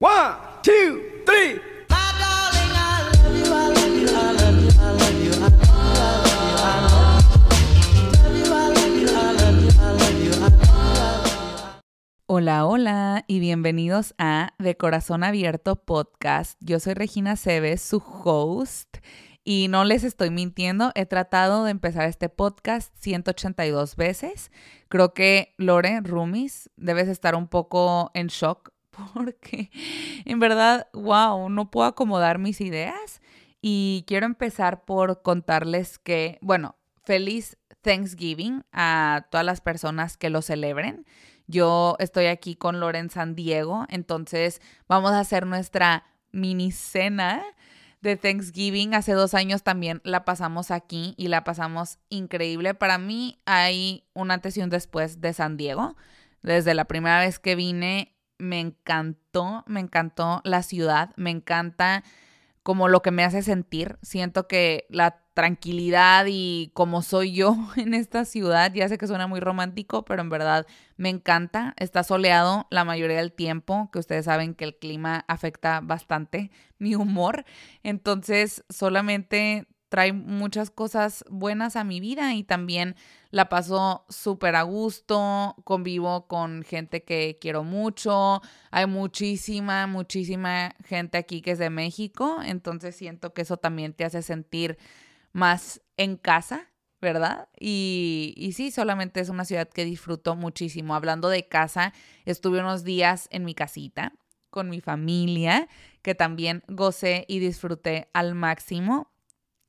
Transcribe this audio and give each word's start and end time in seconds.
One, 0.00 0.36
two, 0.62 1.02
three. 1.26 1.60
Hola, 12.26 12.64
hola 12.66 13.24
y 13.26 13.40
bienvenidos 13.40 14.14
a 14.18 14.54
De 14.60 14.76
Corazón 14.76 15.24
Abierto 15.24 15.74
Podcast. 15.74 16.56
Yo 16.60 16.78
soy 16.78 16.94
Regina 16.94 17.34
Cebes, 17.34 17.82
su 17.82 17.96
host, 17.98 18.98
y 19.42 19.66
no 19.66 19.82
les 19.82 20.04
estoy 20.04 20.30
mintiendo, 20.30 20.92
he 20.94 21.06
tratado 21.06 21.64
de 21.64 21.72
empezar 21.72 22.06
este 22.06 22.28
podcast 22.28 22.94
182 23.00 23.96
veces. 23.96 24.52
Creo 24.88 25.12
que 25.12 25.54
Lore 25.58 26.02
Rumis 26.02 26.70
debes 26.76 27.08
estar 27.08 27.34
un 27.34 27.48
poco 27.48 28.12
en 28.14 28.28
shock 28.28 28.70
porque 29.14 29.70
en 30.24 30.38
verdad, 30.38 30.88
wow, 30.92 31.48
no 31.48 31.70
puedo 31.70 31.86
acomodar 31.86 32.38
mis 32.38 32.60
ideas 32.60 33.20
y 33.60 34.04
quiero 34.06 34.26
empezar 34.26 34.84
por 34.84 35.22
contarles 35.22 35.98
que, 35.98 36.38
bueno, 36.40 36.76
feliz 37.04 37.56
Thanksgiving 37.82 38.64
a 38.72 39.26
todas 39.30 39.46
las 39.46 39.60
personas 39.60 40.16
que 40.16 40.30
lo 40.30 40.42
celebren. 40.42 41.06
Yo 41.46 41.96
estoy 41.98 42.26
aquí 42.26 42.56
con 42.56 42.80
Loren 42.80 43.10
San 43.10 43.34
Diego, 43.34 43.86
entonces 43.88 44.60
vamos 44.86 45.12
a 45.12 45.20
hacer 45.20 45.46
nuestra 45.46 46.04
mini 46.30 46.72
cena 46.72 47.42
de 48.02 48.16
Thanksgiving. 48.16 48.94
Hace 48.94 49.12
dos 49.12 49.34
años 49.34 49.62
también 49.62 50.00
la 50.04 50.24
pasamos 50.24 50.70
aquí 50.70 51.14
y 51.16 51.28
la 51.28 51.44
pasamos 51.44 51.98
increíble. 52.10 52.74
Para 52.74 52.98
mí 52.98 53.40
hay 53.46 54.04
un 54.12 54.30
antes 54.30 54.56
y 54.56 54.60
un 54.60 54.70
después 54.70 55.20
de 55.20 55.32
San 55.32 55.56
Diego. 55.56 55.96
Desde 56.42 56.74
la 56.74 56.84
primera 56.84 57.20
vez 57.20 57.38
que 57.38 57.56
vine 57.56 58.17
me 58.38 58.60
encantó, 58.60 59.64
me 59.66 59.80
encantó 59.80 60.40
la 60.44 60.62
ciudad, 60.62 61.10
me 61.16 61.30
encanta 61.30 62.04
como 62.62 62.88
lo 62.88 63.00
que 63.00 63.10
me 63.10 63.24
hace 63.24 63.42
sentir. 63.42 63.98
Siento 64.02 64.46
que 64.46 64.86
la 64.90 65.22
tranquilidad 65.32 66.26
y 66.28 66.70
como 66.74 67.00
soy 67.00 67.32
yo 67.32 67.56
en 67.76 67.94
esta 67.94 68.24
ciudad, 68.24 68.72
ya 68.74 68.88
sé 68.88 68.98
que 68.98 69.06
suena 69.06 69.26
muy 69.26 69.40
romántico, 69.40 70.04
pero 70.04 70.20
en 70.20 70.28
verdad 70.28 70.66
me 70.96 71.08
encanta. 71.08 71.74
Está 71.78 72.02
soleado 72.02 72.66
la 72.70 72.84
mayoría 72.84 73.18
del 73.18 73.32
tiempo, 73.32 73.88
que 73.92 74.00
ustedes 74.00 74.24
saben 74.24 74.54
que 74.54 74.64
el 74.64 74.76
clima 74.76 75.24
afecta 75.28 75.80
bastante 75.80 76.50
mi 76.78 76.94
humor. 76.94 77.44
Entonces, 77.82 78.64
solamente 78.68 79.66
trae 79.88 80.12
muchas 80.12 80.70
cosas 80.70 81.24
buenas 81.30 81.76
a 81.76 81.84
mi 81.84 82.00
vida 82.00 82.34
y 82.34 82.44
también 82.44 82.94
la 83.30 83.48
paso 83.48 84.04
súper 84.08 84.56
a 84.56 84.62
gusto, 84.62 85.56
convivo 85.64 86.26
con 86.26 86.62
gente 86.62 87.02
que 87.04 87.38
quiero 87.40 87.64
mucho, 87.64 88.42
hay 88.70 88.86
muchísima, 88.86 89.86
muchísima 89.86 90.74
gente 90.84 91.18
aquí 91.18 91.42
que 91.42 91.52
es 91.52 91.58
de 91.58 91.70
México, 91.70 92.38
entonces 92.44 92.96
siento 92.96 93.32
que 93.32 93.42
eso 93.42 93.56
también 93.56 93.92
te 93.92 94.04
hace 94.04 94.22
sentir 94.22 94.78
más 95.32 95.80
en 95.96 96.16
casa, 96.16 96.70
¿verdad? 97.00 97.48
Y, 97.58 98.34
y 98.36 98.52
sí, 98.52 98.70
solamente 98.70 99.20
es 99.20 99.28
una 99.28 99.44
ciudad 99.44 99.68
que 99.68 99.84
disfruto 99.84 100.34
muchísimo. 100.36 100.94
Hablando 100.94 101.28
de 101.28 101.46
casa, 101.46 101.92
estuve 102.24 102.60
unos 102.60 102.82
días 102.82 103.28
en 103.30 103.44
mi 103.44 103.54
casita 103.54 104.14
con 104.50 104.70
mi 104.70 104.80
familia, 104.80 105.68
que 106.02 106.14
también 106.14 106.64
gocé 106.68 107.24
y 107.28 107.38
disfruté 107.38 108.08
al 108.14 108.34
máximo 108.34 109.12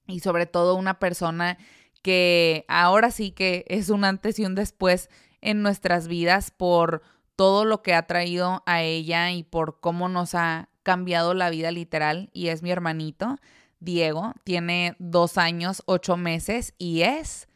y 0.10 0.20
sobre 0.20 0.46
todo 0.46 0.76
una 0.76 1.00
persona 1.00 1.58
que 2.02 2.66
ahora 2.68 3.12
sí 3.12 3.32
que 3.32 3.66
es 3.68 3.90
un 3.90 4.04
antes 4.04 4.40
y 4.40 4.46
un 4.46 4.56
después 4.56 5.10
en 5.42 5.62
nuestras 5.62 6.08
vidas 6.08 6.52
por 6.52 7.02
todo 7.36 7.66
lo 7.66 7.82
que 7.82 7.94
ha 7.94 8.08
traído 8.08 8.64
a 8.66 8.82
ella 8.82 9.32
y 9.32 9.44
por 9.44 9.80
cómo 9.80 10.10
nos 10.10 10.36
ha 10.36 10.70
cambiado 10.84 11.34
la 11.34 11.50
vida 11.50 11.72
literal 11.72 12.30
y 12.34 12.48
es 12.48 12.64
mi 12.64 12.72
hermanito 12.72 13.38
Diego, 13.80 14.34
tiene 14.44 14.96
dos 15.00 15.38
años, 15.38 15.84
ocho 15.86 16.18
meses 16.18 16.74
y 16.78 17.02
es, 17.04 17.48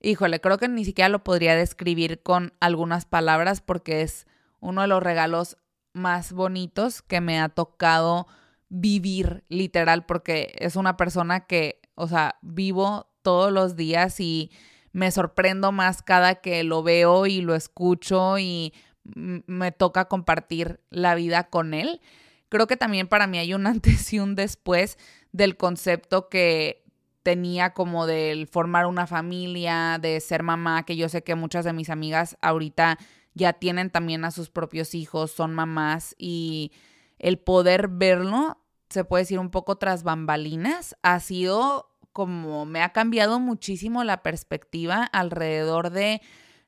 híjole, 0.00 0.40
creo 0.40 0.58
que 0.58 0.68
ni 0.68 0.84
siquiera 0.84 1.08
lo 1.08 1.24
podría 1.24 1.56
describir 1.56 2.22
con 2.22 2.52
algunas 2.60 3.06
palabras 3.06 3.60
porque 3.60 4.02
es 4.02 4.26
uno 4.60 4.82
de 4.82 4.88
los 4.88 5.02
regalos 5.02 5.56
más 5.94 6.32
bonitos 6.32 7.02
que 7.02 7.20
me 7.20 7.40
ha 7.40 7.48
tocado 7.48 8.26
vivir 8.68 9.44
literal 9.48 10.04
porque 10.04 10.54
es 10.58 10.76
una 10.76 10.96
persona 10.96 11.46
que 11.46 11.80
o 11.94 12.08
sea, 12.08 12.36
vivo 12.42 13.08
todos 13.22 13.52
los 13.52 13.76
días 13.76 14.20
y 14.20 14.50
me 14.92 15.10
sorprendo 15.10 15.72
más 15.72 16.02
cada 16.02 16.36
que 16.36 16.64
lo 16.64 16.82
veo 16.82 17.26
y 17.26 17.40
lo 17.40 17.54
escucho 17.54 18.38
y 18.38 18.74
me 19.04 19.72
toca 19.72 20.06
compartir 20.06 20.80
la 20.90 21.14
vida 21.14 21.44
con 21.48 21.74
él. 21.74 22.00
Creo 22.48 22.66
que 22.66 22.76
también 22.76 23.08
para 23.08 23.26
mí 23.26 23.38
hay 23.38 23.54
un 23.54 23.66
antes 23.66 24.12
y 24.12 24.18
un 24.18 24.34
después 24.34 24.98
del 25.32 25.56
concepto 25.56 26.28
que 26.28 26.84
tenía 27.22 27.72
como 27.72 28.06
del 28.06 28.46
formar 28.48 28.86
una 28.86 29.06
familia, 29.06 29.98
de 30.00 30.20
ser 30.20 30.42
mamá, 30.42 30.84
que 30.84 30.96
yo 30.96 31.08
sé 31.08 31.22
que 31.22 31.34
muchas 31.34 31.64
de 31.64 31.72
mis 31.72 31.88
amigas 31.88 32.36
ahorita 32.42 32.98
ya 33.34 33.54
tienen 33.54 33.90
también 33.90 34.24
a 34.24 34.30
sus 34.30 34.50
propios 34.50 34.94
hijos, 34.94 35.30
son 35.30 35.54
mamás 35.54 36.14
y 36.18 36.72
el 37.18 37.38
poder 37.38 37.88
verlo 37.88 38.58
se 38.92 39.04
puede 39.04 39.22
decir 39.22 39.38
un 39.38 39.50
poco 39.50 39.76
tras 39.76 40.02
bambalinas, 40.02 40.96
ha 41.02 41.18
sido 41.20 41.92
como 42.12 42.66
me 42.66 42.82
ha 42.82 42.92
cambiado 42.92 43.40
muchísimo 43.40 44.04
la 44.04 44.22
perspectiva 44.22 45.04
alrededor 45.04 45.90
de 45.90 46.20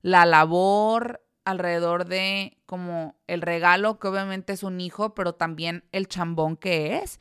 la 0.03 0.25
labor, 0.27 1.23
alrededor 1.45 2.07
de 2.07 2.59
como 2.67 3.17
el 3.27 3.43
regalo, 3.43 3.99
que 3.99 4.09
obviamente 4.09 4.53
es 4.55 4.63
un 4.63 4.81
hijo, 4.81 5.15
pero 5.15 5.35
también 5.35 5.85
el 5.93 6.09
chambón 6.09 6.57
que 6.57 6.99
es. 6.99 7.21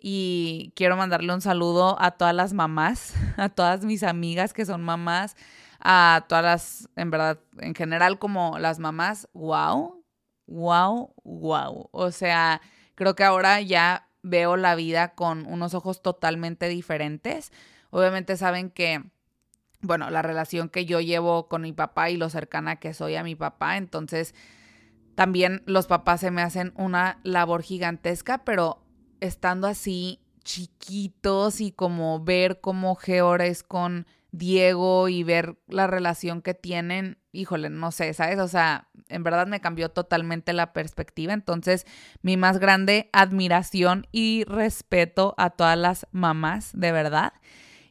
Y 0.00 0.72
quiero 0.76 0.96
mandarle 0.96 1.34
un 1.34 1.40
saludo 1.40 2.00
a 2.00 2.12
todas 2.12 2.34
las 2.34 2.52
mamás, 2.52 3.14
a 3.36 3.48
todas 3.48 3.84
mis 3.84 4.02
amigas 4.02 4.52
que 4.52 4.64
son 4.64 4.82
mamás, 4.82 5.36
a 5.80 6.24
todas 6.28 6.44
las, 6.44 6.88
en 6.96 7.10
verdad, 7.10 7.40
en 7.58 7.74
general 7.74 8.18
como 8.18 8.58
las 8.58 8.78
mamás, 8.78 9.28
wow, 9.32 10.02
wow, 10.46 11.14
wow. 11.24 11.88
O 11.92 12.10
sea, 12.10 12.60
creo 12.94 13.14
que 13.14 13.24
ahora 13.24 13.60
ya 13.60 14.07
veo 14.22 14.56
la 14.56 14.74
vida 14.74 15.14
con 15.14 15.46
unos 15.46 15.74
ojos 15.74 16.02
totalmente 16.02 16.68
diferentes. 16.68 17.52
Obviamente 17.90 18.36
saben 18.36 18.70
que, 18.70 19.04
bueno, 19.80 20.10
la 20.10 20.22
relación 20.22 20.68
que 20.68 20.84
yo 20.84 21.00
llevo 21.00 21.48
con 21.48 21.62
mi 21.62 21.72
papá 21.72 22.10
y 22.10 22.16
lo 22.16 22.28
cercana 22.28 22.76
que 22.76 22.94
soy 22.94 23.16
a 23.16 23.22
mi 23.22 23.34
papá, 23.34 23.76
entonces 23.76 24.34
también 25.14 25.62
los 25.66 25.86
papás 25.86 26.20
se 26.20 26.30
me 26.30 26.42
hacen 26.42 26.72
una 26.76 27.18
labor 27.24 27.62
gigantesca, 27.62 28.44
pero 28.44 28.84
estando 29.20 29.66
así 29.66 30.20
chiquitos 30.44 31.60
y 31.60 31.72
como 31.72 32.22
ver 32.22 32.60
cómo 32.60 32.94
Geor 32.94 33.42
es 33.42 33.62
con 33.62 34.06
Diego 34.30 35.08
y 35.08 35.22
ver 35.22 35.58
la 35.68 35.86
relación 35.86 36.42
que 36.42 36.54
tienen, 36.54 37.18
híjole, 37.32 37.70
no 37.70 37.90
sé, 37.92 38.12
¿sabes? 38.12 38.38
O 38.38 38.48
sea, 38.48 38.88
en 39.08 39.22
verdad 39.22 39.46
me 39.46 39.60
cambió 39.60 39.88
totalmente 39.88 40.52
la 40.52 40.72
perspectiva. 40.72 41.32
Entonces, 41.32 41.86
mi 42.22 42.36
más 42.36 42.58
grande 42.58 43.08
admiración 43.12 44.06
y 44.12 44.44
respeto 44.44 45.34
a 45.38 45.50
todas 45.50 45.78
las 45.78 46.06
mamás, 46.12 46.70
de 46.74 46.92
verdad. 46.92 47.32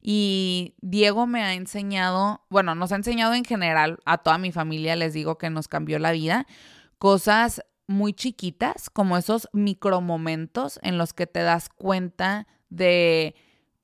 Y 0.02 0.76
Diego 0.82 1.28
me 1.28 1.44
ha 1.44 1.54
enseñado, 1.54 2.46
bueno, 2.50 2.76
nos 2.76 2.92
ha 2.92 2.96
enseñado 2.96 3.34
en 3.34 3.44
general, 3.44 4.00
a 4.06 4.20
toda 4.20 4.38
mi 4.38 4.52
familia 4.52 4.96
les 4.96 5.14
digo 5.14 5.38
que 5.38 5.50
nos 5.50 5.68
cambió 5.68 6.00
la 6.00 6.12
vida, 6.12 6.46
cosas 6.98 7.64
muy 7.88 8.14
chiquitas, 8.14 8.90
como 8.90 9.18
esos 9.18 9.50
micromomentos 9.54 10.80
en 10.84 10.98
los 10.98 11.14
que 11.14 11.26
te 11.26 11.42
das 11.42 11.70
cuenta 11.70 12.48
de 12.70 13.36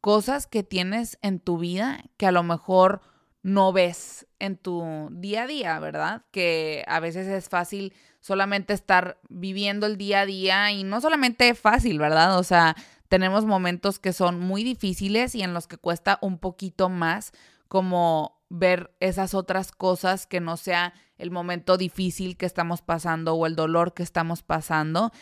cosas 0.03 0.47
que 0.47 0.63
tienes 0.63 1.17
en 1.21 1.39
tu 1.39 1.57
vida 1.57 2.03
que 2.17 2.25
a 2.25 2.33
lo 2.33 2.43
mejor 2.43 2.99
no 3.41 3.71
ves 3.71 4.27
en 4.37 4.57
tu 4.57 5.07
día 5.13 5.43
a 5.43 5.47
día, 5.47 5.79
¿verdad? 5.79 6.25
Que 6.31 6.83
a 6.89 6.99
veces 6.99 7.25
es 7.25 7.47
fácil 7.47 7.93
solamente 8.19 8.73
estar 8.73 9.17
viviendo 9.29 9.85
el 9.85 9.95
día 9.95 10.19
a 10.19 10.25
día 10.25 10.71
y 10.73 10.83
no 10.83 10.99
solamente 10.99 11.55
fácil, 11.55 11.99
¿verdad? 11.99 12.37
O 12.37 12.43
sea, 12.43 12.75
tenemos 13.07 13.45
momentos 13.45 13.97
que 13.97 14.11
son 14.11 14.41
muy 14.41 14.65
difíciles 14.65 15.35
y 15.35 15.41
en 15.41 15.53
los 15.53 15.67
que 15.67 15.77
cuesta 15.77 16.19
un 16.21 16.37
poquito 16.37 16.89
más 16.89 17.31
como 17.69 18.43
ver 18.49 18.93
esas 18.99 19.33
otras 19.33 19.71
cosas 19.71 20.27
que 20.27 20.41
no 20.41 20.57
sea 20.57 20.93
el 21.17 21.31
momento 21.31 21.77
difícil 21.77 22.35
que 22.35 22.45
estamos 22.45 22.81
pasando 22.81 23.35
o 23.35 23.45
el 23.45 23.55
dolor 23.55 23.93
que 23.93 24.03
estamos 24.03 24.43
pasando 24.43 25.13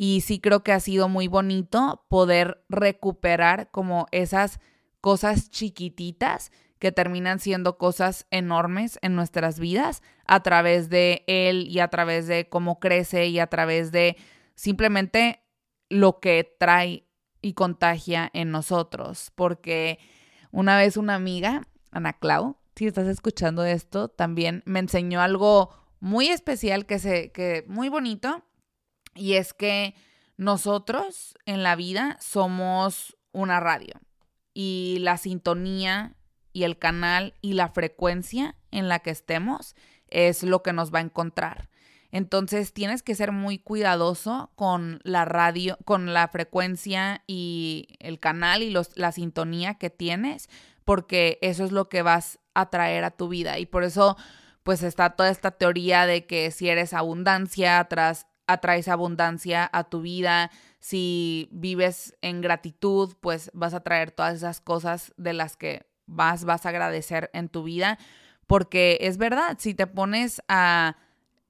y 0.00 0.20
sí 0.20 0.38
creo 0.38 0.62
que 0.62 0.70
ha 0.70 0.78
sido 0.78 1.08
muy 1.08 1.26
bonito 1.26 2.04
poder 2.08 2.64
recuperar 2.68 3.68
como 3.72 4.06
esas 4.12 4.60
cosas 5.00 5.50
chiquititas 5.50 6.52
que 6.78 6.92
terminan 6.92 7.40
siendo 7.40 7.78
cosas 7.78 8.24
enormes 8.30 9.00
en 9.02 9.16
nuestras 9.16 9.58
vidas 9.58 10.04
a 10.24 10.40
través 10.44 10.88
de 10.88 11.24
él 11.26 11.66
y 11.68 11.80
a 11.80 11.88
través 11.88 12.28
de 12.28 12.48
cómo 12.48 12.78
crece 12.78 13.26
y 13.26 13.40
a 13.40 13.48
través 13.48 13.90
de 13.90 14.16
simplemente 14.54 15.42
lo 15.88 16.20
que 16.20 16.48
trae 16.60 17.08
y 17.42 17.54
contagia 17.54 18.30
en 18.34 18.52
nosotros. 18.52 19.32
Porque 19.34 19.98
una 20.52 20.76
vez 20.76 20.96
una 20.96 21.16
amiga, 21.16 21.66
Ana 21.90 22.12
Clau, 22.12 22.56
si 22.76 22.86
estás 22.86 23.08
escuchando 23.08 23.64
esto, 23.64 24.06
también 24.06 24.62
me 24.64 24.78
enseñó 24.78 25.20
algo 25.20 25.70
muy 25.98 26.28
especial 26.28 26.86
que 26.86 27.00
se, 27.00 27.32
que 27.32 27.64
muy 27.66 27.88
bonito 27.88 28.44
y 29.14 29.34
es 29.34 29.52
que 29.52 29.94
nosotros 30.36 31.36
en 31.46 31.62
la 31.62 31.76
vida 31.76 32.16
somos 32.20 33.16
una 33.32 33.60
radio 33.60 33.94
y 34.54 34.98
la 35.00 35.16
sintonía 35.18 36.14
y 36.52 36.64
el 36.64 36.78
canal 36.78 37.34
y 37.40 37.52
la 37.52 37.68
frecuencia 37.68 38.56
en 38.70 38.88
la 38.88 39.00
que 39.00 39.10
estemos 39.10 39.74
es 40.08 40.42
lo 40.42 40.62
que 40.62 40.72
nos 40.72 40.92
va 40.92 40.98
a 40.98 41.02
encontrar. 41.02 41.68
Entonces 42.10 42.72
tienes 42.72 43.02
que 43.02 43.14
ser 43.14 43.32
muy 43.32 43.58
cuidadoso 43.58 44.50
con 44.54 45.00
la 45.04 45.24
radio, 45.24 45.76
con 45.84 46.14
la 46.14 46.28
frecuencia 46.28 47.22
y 47.26 47.88
el 47.98 48.18
canal 48.18 48.62
y 48.62 48.70
los, 48.70 48.96
la 48.96 49.12
sintonía 49.12 49.74
que 49.74 49.90
tienes, 49.90 50.48
porque 50.84 51.38
eso 51.42 51.64
es 51.64 51.72
lo 51.72 51.88
que 51.90 52.02
vas 52.02 52.38
a 52.54 52.70
traer 52.70 53.04
a 53.04 53.10
tu 53.10 53.28
vida. 53.28 53.58
Y 53.58 53.66
por 53.66 53.84
eso, 53.84 54.16
pues 54.62 54.82
está 54.82 55.10
toda 55.10 55.28
esta 55.28 55.50
teoría 55.50 56.06
de 56.06 56.26
que 56.26 56.50
si 56.50 56.70
eres 56.70 56.94
abundancia, 56.94 57.78
atrás, 57.78 58.26
atraes 58.48 58.88
abundancia 58.88 59.70
a 59.72 59.84
tu 59.84 60.00
vida. 60.00 60.50
Si 60.80 61.48
vives 61.52 62.16
en 62.20 62.40
gratitud, 62.40 63.14
pues 63.20 63.52
vas 63.54 63.74
a 63.74 63.80
traer 63.80 64.10
todas 64.10 64.34
esas 64.34 64.60
cosas 64.60 65.14
de 65.16 65.32
las 65.32 65.56
que 65.56 65.86
vas, 66.06 66.44
vas 66.44 66.66
a 66.66 66.70
agradecer 66.70 67.30
en 67.32 67.48
tu 67.48 67.62
vida. 67.62 67.98
Porque 68.48 68.98
es 69.02 69.18
verdad, 69.18 69.56
si 69.60 69.74
te 69.74 69.86
pones 69.86 70.42
a 70.48 70.96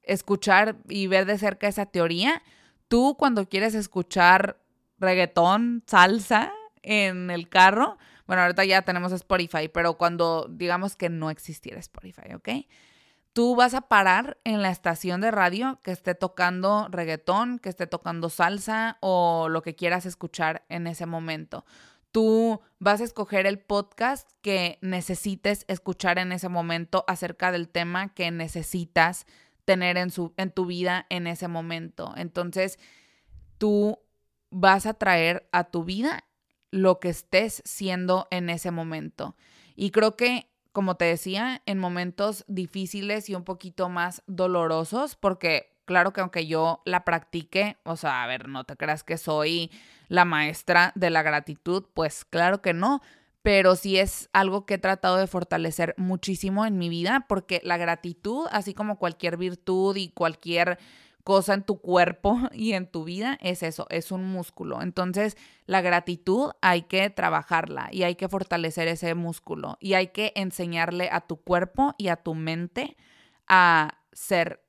escuchar 0.03 0.77
y 0.87 1.07
ver 1.07 1.25
de 1.25 1.37
cerca 1.37 1.67
esa 1.67 1.85
teoría. 1.85 2.41
Tú 2.87 3.15
cuando 3.17 3.47
quieres 3.47 3.75
escuchar 3.75 4.59
reggaetón, 4.97 5.83
salsa 5.85 6.51
en 6.81 7.29
el 7.29 7.47
carro, 7.49 7.97
bueno, 8.25 8.43
ahorita 8.43 8.65
ya 8.65 8.81
tenemos 8.81 9.11
Spotify, 9.11 9.69
pero 9.73 9.97
cuando 9.97 10.47
digamos 10.49 10.95
que 10.95 11.09
no 11.09 11.29
existiera 11.29 11.79
Spotify, 11.79 12.33
¿ok? 12.35 12.49
Tú 13.39 13.55
vas 13.55 13.73
a 13.73 13.79
parar 13.79 14.37
en 14.43 14.61
la 14.61 14.69
estación 14.69 15.21
de 15.21 15.31
radio 15.31 15.79
que 15.81 15.91
esté 15.91 16.13
tocando 16.13 16.89
reggaetón, 16.91 17.57
que 17.57 17.69
esté 17.69 17.87
tocando 17.87 18.29
salsa 18.29 18.97
o 18.99 19.47
lo 19.47 19.61
que 19.61 19.77
quieras 19.77 20.05
escuchar 20.05 20.65
en 20.67 20.87
ese 20.87 21.05
momento. 21.05 21.63
Tú 22.11 22.59
vas 22.79 22.99
a 22.99 23.05
escoger 23.05 23.45
el 23.45 23.57
podcast 23.57 24.29
que 24.41 24.77
necesites 24.81 25.63
escuchar 25.69 26.19
en 26.19 26.33
ese 26.33 26.49
momento 26.49 27.05
acerca 27.07 27.53
del 27.53 27.69
tema 27.69 28.13
que 28.13 28.29
necesitas 28.29 29.25
tener 29.63 29.95
en, 29.95 30.11
su, 30.11 30.33
en 30.35 30.51
tu 30.51 30.65
vida 30.65 31.05
en 31.09 31.25
ese 31.25 31.47
momento. 31.47 32.13
Entonces, 32.17 32.77
tú 33.57 33.99
vas 34.49 34.85
a 34.85 34.95
traer 34.95 35.47
a 35.53 35.63
tu 35.63 35.85
vida 35.85 36.25
lo 36.71 36.99
que 36.99 37.07
estés 37.07 37.61
siendo 37.63 38.27
en 38.31 38.49
ese 38.49 38.71
momento. 38.71 39.37
Y 39.77 39.91
creo 39.91 40.17
que, 40.17 40.51
como 40.79 40.95
te 40.95 41.03
decía, 41.03 41.61
en 41.65 41.77
momentos 41.77 42.45
difíciles 42.47 43.29
y 43.29 43.35
un 43.35 43.43
poquito 43.43 43.89
más 43.89 44.23
dolorosos, 44.27 45.17
porque 45.17 45.75
claro 45.83 46.13
que 46.13 46.21
aunque 46.21 46.47
yo 46.47 46.81
la 46.85 47.03
practique, 47.03 47.75
o 47.83 47.97
sea, 47.97 48.23
a 48.23 48.27
ver, 48.27 48.47
no 48.47 48.63
te 48.63 48.77
creas 48.77 49.03
que 49.03 49.17
soy 49.17 49.71
la 50.07 50.23
maestra 50.23 50.93
de 50.95 51.09
la 51.09 51.21
gratitud, 51.21 51.83
pues 51.93 52.23
claro 52.23 52.61
que 52.61 52.73
no, 52.73 53.01
pero 53.41 53.75
sí 53.75 53.99
es 53.99 54.29
algo 54.31 54.65
que 54.65 54.75
he 54.75 54.77
tratado 54.77 55.17
de 55.17 55.27
fortalecer 55.27 55.95
muchísimo 55.97 56.65
en 56.65 56.77
mi 56.77 56.87
vida 56.87 57.25
porque 57.27 57.59
la 57.65 57.75
gratitud, 57.75 58.47
así 58.49 58.73
como 58.73 58.99
cualquier 58.99 59.35
virtud 59.35 59.97
y 59.97 60.11
cualquier 60.11 60.79
cosa 61.29 61.53
en 61.53 61.61
tu 61.61 61.79
cuerpo 61.79 62.39
y 62.53 62.73
en 62.73 62.87
tu 62.87 63.03
vida, 63.03 63.37
es 63.39 63.61
eso, 63.61 63.85
es 63.91 64.11
un 64.11 64.25
músculo. 64.25 64.81
Entonces, 64.81 65.37
la 65.67 65.79
gratitud 65.81 66.53
hay 66.59 66.81
que 66.81 67.07
trabajarla 67.11 67.89
y 67.91 68.01
hay 68.01 68.15
que 68.15 68.27
fortalecer 68.27 68.87
ese 68.87 69.13
músculo 69.13 69.77
y 69.79 69.93
hay 69.93 70.07
que 70.07 70.33
enseñarle 70.35 71.07
a 71.11 71.21
tu 71.21 71.37
cuerpo 71.37 71.93
y 71.99 72.07
a 72.07 72.15
tu 72.15 72.33
mente 72.33 72.97
a 73.47 73.99
ser 74.11 74.65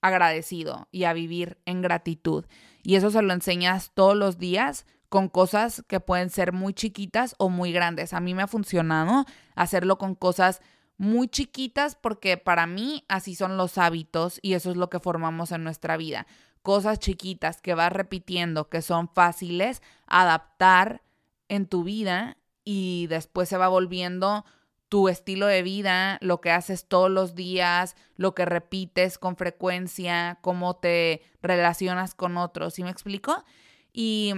agradecido 0.00 0.86
y 0.92 1.02
a 1.02 1.12
vivir 1.14 1.58
en 1.66 1.82
gratitud. 1.82 2.44
Y 2.84 2.94
eso 2.94 3.10
se 3.10 3.20
lo 3.20 3.32
enseñas 3.32 3.90
todos 3.92 4.16
los 4.16 4.38
días 4.38 4.86
con 5.08 5.28
cosas 5.28 5.82
que 5.88 5.98
pueden 5.98 6.30
ser 6.30 6.52
muy 6.52 6.74
chiquitas 6.74 7.34
o 7.38 7.48
muy 7.48 7.72
grandes. 7.72 8.12
A 8.12 8.20
mí 8.20 8.34
me 8.34 8.42
ha 8.42 8.46
funcionado 8.46 9.24
hacerlo 9.56 9.98
con 9.98 10.14
cosas 10.14 10.60
muy 10.98 11.28
chiquitas 11.28 11.94
porque 11.94 12.36
para 12.36 12.66
mí 12.66 13.04
así 13.08 13.34
son 13.34 13.56
los 13.56 13.78
hábitos 13.78 14.40
y 14.42 14.54
eso 14.54 14.70
es 14.70 14.76
lo 14.76 14.90
que 14.90 15.00
formamos 15.00 15.52
en 15.52 15.64
nuestra 15.64 15.96
vida. 15.96 16.26
Cosas 16.62 16.98
chiquitas 16.98 17.62
que 17.62 17.74
vas 17.74 17.92
repitiendo, 17.92 18.68
que 18.68 18.82
son 18.82 19.08
fáciles, 19.08 19.80
adaptar 20.06 21.02
en 21.48 21.66
tu 21.66 21.84
vida 21.84 22.36
y 22.64 23.06
después 23.06 23.48
se 23.48 23.56
va 23.56 23.68
volviendo 23.68 24.44
tu 24.88 25.08
estilo 25.08 25.46
de 25.46 25.62
vida, 25.62 26.18
lo 26.20 26.40
que 26.40 26.50
haces 26.50 26.86
todos 26.86 27.10
los 27.10 27.34
días, 27.34 27.94
lo 28.16 28.34
que 28.34 28.44
repites 28.44 29.18
con 29.18 29.36
frecuencia, 29.36 30.38
cómo 30.40 30.76
te 30.76 31.22
relacionas 31.42 32.14
con 32.14 32.36
otros, 32.36 32.74
¿sí 32.74 32.82
me 32.82 32.90
explico? 32.90 33.44
Y 33.92 34.32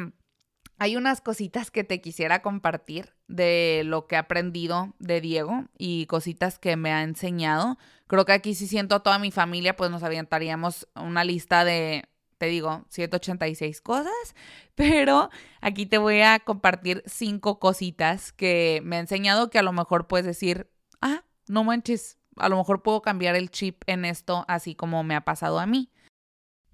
hay 0.80 0.96
unas 0.96 1.20
cositas 1.20 1.70
que 1.70 1.84
te 1.84 2.00
quisiera 2.00 2.40
compartir 2.40 3.12
de 3.28 3.82
lo 3.84 4.06
que 4.06 4.14
he 4.14 4.18
aprendido 4.18 4.94
de 4.98 5.20
Diego 5.20 5.66
y 5.76 6.06
cositas 6.06 6.58
que 6.58 6.78
me 6.78 6.90
ha 6.90 7.02
enseñado. 7.02 7.76
Creo 8.06 8.24
que 8.24 8.32
aquí 8.32 8.54
si 8.54 8.66
siento 8.66 8.94
a 8.94 9.02
toda 9.02 9.18
mi 9.18 9.30
familia, 9.30 9.76
pues 9.76 9.90
nos 9.90 10.02
avientaríamos 10.02 10.88
una 10.94 11.22
lista 11.22 11.66
de, 11.66 12.04
te 12.38 12.46
digo, 12.46 12.86
186 12.88 13.82
cosas, 13.82 14.34
pero 14.74 15.28
aquí 15.60 15.84
te 15.84 15.98
voy 15.98 16.22
a 16.22 16.38
compartir 16.38 17.02
cinco 17.04 17.58
cositas 17.60 18.32
que 18.32 18.80
me 18.82 18.96
ha 18.96 19.00
enseñado 19.00 19.50
que 19.50 19.58
a 19.58 19.62
lo 19.62 19.74
mejor 19.74 20.06
puedes 20.06 20.24
decir, 20.24 20.70
ah, 21.02 21.24
no 21.46 21.62
manches, 21.62 22.16
a 22.36 22.48
lo 22.48 22.56
mejor 22.56 22.82
puedo 22.82 23.02
cambiar 23.02 23.36
el 23.36 23.50
chip 23.50 23.82
en 23.86 24.06
esto 24.06 24.46
así 24.48 24.74
como 24.74 25.04
me 25.04 25.14
ha 25.14 25.26
pasado 25.26 25.58
a 25.58 25.66
mí 25.66 25.90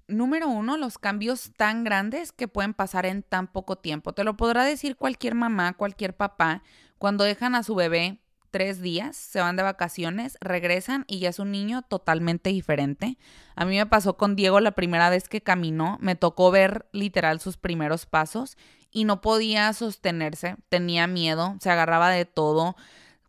número 0.07 0.47
uno, 0.47 0.77
los 0.77 0.97
cambios 0.97 1.51
tan 1.55 1.83
grandes 1.83 2.31
que 2.31 2.47
pueden 2.47 2.73
pasar 2.73 3.05
en 3.05 3.23
tan 3.23 3.47
poco 3.47 3.77
tiempo. 3.77 4.13
Te 4.13 4.23
lo 4.23 4.37
podrá 4.37 4.63
decir 4.63 4.95
cualquier 4.95 5.35
mamá, 5.35 5.73
cualquier 5.73 6.15
papá, 6.15 6.63
cuando 6.97 7.23
dejan 7.23 7.55
a 7.55 7.63
su 7.63 7.75
bebé 7.75 8.19
tres 8.51 8.81
días, 8.81 9.15
se 9.15 9.39
van 9.39 9.55
de 9.55 9.63
vacaciones, 9.63 10.37
regresan 10.41 11.05
y 11.07 11.19
ya 11.19 11.29
es 11.29 11.39
un 11.39 11.51
niño 11.51 11.81
totalmente 11.83 12.49
diferente. 12.49 13.17
A 13.55 13.65
mí 13.65 13.75
me 13.77 13.85
pasó 13.85 14.17
con 14.17 14.35
Diego 14.35 14.59
la 14.59 14.71
primera 14.71 15.09
vez 15.09 15.29
que 15.29 15.41
caminó, 15.41 15.97
me 16.01 16.15
tocó 16.15 16.49
ver 16.49 16.87
literal 16.91 17.39
sus 17.39 17.57
primeros 17.57 18.05
pasos 18.05 18.57
y 18.91 19.03
no 19.03 19.21
podía 19.21 19.71
sostenerse, 19.73 20.55
tenía 20.69 21.07
miedo, 21.07 21.57
se 21.59 21.69
agarraba 21.69 22.09
de 22.09 22.25
todo, 22.25 22.75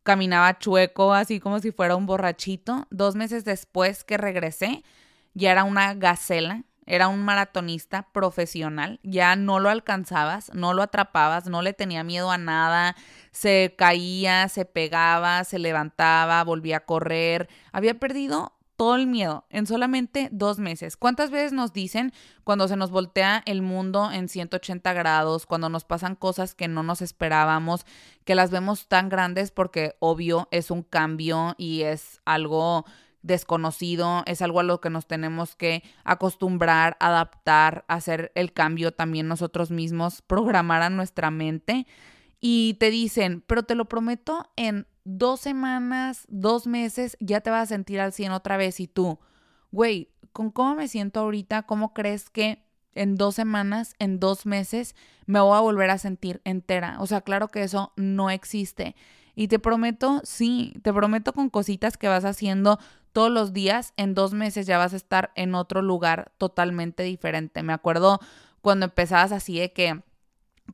caminaba 0.02 0.58
chueco, 0.58 1.12
así 1.12 1.40
como 1.40 1.58
si 1.58 1.72
fuera 1.72 1.96
un 1.96 2.06
borrachito. 2.06 2.86
Dos 2.90 3.14
meses 3.14 3.44
después 3.44 4.04
que 4.04 4.16
regresé, 4.16 4.82
ya 5.34 5.50
era 5.50 5.64
una 5.64 5.94
gacela, 5.94 6.64
era 6.88 7.08
un 7.08 7.22
maratonista 7.24 8.08
profesional, 8.12 8.98
ya 9.02 9.36
no 9.36 9.60
lo 9.60 9.68
alcanzabas, 9.68 10.50
no 10.54 10.74
lo 10.74 10.82
atrapabas, 10.82 11.46
no 11.46 11.62
le 11.62 11.74
tenía 11.74 12.02
miedo 12.02 12.30
a 12.30 12.38
nada, 12.38 12.96
se 13.30 13.74
caía, 13.76 14.48
se 14.48 14.64
pegaba, 14.64 15.44
se 15.44 15.58
levantaba, 15.58 16.42
volvía 16.44 16.78
a 16.78 16.86
correr, 16.86 17.48
había 17.72 17.98
perdido 17.98 18.58
todo 18.78 18.94
el 18.94 19.08
miedo 19.08 19.44
en 19.50 19.66
solamente 19.66 20.28
dos 20.30 20.60
meses. 20.60 20.96
¿Cuántas 20.96 21.32
veces 21.32 21.52
nos 21.52 21.72
dicen 21.72 22.12
cuando 22.44 22.68
se 22.68 22.76
nos 22.76 22.92
voltea 22.92 23.42
el 23.44 23.60
mundo 23.60 24.12
en 24.12 24.28
180 24.28 24.92
grados, 24.92 25.46
cuando 25.46 25.68
nos 25.68 25.84
pasan 25.84 26.14
cosas 26.14 26.54
que 26.54 26.68
no 26.68 26.84
nos 26.84 27.02
esperábamos, 27.02 27.84
que 28.24 28.36
las 28.36 28.52
vemos 28.52 28.86
tan 28.86 29.08
grandes 29.08 29.50
porque 29.50 29.96
obvio 29.98 30.46
es 30.52 30.70
un 30.70 30.84
cambio 30.84 31.56
y 31.58 31.82
es 31.82 32.20
algo 32.24 32.84
desconocido, 33.22 34.22
es 34.26 34.42
algo 34.42 34.60
a 34.60 34.64
lo 34.64 34.80
que 34.80 34.90
nos 34.90 35.06
tenemos 35.06 35.56
que 35.56 35.82
acostumbrar, 36.04 36.96
adaptar, 37.00 37.84
hacer 37.88 38.32
el 38.34 38.52
cambio 38.52 38.92
también 38.92 39.28
nosotros 39.28 39.70
mismos, 39.70 40.22
programar 40.22 40.82
a 40.82 40.90
nuestra 40.90 41.30
mente. 41.30 41.86
Y 42.40 42.74
te 42.74 42.90
dicen, 42.90 43.42
pero 43.46 43.64
te 43.64 43.74
lo 43.74 43.86
prometo, 43.86 44.50
en 44.56 44.86
dos 45.04 45.40
semanas, 45.40 46.24
dos 46.28 46.66
meses, 46.66 47.16
ya 47.20 47.40
te 47.40 47.50
vas 47.50 47.64
a 47.64 47.74
sentir 47.74 48.00
al 48.00 48.12
100 48.12 48.32
otra 48.32 48.56
vez. 48.56 48.78
Y 48.78 48.86
tú, 48.86 49.18
güey, 49.72 50.10
¿con 50.32 50.50
cómo 50.50 50.74
me 50.74 50.88
siento 50.88 51.20
ahorita? 51.20 51.62
¿Cómo 51.62 51.92
crees 51.94 52.30
que 52.30 52.64
en 52.94 53.16
dos 53.16 53.34
semanas, 53.34 53.94
en 53.98 54.20
dos 54.20 54.46
meses, 54.46 54.94
me 55.26 55.40
voy 55.40 55.56
a 55.56 55.60
volver 55.60 55.90
a 55.90 55.98
sentir 55.98 56.40
entera? 56.44 56.96
O 57.00 57.06
sea, 57.06 57.22
claro 57.22 57.48
que 57.48 57.62
eso 57.62 57.92
no 57.96 58.30
existe. 58.30 58.94
Y 59.38 59.46
te 59.46 59.60
prometo, 59.60 60.20
sí, 60.24 60.74
te 60.82 60.92
prometo 60.92 61.32
con 61.32 61.48
cositas 61.48 61.96
que 61.96 62.08
vas 62.08 62.24
haciendo 62.24 62.80
todos 63.12 63.30
los 63.30 63.52
días, 63.52 63.92
en 63.96 64.12
dos 64.12 64.34
meses 64.34 64.66
ya 64.66 64.78
vas 64.78 64.94
a 64.94 64.96
estar 64.96 65.30
en 65.36 65.54
otro 65.54 65.80
lugar 65.80 66.32
totalmente 66.38 67.04
diferente. 67.04 67.62
Me 67.62 67.72
acuerdo 67.72 68.18
cuando 68.62 68.86
empezabas 68.86 69.30
así 69.30 69.60
de 69.60 69.72
que 69.72 70.02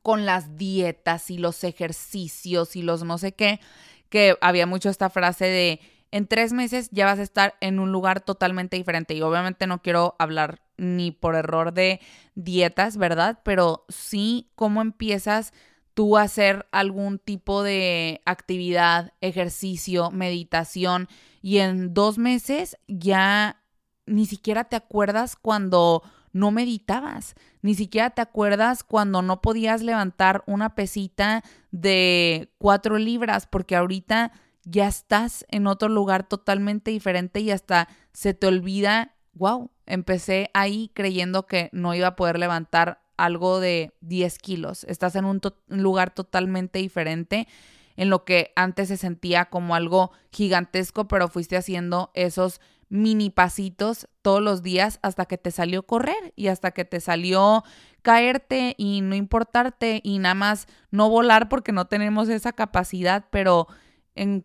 con 0.01 0.25
las 0.25 0.57
dietas 0.57 1.31
y 1.31 1.37
los 1.37 1.63
ejercicios 1.63 2.75
y 2.75 2.81
los 2.81 3.05
no 3.05 3.19
sé 3.19 3.33
qué, 3.33 3.61
que 4.09 4.39
había 4.41 4.67
mucho 4.67 4.89
esta 4.89 5.11
frase 5.11 5.45
de 5.45 5.81
en 6.11 6.27
tres 6.27 6.55
meses 6.55 6.89
ya 6.91 7.05
vas 7.05 7.19
a 7.19 7.23
estar 7.23 7.57
en 7.61 7.79
un 7.79 7.93
lugar 7.93 8.23
totalmente 8.23 8.79
diferente. 8.79 9.13
Y 9.13 9.21
obviamente 9.21 9.67
no 9.67 9.83
quiero 9.83 10.17
hablar 10.19 10.63
ni 10.79 11.11
por 11.11 11.35
error 11.35 11.75
de 11.75 12.01
dietas, 12.35 12.97
¿verdad? 12.97 13.41
Pero 13.45 13.85
sí 13.91 14.49
cómo 14.55 14.81
empiezas 14.81 15.53
tú 15.95 16.19
hacer 16.19 16.67
algún 16.73 17.19
tipo 17.19 17.63
de 17.63 18.21
actividad, 18.27 19.13
ejercicio, 19.21 20.11
meditación 20.11 21.09
y 21.41 21.59
en 21.59 21.95
dos 21.95 22.19
meses 22.19 22.77
ya 22.89 23.63
ni 24.07 24.27
siquiera 24.27 24.65
te 24.65 24.77
acuerdas 24.77 25.37
cuando 25.37 26.03
no 26.33 26.51
meditabas. 26.51 27.37
Ni 27.63 27.75
siquiera 27.75 28.11
te 28.11 28.21
acuerdas 28.21 28.85
cuando 28.85 29.23
no 29.23 29.41
podías 29.41 29.83
levantar 29.83 30.43
una 30.47 30.75
pesita 30.75 31.43
de 31.71 32.53
cuatro 32.59 32.99
libras, 32.99 33.47
porque 33.47 33.77
ahorita 33.77 34.33
ya 34.65 34.89
estás 34.89 35.47
en 35.49 35.67
otro 35.67 35.89
lugar 35.89 36.29
totalmente 36.29 36.91
diferente 36.91 37.41
y 37.41 37.51
hasta 37.51 37.89
se 38.13 38.35
te 38.35 38.47
olvida, 38.47 39.15
wow, 39.33 39.71
empecé 39.87 40.51
ahí 40.55 40.91
creyendo 40.93 41.47
que 41.47 41.71
no 41.73 41.95
iba 41.95 42.09
a 42.09 42.17
poder 42.17 42.39
levantar 42.39 43.04
algo 43.17 43.61
de 43.61 43.93
10 44.01 44.39
kilos. 44.39 44.85
Estás 44.85 45.17
en 45.17 45.25
un, 45.25 45.41
lugar 45.69 46.15
totalmente 46.15 46.79
diferente 46.79 47.49
en 47.97 48.11
lo 48.11 48.25
que 48.25 48.53
antes 48.57 48.89
se 48.89 48.97
sentía 48.97 49.47
como 49.47 49.75
algo 49.75 50.13
gigantesco, 50.33 51.07
pero 51.07 51.29
fuiste 51.29 51.57
haciendo 51.57 52.11
esos 52.15 52.61
mini 52.89 53.31
pasitos 53.31 54.09
todos 54.23 54.43
los 54.43 54.63
días 54.63 54.99
hasta 55.03 55.27
que 55.27 55.39
te 55.39 55.51
salió 55.51 55.85
correr 55.85 56.33
y 56.37 56.49
hasta 56.49 56.73
que 56.73 56.85
te 56.85 57.01
salió 57.01 57.65
caerte 58.03 58.75
y 58.79 59.01
no 59.01 59.15
importarte 59.15 60.01
y 60.05 60.19
nada 60.19 60.35
más 60.35 60.67
no 60.91 61.09
volar 61.09 61.49
porque 61.49 61.73
no 61.73 61.87
tenemos 61.87 62.29
esa 62.29 62.53
capacidad, 62.53 63.27
pero 63.31 63.69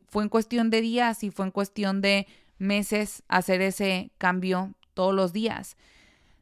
fue 0.08 0.24
en 0.24 0.30
cuestión 0.30 0.70
de 0.70 0.82
días 0.82 1.24
y 1.24 1.32
fue 1.32 1.46
en 1.46 1.52
cuestión 1.52 2.02
de 2.02 2.28
meses 2.58 3.24
hacer 3.28 3.62
ese 3.62 4.12
cambio 4.18 4.74
todos 4.94 5.14
los 5.14 5.34
días. 5.34 5.78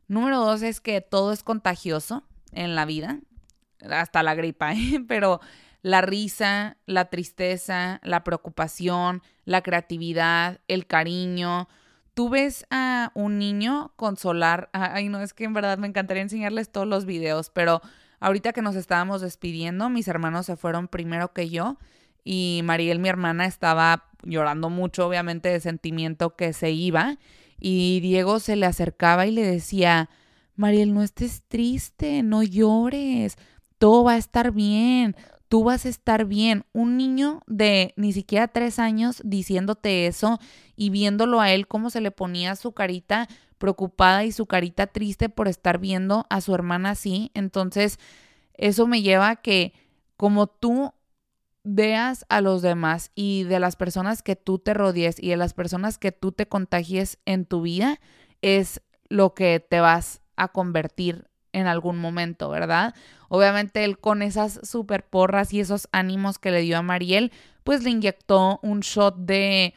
Número 0.08 0.40
dos 0.40 0.62
es 0.62 0.80
que 0.80 1.02
todo 1.02 1.34
es 1.34 1.44
contagioso 1.44 2.24
en 2.52 2.76
la 2.76 2.86
vida, 2.86 3.20
hasta 3.90 4.24
la 4.24 4.36
gripa, 4.36 4.74
¿eh? 4.74 5.04
pero 5.08 5.40
la 5.82 6.02
risa, 6.02 6.78
la 6.86 7.10
tristeza, 7.10 8.00
la 8.04 8.24
preocupación, 8.24 9.22
la 9.46 9.62
creatividad, 9.62 10.60
el 10.68 10.88
cariño. 10.88 11.68
Tú 12.14 12.30
ves 12.30 12.66
a 12.72 13.12
un 13.14 13.38
niño 13.38 13.94
consolar, 13.96 14.70
ay 14.74 15.08
no, 15.10 15.22
es 15.22 15.34
que 15.34 15.44
en 15.44 15.54
verdad 15.54 15.78
me 15.78 15.88
encantaría 15.88 16.24
enseñarles 16.24 16.72
todos 16.72 16.88
los 16.88 17.06
videos, 17.06 17.52
pero 17.52 17.82
ahorita 18.20 18.54
que 18.54 18.62
nos 18.62 18.76
estábamos 18.76 19.22
despidiendo, 19.22 19.90
mis 19.90 20.08
hermanos 20.08 20.48
se 20.48 20.56
fueron 20.56 20.88
primero 20.88 21.32
que 21.34 21.50
yo 21.50 21.78
y 22.24 22.62
Mariel, 22.66 23.00
mi 23.00 23.08
hermana, 23.08 23.46
estaba 23.46 24.04
llorando 24.24 24.70
mucho, 24.70 25.08
obviamente, 25.08 25.48
de 25.48 25.62
sentimiento 25.62 26.36
que 26.36 26.52
se 26.52 26.72
iba 26.72 27.18
y 27.60 28.00
Diego 28.02 28.40
se 28.40 28.56
le 28.56 28.66
acercaba 28.66 29.26
y 29.28 29.32
le 29.32 29.44
decía, 29.44 30.10
Mariel, 30.56 30.94
no 30.94 31.04
estés 31.04 31.44
triste, 31.48 32.24
no 32.24 32.44
llores, 32.44 33.38
todo 33.78 34.04
va 34.04 34.14
a 34.14 34.18
estar 34.18 34.52
bien, 34.52 35.16
tú 35.50 35.64
vas 35.64 35.86
a 35.86 35.90
estar 35.90 36.26
bien. 36.26 36.66
Un 36.74 36.98
niño 36.98 37.42
de 37.48 37.94
ni 37.96 38.14
siquiera 38.14 38.48
tres 38.48 38.80
años 38.80 39.22
diciéndote 39.24 40.08
eso 40.08 40.40
y 40.76 40.90
viéndolo 40.90 41.42
a 41.42 41.52
él 41.52 41.68
cómo 41.68 41.90
se 41.90 42.02
le 42.02 42.12
ponía 42.12 42.56
su 42.56 42.72
carita 42.72 43.28
preocupada 43.58 44.24
y 44.24 44.32
su 44.32 44.46
carita 44.46 44.88
triste 44.88 45.30
por 45.30 45.48
estar 45.48 45.80
viendo 45.80 46.26
a 46.30 46.42
su 46.42 46.54
hermana 46.54 46.92
así. 46.92 47.32
Entonces, 47.34 48.00
eso 48.54 48.88
me 48.88 49.02
lleva 49.02 49.30
a 49.30 49.36
que 49.38 49.74
como 50.16 50.48
tú 50.48 50.94
veas 51.68 52.26
a 52.30 52.42
los 52.42 52.62
demás 52.62 53.12
y 53.14 53.44
de 53.44 53.60
las 53.60 53.76
personas 53.76 54.24
que 54.24 54.36
tú 54.36 54.58
te 54.58 54.74
rodees 54.74 55.22
y 55.22 55.30
de 55.30 55.38
las 55.38 55.54
personas 55.54 55.98
que 55.98 56.12
tú 56.12 56.32
te 56.32 56.48
contagies 56.48 57.20
en 57.26 57.46
tu 57.46 57.62
vida, 57.62 58.00
es 58.42 58.82
lo 59.10 59.34
que 59.34 59.60
te 59.60 59.80
vas 59.82 60.22
a 60.38 60.48
convertir 60.48 61.28
en 61.52 61.68
algún 61.68 61.98
momento, 61.98 62.50
¿verdad? 62.50 62.96
Obviamente 63.30 63.84
él 63.84 64.00
con 64.00 64.22
esas 64.22 64.60
super 64.64 65.06
porras 65.06 65.54
y 65.54 65.60
esos 65.60 65.90
ánimos 65.92 66.40
que 66.40 66.52
le 66.52 66.62
dio 66.62 66.78
a 66.78 66.82
Mariel, 66.82 67.32
pues 67.64 67.84
le 67.84 67.90
inyectó 67.90 68.60
un 68.62 68.80
shot 68.80 69.18
de, 69.18 69.74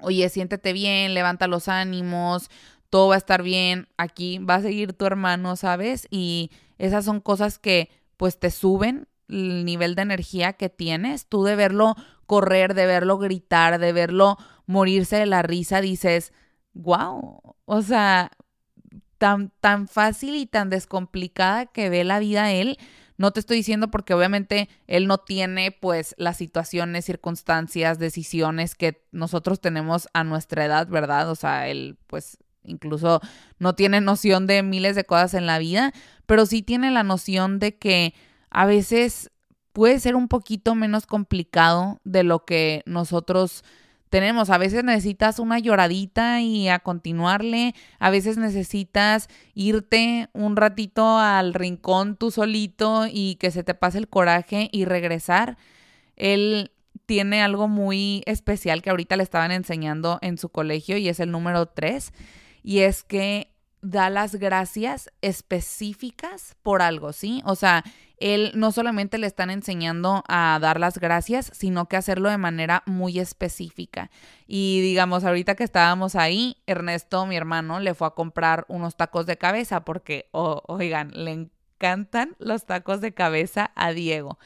oye, 0.00 0.28
siéntete 0.28 0.72
bien, 0.72 1.14
levanta 1.14 1.48
los 1.48 1.68
ánimos, 1.68 2.50
todo 2.88 3.08
va 3.08 3.14
a 3.16 3.18
estar 3.18 3.42
bien, 3.42 3.88
aquí 3.96 4.38
va 4.38 4.56
a 4.56 4.62
seguir 4.62 4.92
tu 4.92 5.06
hermano, 5.06 5.56
¿sabes? 5.56 6.06
Y 6.10 6.50
esas 6.78 7.04
son 7.04 7.20
cosas 7.20 7.58
que 7.58 7.90
pues 8.16 8.38
te 8.38 8.50
suben 8.50 9.08
el 9.30 9.64
nivel 9.64 9.94
de 9.94 10.02
energía 10.02 10.54
que 10.54 10.68
tienes, 10.68 11.26
tú 11.26 11.44
de 11.44 11.56
verlo 11.56 11.96
correr, 12.26 12.74
de 12.74 12.86
verlo 12.86 13.18
gritar, 13.18 13.78
de 13.78 13.92
verlo 13.92 14.36
morirse 14.66 15.16
de 15.16 15.26
la 15.26 15.42
risa, 15.42 15.80
dices, 15.80 16.32
wow, 16.74 17.56
o 17.64 17.82
sea, 17.82 18.30
tan, 19.18 19.50
tan 19.60 19.88
fácil 19.88 20.34
y 20.34 20.46
tan 20.46 20.70
descomplicada 20.70 21.66
que 21.66 21.90
ve 21.90 22.04
la 22.04 22.18
vida 22.18 22.52
él. 22.52 22.78
No 23.16 23.32
te 23.32 23.40
estoy 23.40 23.58
diciendo 23.58 23.90
porque 23.90 24.14
obviamente 24.14 24.70
él 24.86 25.06
no 25.06 25.18
tiene 25.18 25.72
pues 25.72 26.14
las 26.16 26.38
situaciones, 26.38 27.04
circunstancias, 27.04 27.98
decisiones 27.98 28.74
que 28.74 29.04
nosotros 29.12 29.60
tenemos 29.60 30.08
a 30.14 30.24
nuestra 30.24 30.64
edad, 30.64 30.88
¿verdad? 30.88 31.30
O 31.30 31.34
sea, 31.34 31.68
él 31.68 31.98
pues 32.06 32.38
incluso 32.64 33.20
no 33.58 33.74
tiene 33.74 34.00
noción 34.00 34.46
de 34.46 34.62
miles 34.62 34.96
de 34.96 35.04
cosas 35.04 35.34
en 35.34 35.46
la 35.46 35.58
vida, 35.58 35.92
pero 36.24 36.46
sí 36.46 36.62
tiene 36.62 36.90
la 36.90 37.02
noción 37.02 37.58
de 37.58 37.76
que 37.76 38.14
a 38.50 38.66
veces 38.66 39.30
puede 39.72 40.00
ser 40.00 40.16
un 40.16 40.28
poquito 40.28 40.74
menos 40.74 41.06
complicado 41.06 42.00
de 42.04 42.24
lo 42.24 42.44
que 42.44 42.82
nosotros 42.86 43.64
tenemos. 44.10 44.50
A 44.50 44.58
veces 44.58 44.84
necesitas 44.84 45.38
una 45.38 45.58
lloradita 45.58 46.40
y 46.40 46.68
a 46.68 46.80
continuarle. 46.80 47.74
A 47.98 48.10
veces 48.10 48.36
necesitas 48.36 49.28
irte 49.54 50.28
un 50.32 50.56
ratito 50.56 51.18
al 51.18 51.54
rincón 51.54 52.16
tú 52.16 52.30
solito 52.30 53.06
y 53.10 53.36
que 53.36 53.50
se 53.50 53.62
te 53.62 53.74
pase 53.74 53.98
el 53.98 54.08
coraje 54.08 54.68
y 54.72 54.84
regresar. 54.84 55.56
Él 56.16 56.72
tiene 57.06 57.42
algo 57.42 57.68
muy 57.68 58.22
especial 58.26 58.82
que 58.82 58.90
ahorita 58.90 59.16
le 59.16 59.22
estaban 59.22 59.52
enseñando 59.52 60.18
en 60.22 60.38
su 60.38 60.48
colegio 60.48 60.96
y 60.96 61.08
es 61.08 61.20
el 61.20 61.30
número 61.30 61.66
tres. 61.66 62.12
Y 62.62 62.80
es 62.80 63.04
que 63.04 63.50
da 63.82 64.10
las 64.10 64.36
gracias 64.36 65.10
específicas 65.22 66.56
por 66.62 66.82
algo, 66.82 67.12
¿sí? 67.12 67.42
O 67.44 67.54
sea, 67.54 67.84
él 68.18 68.52
no 68.54 68.70
solamente 68.70 69.16
le 69.16 69.26
están 69.26 69.50
enseñando 69.50 70.22
a 70.28 70.58
dar 70.60 70.78
las 70.78 70.98
gracias, 70.98 71.50
sino 71.54 71.86
que 71.86 71.96
hacerlo 71.96 72.28
de 72.28 72.36
manera 72.36 72.82
muy 72.86 73.18
específica. 73.18 74.10
Y 74.46 74.82
digamos, 74.82 75.24
ahorita 75.24 75.54
que 75.54 75.64
estábamos 75.64 76.16
ahí, 76.16 76.58
Ernesto, 76.66 77.24
mi 77.26 77.36
hermano, 77.36 77.80
le 77.80 77.94
fue 77.94 78.08
a 78.08 78.10
comprar 78.10 78.66
unos 78.68 78.96
tacos 78.96 79.24
de 79.24 79.38
cabeza 79.38 79.84
porque, 79.84 80.28
oigan, 80.32 81.12
le 81.14 81.32
encantan 81.32 82.36
los 82.38 82.66
tacos 82.66 83.00
de 83.00 83.14
cabeza 83.14 83.72
a 83.74 83.92
Diego. 83.92 84.38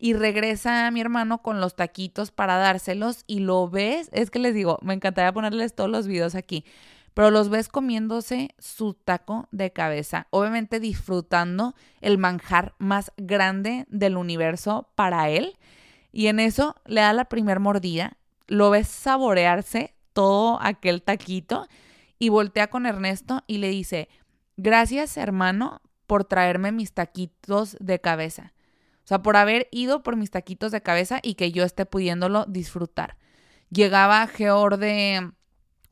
Y 0.00 0.12
regresa 0.14 0.88
mi 0.92 1.00
hermano 1.00 1.42
con 1.42 1.60
los 1.60 1.74
taquitos 1.74 2.30
para 2.30 2.56
dárselos 2.56 3.24
y 3.26 3.40
lo 3.40 3.68
ves, 3.68 4.10
es 4.12 4.30
que 4.30 4.38
les 4.38 4.54
digo, 4.54 4.78
me 4.80 4.94
encantaría 4.94 5.32
ponerles 5.32 5.74
todos 5.74 5.90
los 5.90 6.06
videos 6.06 6.36
aquí 6.36 6.64
pero 7.14 7.30
los 7.30 7.48
ves 7.48 7.68
comiéndose 7.68 8.54
su 8.58 8.94
taco 8.94 9.48
de 9.50 9.72
cabeza, 9.72 10.26
obviamente 10.30 10.80
disfrutando 10.80 11.74
el 12.00 12.18
manjar 12.18 12.74
más 12.78 13.12
grande 13.16 13.86
del 13.88 14.16
universo 14.16 14.90
para 14.94 15.28
él. 15.28 15.58
Y 16.12 16.28
en 16.28 16.40
eso 16.40 16.76
le 16.86 17.00
da 17.00 17.12
la 17.12 17.26
primer 17.26 17.60
mordida, 17.60 18.16
lo 18.46 18.70
ves 18.70 18.88
saborearse 18.88 19.94
todo 20.12 20.58
aquel 20.62 21.02
taquito 21.02 21.68
y 22.18 22.28
voltea 22.28 22.68
con 22.68 22.86
Ernesto 22.86 23.44
y 23.46 23.58
le 23.58 23.68
dice, 23.68 24.08
gracias 24.56 25.16
hermano 25.16 25.80
por 26.06 26.24
traerme 26.24 26.72
mis 26.72 26.92
taquitos 26.92 27.76
de 27.80 28.00
cabeza. 28.00 28.54
O 29.04 29.08
sea, 29.08 29.22
por 29.22 29.36
haber 29.36 29.68
ido 29.70 30.02
por 30.02 30.16
mis 30.16 30.30
taquitos 30.30 30.72
de 30.72 30.82
cabeza 30.82 31.20
y 31.22 31.34
que 31.34 31.52
yo 31.52 31.64
esté 31.64 31.86
pudiéndolo 31.86 32.44
disfrutar. 32.46 33.16
Llegaba 33.70 34.26
Geor 34.26 34.78
de 34.78 35.30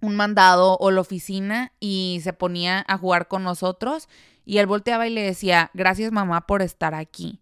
un 0.01 0.17
mandado 0.17 0.77
o 0.79 0.91
la 0.91 1.01
oficina 1.01 1.73
y 1.81 2.21
se 2.23 2.33
ponía 2.33 2.85
a 2.87 2.99
jugar 2.99 3.29
con 3.29 3.43
nosotros 3.45 4.09
y 4.45 4.59
él 4.59 4.67
volteaba 4.67 5.07
y 5.07 5.11
le 5.11 5.23
decía, 5.23 5.71
gracias 5.75 6.13
mamá 6.13 6.47
por 6.47 6.63
estar 6.63 6.95
aquí. 6.95 7.41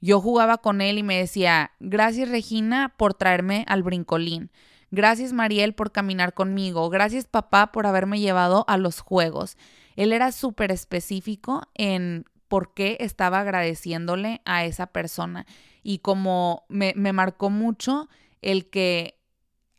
Yo 0.00 0.20
jugaba 0.20 0.58
con 0.58 0.80
él 0.80 0.98
y 0.98 1.02
me 1.02 1.16
decía, 1.16 1.72
gracias 1.80 2.28
Regina 2.28 2.94
por 2.96 3.14
traerme 3.14 3.64
al 3.68 3.82
brincolín. 3.82 4.50
Gracias 4.90 5.32
Mariel 5.32 5.74
por 5.74 5.92
caminar 5.92 6.34
conmigo. 6.34 6.90
Gracias 6.90 7.24
papá 7.24 7.72
por 7.72 7.86
haberme 7.86 8.20
llevado 8.20 8.64
a 8.68 8.76
los 8.76 9.00
juegos. 9.00 9.56
Él 9.96 10.12
era 10.12 10.32
súper 10.32 10.70
específico 10.70 11.62
en 11.74 12.26
por 12.48 12.74
qué 12.74 12.98
estaba 13.00 13.40
agradeciéndole 13.40 14.42
a 14.44 14.64
esa 14.66 14.88
persona. 14.88 15.46
Y 15.82 15.98
como 16.00 16.64
me, 16.68 16.92
me 16.96 17.14
marcó 17.14 17.48
mucho 17.48 18.08
el 18.42 18.68
que 18.68 19.21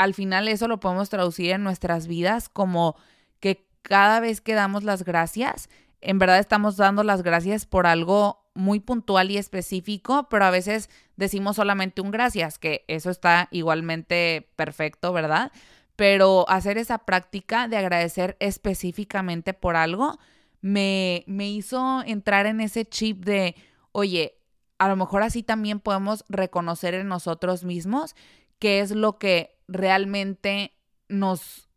al 0.04 0.14
final 0.14 0.48
eso 0.48 0.68
lo 0.68 0.80
podemos 0.80 1.10
traducir 1.10 1.52
en 1.52 1.64
nuestras 1.64 2.08
vidas 2.08 2.50
como 2.50 2.96
que 3.40 3.66
cada 3.82 4.20
vez 4.20 4.42
que 4.42 4.54
damos 4.54 4.84
las 4.84 5.04
gracias, 5.04 5.70
en 6.02 6.20
verdad 6.20 6.40
estamos 6.40 6.76
dando 6.76 7.04
las 7.04 7.24
gracias 7.24 7.66
por 7.66 7.88
algo 7.88 8.44
muy 8.54 8.82
puntual 8.82 9.32
y 9.32 9.38
específico, 9.38 10.28
pero 10.30 10.46
a 10.46 10.52
veces 10.52 10.90
decimos 11.16 11.56
solamente 11.56 12.02
un 12.02 12.12
gracias, 12.12 12.60
que 12.60 12.84
eso 12.88 13.10
está 13.10 13.48
igualmente 13.52 14.50
perfecto, 14.58 15.14
¿verdad? 15.14 15.52
Pero 15.96 16.48
hacer 16.50 16.78
esa 16.78 17.00
práctica 17.00 17.68
de 17.68 17.78
agradecer 17.78 18.36
específicamente 18.40 19.54
por 19.54 19.76
algo 19.76 20.20
me, 20.62 21.24
me 21.28 21.50
hizo 21.50 22.04
entrar 22.06 22.46
en 22.46 22.60
ese 22.60 22.86
chip 22.86 23.24
de, 23.24 23.56
oye, 23.94 24.36
a 24.80 24.90
lo 24.90 24.98
mejor 24.98 25.24
así 25.24 25.44
también 25.44 25.80
podemos 25.80 26.26
reconocer 26.28 26.94
en 26.94 27.08
nosotros 27.08 27.64
mismos 27.64 28.16
qué 28.60 28.82
es 28.82 28.92
lo 28.92 29.18
que 29.18 29.54
realmente 29.74 30.74
nos 31.10 31.70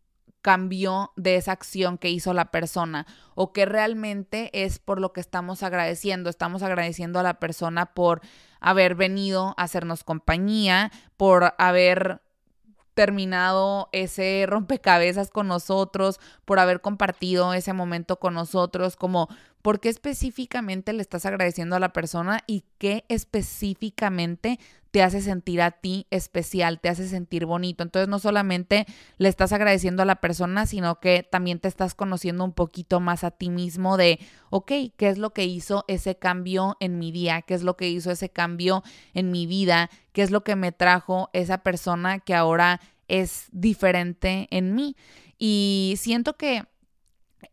cambió 0.42 1.12
de 1.16 1.34
esa 1.34 1.50
acción 1.50 1.98
que 1.98 2.08
hizo 2.10 2.32
la 2.32 2.52
persona 2.52 3.04
o 3.34 3.52
qué 3.52 3.66
realmente 3.66 4.50
es 4.64 4.78
por 4.78 5.00
lo 5.00 5.12
que 5.12 5.20
estamos 5.20 5.64
agradeciendo. 5.64 6.30
Estamos 6.30 6.62
agradeciendo 6.62 7.18
a 7.18 7.24
la 7.24 7.40
persona 7.40 7.86
por 7.86 8.20
haber 8.60 8.94
venido 8.94 9.54
a 9.56 9.64
hacernos 9.64 10.04
compañía, 10.04 10.92
por 11.16 11.54
haber 11.58 12.22
terminado 12.94 13.88
ese 13.90 14.44
rompecabezas 14.48 15.30
con 15.30 15.48
nosotros, 15.48 16.20
por 16.44 16.60
haber 16.60 16.80
compartido 16.80 17.52
ese 17.52 17.72
momento 17.72 18.20
con 18.20 18.34
nosotros, 18.34 18.94
como 18.94 19.28
por 19.62 19.80
qué 19.80 19.88
específicamente 19.88 20.92
le 20.92 21.02
estás 21.02 21.26
agradeciendo 21.26 21.76
a 21.76 21.80
la 21.80 21.92
persona 21.92 22.40
y 22.46 22.64
qué 22.78 23.04
específicamente 23.08 24.58
te 24.96 25.02
hace 25.02 25.20
sentir 25.20 25.60
a 25.60 25.72
ti 25.72 26.06
especial, 26.10 26.80
te 26.80 26.88
hace 26.88 27.06
sentir 27.06 27.44
bonito. 27.44 27.82
Entonces 27.82 28.08
no 28.08 28.18
solamente 28.18 28.86
le 29.18 29.28
estás 29.28 29.52
agradeciendo 29.52 30.02
a 30.02 30.06
la 30.06 30.22
persona, 30.22 30.64
sino 30.64 31.00
que 31.00 31.22
también 31.22 31.58
te 31.58 31.68
estás 31.68 31.94
conociendo 31.94 32.44
un 32.44 32.54
poquito 32.54 32.98
más 32.98 33.22
a 33.22 33.30
ti 33.30 33.50
mismo 33.50 33.98
de, 33.98 34.18
ok, 34.48 34.72
¿qué 34.96 35.08
es 35.08 35.18
lo 35.18 35.34
que 35.34 35.44
hizo 35.44 35.84
ese 35.86 36.16
cambio 36.16 36.78
en 36.80 36.98
mi 36.98 37.12
día? 37.12 37.42
¿Qué 37.42 37.52
es 37.52 37.62
lo 37.62 37.76
que 37.76 37.90
hizo 37.90 38.10
ese 38.10 38.30
cambio 38.30 38.82
en 39.12 39.30
mi 39.30 39.46
vida? 39.46 39.90
¿Qué 40.12 40.22
es 40.22 40.30
lo 40.30 40.44
que 40.44 40.56
me 40.56 40.72
trajo 40.72 41.28
esa 41.34 41.58
persona 41.58 42.20
que 42.20 42.34
ahora 42.34 42.80
es 43.06 43.48
diferente 43.52 44.48
en 44.50 44.74
mí? 44.74 44.96
Y 45.38 45.96
siento 45.98 46.38
que 46.38 46.62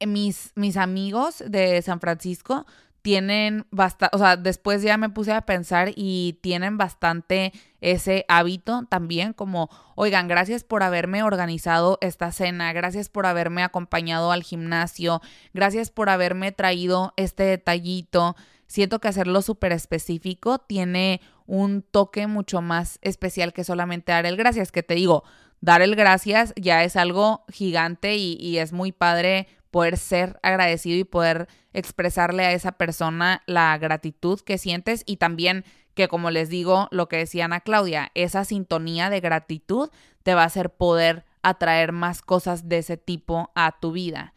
mis, 0.05 0.51
mis 0.55 0.77
amigos 0.77 1.43
de 1.47 1.81
San 1.81 1.99
Francisco 1.99 2.65
tienen 3.03 3.67
bastante, 3.69 4.15
o 4.15 4.19
sea, 4.19 4.37
después 4.37 4.81
ya 4.81 4.95
me 4.97 5.09
puse 5.09 5.33
a 5.33 5.41
pensar 5.41 5.91
y 5.93 6.39
tienen 6.41 6.77
bastante 6.77 7.51
ese 7.81 8.23
hábito 8.29 8.85
también, 8.89 9.33
como, 9.33 9.69
oigan, 9.95 10.29
gracias 10.29 10.63
por 10.63 10.83
haberme 10.83 11.21
organizado 11.21 11.97
esta 11.99 12.31
cena, 12.31 12.71
gracias 12.71 13.09
por 13.09 13.25
haberme 13.25 13.61
acompañado 13.61 14.31
al 14.31 14.41
gimnasio, 14.41 15.21
gracias 15.53 15.91
por 15.91 16.09
haberme 16.09 16.53
traído 16.53 17.13
este 17.17 17.43
detallito. 17.43 18.37
Siento 18.67 18.99
que 18.99 19.09
hacerlo 19.09 19.41
súper 19.41 19.73
específico 19.73 20.59
tiene 20.59 21.19
un 21.45 21.81
toque 21.81 22.25
mucho 22.27 22.61
más 22.61 22.99
especial 23.01 23.51
que 23.51 23.65
solamente 23.65 24.13
dar 24.13 24.25
el 24.25 24.37
gracias, 24.37 24.71
que 24.71 24.81
te 24.81 24.95
digo, 24.95 25.25
dar 25.59 25.81
el 25.81 25.97
gracias 25.97 26.53
ya 26.55 26.85
es 26.85 26.95
algo 26.95 27.43
gigante 27.49 28.15
y, 28.15 28.37
y 28.39 28.59
es 28.59 28.71
muy 28.71 28.93
padre 28.93 29.49
poder 29.73 29.97
ser 29.97 30.39
agradecido 30.43 30.99
y 30.99 31.03
poder 31.03 31.47
expresarle 31.73 32.45
a 32.45 32.51
esa 32.51 32.73
persona 32.73 33.41
la 33.47 33.75
gratitud 33.79 34.39
que 34.39 34.59
sientes 34.59 35.01
y 35.07 35.17
también 35.17 35.65
que 35.95 36.07
como 36.07 36.29
les 36.29 36.47
digo, 36.47 36.87
lo 36.91 37.09
que 37.09 37.17
decía 37.17 37.45
Ana 37.45 37.59
Claudia, 37.59 38.11
esa 38.13 38.45
sintonía 38.45 39.09
de 39.09 39.19
gratitud 39.19 39.89
te 40.21 40.35
va 40.35 40.43
a 40.43 40.45
hacer 40.45 40.69
poder 40.69 41.25
atraer 41.41 41.91
más 41.91 42.21
cosas 42.21 42.69
de 42.69 42.77
ese 42.77 42.97
tipo 42.97 43.51
a 43.55 43.79
tu 43.79 43.91
vida. 43.91 44.35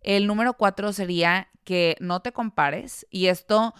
El 0.00 0.26
número 0.26 0.54
cuatro 0.54 0.92
sería 0.92 1.48
que 1.62 1.96
no 2.00 2.20
te 2.20 2.32
compares 2.32 3.06
y 3.10 3.28
esto 3.28 3.74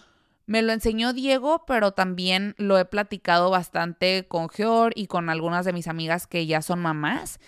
me 0.45 0.61
lo 0.61 0.71
enseñó 0.71 1.11
Diego, 1.11 1.65
pero 1.67 1.91
también 1.91 2.55
lo 2.57 2.79
he 2.79 2.85
platicado 2.85 3.49
bastante 3.49 4.27
con 4.29 4.47
Georg 4.47 4.93
y 4.95 5.07
con 5.07 5.29
algunas 5.29 5.65
de 5.65 5.73
mis 5.73 5.89
amigas 5.89 6.25
que 6.25 6.45
ya 6.45 6.61
son 6.61 6.79
mamás. 6.79 7.41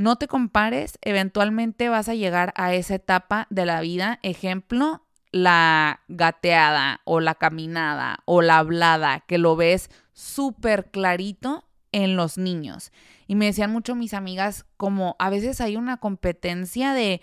No 0.00 0.16
te 0.16 0.28
compares, 0.28 0.98
eventualmente 1.02 1.90
vas 1.90 2.08
a 2.08 2.14
llegar 2.14 2.54
a 2.56 2.72
esa 2.72 2.94
etapa 2.94 3.46
de 3.50 3.66
la 3.66 3.82
vida. 3.82 4.18
Ejemplo, 4.22 5.02
la 5.30 6.00
gateada 6.08 7.02
o 7.04 7.20
la 7.20 7.34
caminada 7.34 8.20
o 8.24 8.40
la 8.40 8.56
hablada, 8.56 9.20
que 9.20 9.36
lo 9.36 9.56
ves 9.56 9.90
súper 10.14 10.90
clarito 10.90 11.68
en 11.92 12.16
los 12.16 12.38
niños. 12.38 12.92
Y 13.26 13.34
me 13.34 13.44
decían 13.44 13.72
mucho 13.72 13.94
mis 13.94 14.14
amigas 14.14 14.64
como 14.78 15.16
a 15.18 15.28
veces 15.28 15.60
hay 15.60 15.76
una 15.76 15.98
competencia 15.98 16.94
de, 16.94 17.20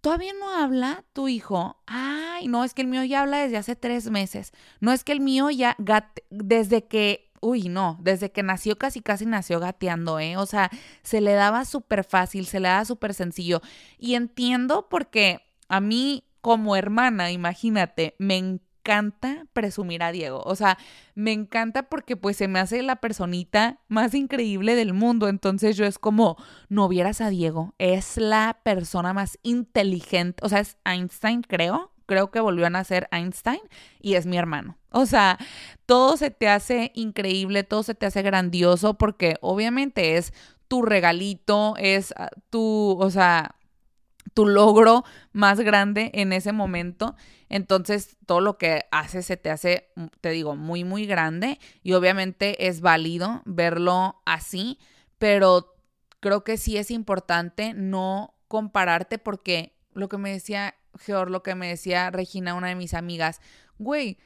todavía 0.00 0.34
no 0.38 0.56
habla 0.56 1.02
tu 1.14 1.26
hijo. 1.26 1.78
Ay, 1.88 2.46
no, 2.46 2.62
es 2.62 2.74
que 2.74 2.82
el 2.82 2.88
mío 2.88 3.02
ya 3.02 3.22
habla 3.22 3.38
desde 3.38 3.56
hace 3.56 3.74
tres 3.74 4.08
meses. 4.08 4.52
No 4.78 4.92
es 4.92 5.02
que 5.02 5.10
el 5.10 5.20
mío 5.20 5.50
ya, 5.50 5.76
desde 6.30 6.84
que 6.86 7.32
uy, 7.44 7.68
no, 7.68 7.98
desde 8.00 8.32
que 8.32 8.42
nació 8.42 8.78
casi 8.78 9.00
casi 9.00 9.26
nació 9.26 9.60
gateando, 9.60 10.18
¿eh? 10.18 10.36
O 10.36 10.46
sea, 10.46 10.70
se 11.02 11.20
le 11.20 11.34
daba 11.34 11.64
súper 11.64 12.04
fácil, 12.04 12.46
se 12.46 12.58
le 12.58 12.68
daba 12.68 12.84
súper 12.84 13.12
sencillo. 13.14 13.60
Y 13.98 14.14
entiendo 14.14 14.88
porque 14.88 15.42
a 15.68 15.80
mí 15.80 16.24
como 16.40 16.76
hermana, 16.76 17.30
imagínate, 17.30 18.16
me 18.18 18.36
encanta 18.36 19.46
presumir 19.52 20.02
a 20.02 20.12
Diego. 20.12 20.42
O 20.44 20.56
sea, 20.56 20.78
me 21.14 21.32
encanta 21.32 21.84
porque 21.88 22.16
pues 22.16 22.36
se 22.36 22.48
me 22.48 22.60
hace 22.60 22.82
la 22.82 22.96
personita 22.96 23.80
más 23.88 24.14
increíble 24.14 24.74
del 24.74 24.92
mundo. 24.92 25.28
Entonces 25.28 25.76
yo 25.76 25.84
es 25.84 25.98
como, 25.98 26.36
no 26.68 26.88
vieras 26.88 27.20
a 27.20 27.30
Diego, 27.30 27.74
es 27.78 28.16
la 28.16 28.60
persona 28.62 29.12
más 29.12 29.38
inteligente, 29.42 30.44
o 30.44 30.48
sea, 30.48 30.60
es 30.60 30.76
Einstein, 30.84 31.42
creo 31.42 31.93
creo 32.06 32.30
que 32.30 32.40
volvió 32.40 32.66
a 32.66 32.70
nacer 32.70 33.08
Einstein 33.10 33.60
y 34.00 34.14
es 34.14 34.26
mi 34.26 34.36
hermano. 34.36 34.78
O 34.90 35.06
sea, 35.06 35.38
todo 35.86 36.16
se 36.16 36.30
te 36.30 36.48
hace 36.48 36.92
increíble, 36.94 37.64
todo 37.64 37.82
se 37.82 37.94
te 37.94 38.06
hace 38.06 38.22
grandioso 38.22 38.94
porque 38.94 39.36
obviamente 39.40 40.16
es 40.16 40.32
tu 40.68 40.82
regalito, 40.82 41.74
es 41.78 42.12
ah, 42.16 42.30
tu, 42.50 42.96
o 43.00 43.10
sea, 43.10 43.56
tu 44.34 44.46
logro 44.46 45.04
más 45.32 45.60
grande 45.60 46.10
en 46.14 46.32
ese 46.32 46.52
momento. 46.52 47.14
Entonces, 47.48 48.16
todo 48.26 48.40
lo 48.40 48.58
que 48.58 48.84
haces 48.90 49.26
se 49.26 49.36
te 49.36 49.50
hace, 49.50 49.90
mm, 49.96 50.06
te 50.20 50.30
digo, 50.30 50.56
muy, 50.56 50.84
muy 50.84 51.06
grande 51.06 51.58
y 51.82 51.92
obviamente 51.92 52.66
es 52.66 52.80
válido 52.80 53.42
verlo 53.44 54.20
así, 54.26 54.78
pero 55.18 55.76
creo 56.20 56.42
que 56.42 56.56
sí 56.56 56.76
es 56.76 56.90
importante 56.90 57.74
no 57.74 58.34
compararte 58.48 59.18
porque 59.18 59.76
lo 59.92 60.08
que 60.08 60.18
me 60.18 60.32
decía 60.32 60.74
Georg, 60.98 61.30
lo 61.30 61.42
que 61.42 61.54
me 61.54 61.68
decía 61.68 62.10
Regina, 62.10 62.54
una 62.54 62.68
de 62.68 62.74
mis 62.74 62.94
amigas, 62.94 63.40
güey, 63.78 64.18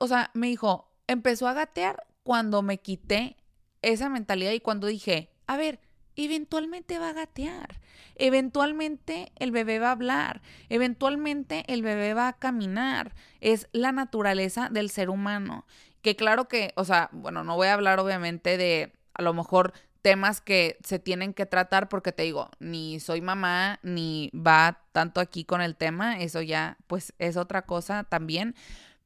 o 0.00 0.08
sea, 0.08 0.30
me 0.34 0.48
dijo, 0.48 0.90
empezó 1.06 1.48
a 1.48 1.54
gatear 1.54 2.06
cuando 2.22 2.62
me 2.62 2.78
quité 2.78 3.36
esa 3.82 4.08
mentalidad 4.08 4.52
y 4.52 4.60
cuando 4.60 4.86
dije, 4.86 5.30
a 5.46 5.56
ver, 5.56 5.80
eventualmente 6.16 6.98
va 6.98 7.10
a 7.10 7.14
gatear, 7.14 7.80
eventualmente 8.16 9.32
el 9.36 9.50
bebé 9.50 9.78
va 9.78 9.88
a 9.88 9.92
hablar, 9.92 10.42
eventualmente 10.68 11.64
el 11.68 11.82
bebé 11.82 12.14
va 12.14 12.28
a 12.28 12.38
caminar, 12.38 13.14
es 13.40 13.68
la 13.72 13.92
naturaleza 13.92 14.68
del 14.68 14.90
ser 14.90 15.10
humano. 15.10 15.64
Que 16.02 16.16
claro 16.16 16.46
que, 16.46 16.72
o 16.76 16.84
sea, 16.84 17.08
bueno, 17.12 17.44
no 17.44 17.56
voy 17.56 17.68
a 17.68 17.74
hablar 17.74 17.98
obviamente 17.98 18.56
de 18.56 18.92
a 19.14 19.22
lo 19.22 19.34
mejor 19.34 19.72
temas 20.08 20.40
que 20.40 20.78
se 20.82 20.98
tienen 20.98 21.34
que 21.34 21.44
tratar 21.44 21.90
porque 21.90 22.12
te 22.12 22.22
digo, 22.22 22.48
ni 22.60 22.98
soy 22.98 23.20
mamá, 23.20 23.78
ni 23.82 24.30
va 24.34 24.80
tanto 24.92 25.20
aquí 25.20 25.44
con 25.44 25.60
el 25.60 25.76
tema, 25.76 26.18
eso 26.18 26.40
ya 26.40 26.78
pues 26.86 27.12
es 27.18 27.36
otra 27.36 27.66
cosa 27.66 28.04
también, 28.04 28.54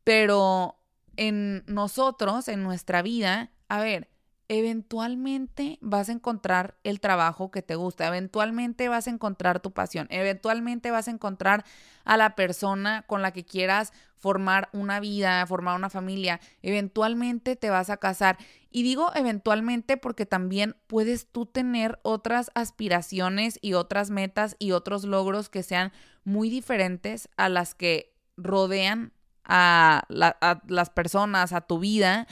pero 0.04 0.76
en 1.16 1.64
nosotros, 1.66 2.46
en 2.46 2.62
nuestra 2.62 3.02
vida, 3.02 3.50
a 3.68 3.80
ver, 3.80 4.10
eventualmente 4.46 5.78
vas 5.80 6.08
a 6.08 6.12
encontrar 6.12 6.76
el 6.84 7.00
trabajo 7.00 7.50
que 7.50 7.62
te 7.62 7.74
gusta, 7.74 8.06
eventualmente 8.06 8.88
vas 8.88 9.08
a 9.08 9.10
encontrar 9.10 9.58
tu 9.58 9.72
pasión, 9.72 10.06
eventualmente 10.08 10.92
vas 10.92 11.08
a 11.08 11.10
encontrar 11.10 11.64
a 12.04 12.16
la 12.16 12.36
persona 12.36 13.02
con 13.08 13.22
la 13.22 13.32
que 13.32 13.44
quieras 13.44 13.92
formar 14.18 14.68
una 14.72 15.00
vida, 15.00 15.44
formar 15.48 15.74
una 15.74 15.90
familia, 15.90 16.38
eventualmente 16.62 17.56
te 17.56 17.70
vas 17.70 17.90
a 17.90 17.96
casar. 17.96 18.38
Y 18.72 18.82
digo 18.82 19.10
eventualmente 19.14 19.96
porque 19.96 20.26
también 20.26 20.76
puedes 20.86 21.26
tú 21.26 21.46
tener 21.46 22.00
otras 22.02 22.50
aspiraciones 22.54 23.58
y 23.60 23.74
otras 23.74 24.10
metas 24.10 24.56
y 24.58 24.72
otros 24.72 25.04
logros 25.04 25.48
que 25.50 25.62
sean 25.62 25.92
muy 26.24 26.48
diferentes 26.48 27.28
a 27.36 27.48
las 27.48 27.74
que 27.74 28.14
rodean 28.36 29.12
a, 29.44 30.04
las 30.08 30.90
personas, 30.90 31.52
a 31.52 31.60
tu 31.60 31.78
vida, 31.78 32.26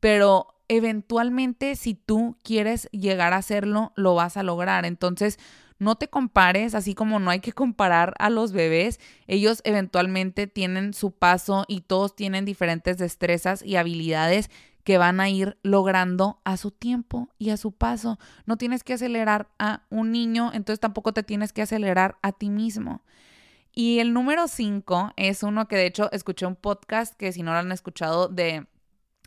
pero 0.00 0.54
eventualmente 0.68 1.76
si 1.76 1.94
tú 1.94 2.36
quieres 2.42 2.88
llegar 2.92 3.32
a 3.32 3.38
hacerlo, 3.38 3.92
lo 3.94 4.14
vas 4.14 4.36
a 4.36 4.42
lograr. 4.42 4.86
Entonces, 4.86 5.38
no 5.78 5.96
te 5.96 6.08
compares, 6.08 6.74
así 6.74 6.94
como 6.94 7.18
no 7.18 7.30
hay 7.30 7.40
que 7.40 7.52
comparar 7.52 8.14
a 8.18 8.30
los 8.30 8.52
bebés, 8.52 9.00
ellos 9.26 9.60
eventualmente 9.64 10.46
tienen 10.46 10.94
su 10.94 11.10
paso 11.10 11.64
y 11.66 11.80
todos 11.80 12.14
tienen 12.14 12.44
diferentes 12.44 12.98
destrezas 12.98 13.64
y 13.64 13.76
habilidades 13.76 14.48
que 14.84 14.98
van 14.98 15.20
a 15.20 15.28
ir 15.28 15.58
logrando 15.62 16.40
a 16.44 16.56
su 16.56 16.70
tiempo 16.70 17.28
y 17.38 17.50
a 17.50 17.56
su 17.56 17.72
paso. 17.72 18.18
No 18.46 18.56
tienes 18.56 18.84
que 18.84 18.94
acelerar 18.94 19.48
a 19.58 19.82
un 19.90 20.12
niño, 20.12 20.50
entonces 20.52 20.80
tampoco 20.80 21.12
te 21.12 21.22
tienes 21.22 21.52
que 21.52 21.62
acelerar 21.62 22.16
a 22.22 22.32
ti 22.32 22.50
mismo. 22.50 23.02
Y 23.74 24.00
el 24.00 24.12
número 24.12 24.48
cinco 24.48 25.12
es 25.16 25.42
uno 25.42 25.66
que 25.68 25.76
de 25.76 25.86
hecho 25.86 26.10
escuché 26.12 26.46
un 26.46 26.56
podcast 26.56 27.14
que 27.14 27.32
si 27.32 27.42
no 27.42 27.52
lo 27.52 27.58
han 27.58 27.72
escuchado 27.72 28.28
de 28.28 28.66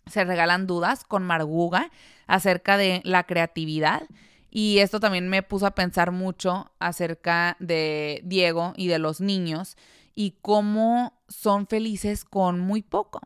se 0.05 0.23
regalan 0.23 0.67
dudas 0.67 1.03
con 1.03 1.23
Marguga 1.23 1.89
acerca 2.27 2.77
de 2.77 3.01
la 3.03 3.23
creatividad. 3.23 4.03
Y 4.51 4.79
esto 4.79 4.99
también 4.99 5.29
me 5.29 5.43
puso 5.43 5.65
a 5.65 5.75
pensar 5.75 6.11
mucho 6.11 6.71
acerca 6.79 7.57
de 7.59 8.21
Diego 8.23 8.73
y 8.77 8.87
de 8.87 8.99
los 8.99 9.19
niños 9.19 9.75
y 10.13 10.37
cómo 10.41 11.19
son 11.27 11.67
felices 11.67 12.23
con 12.23 12.59
muy 12.59 12.81
poco, 12.81 13.19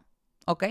¿ok? 0.46 0.64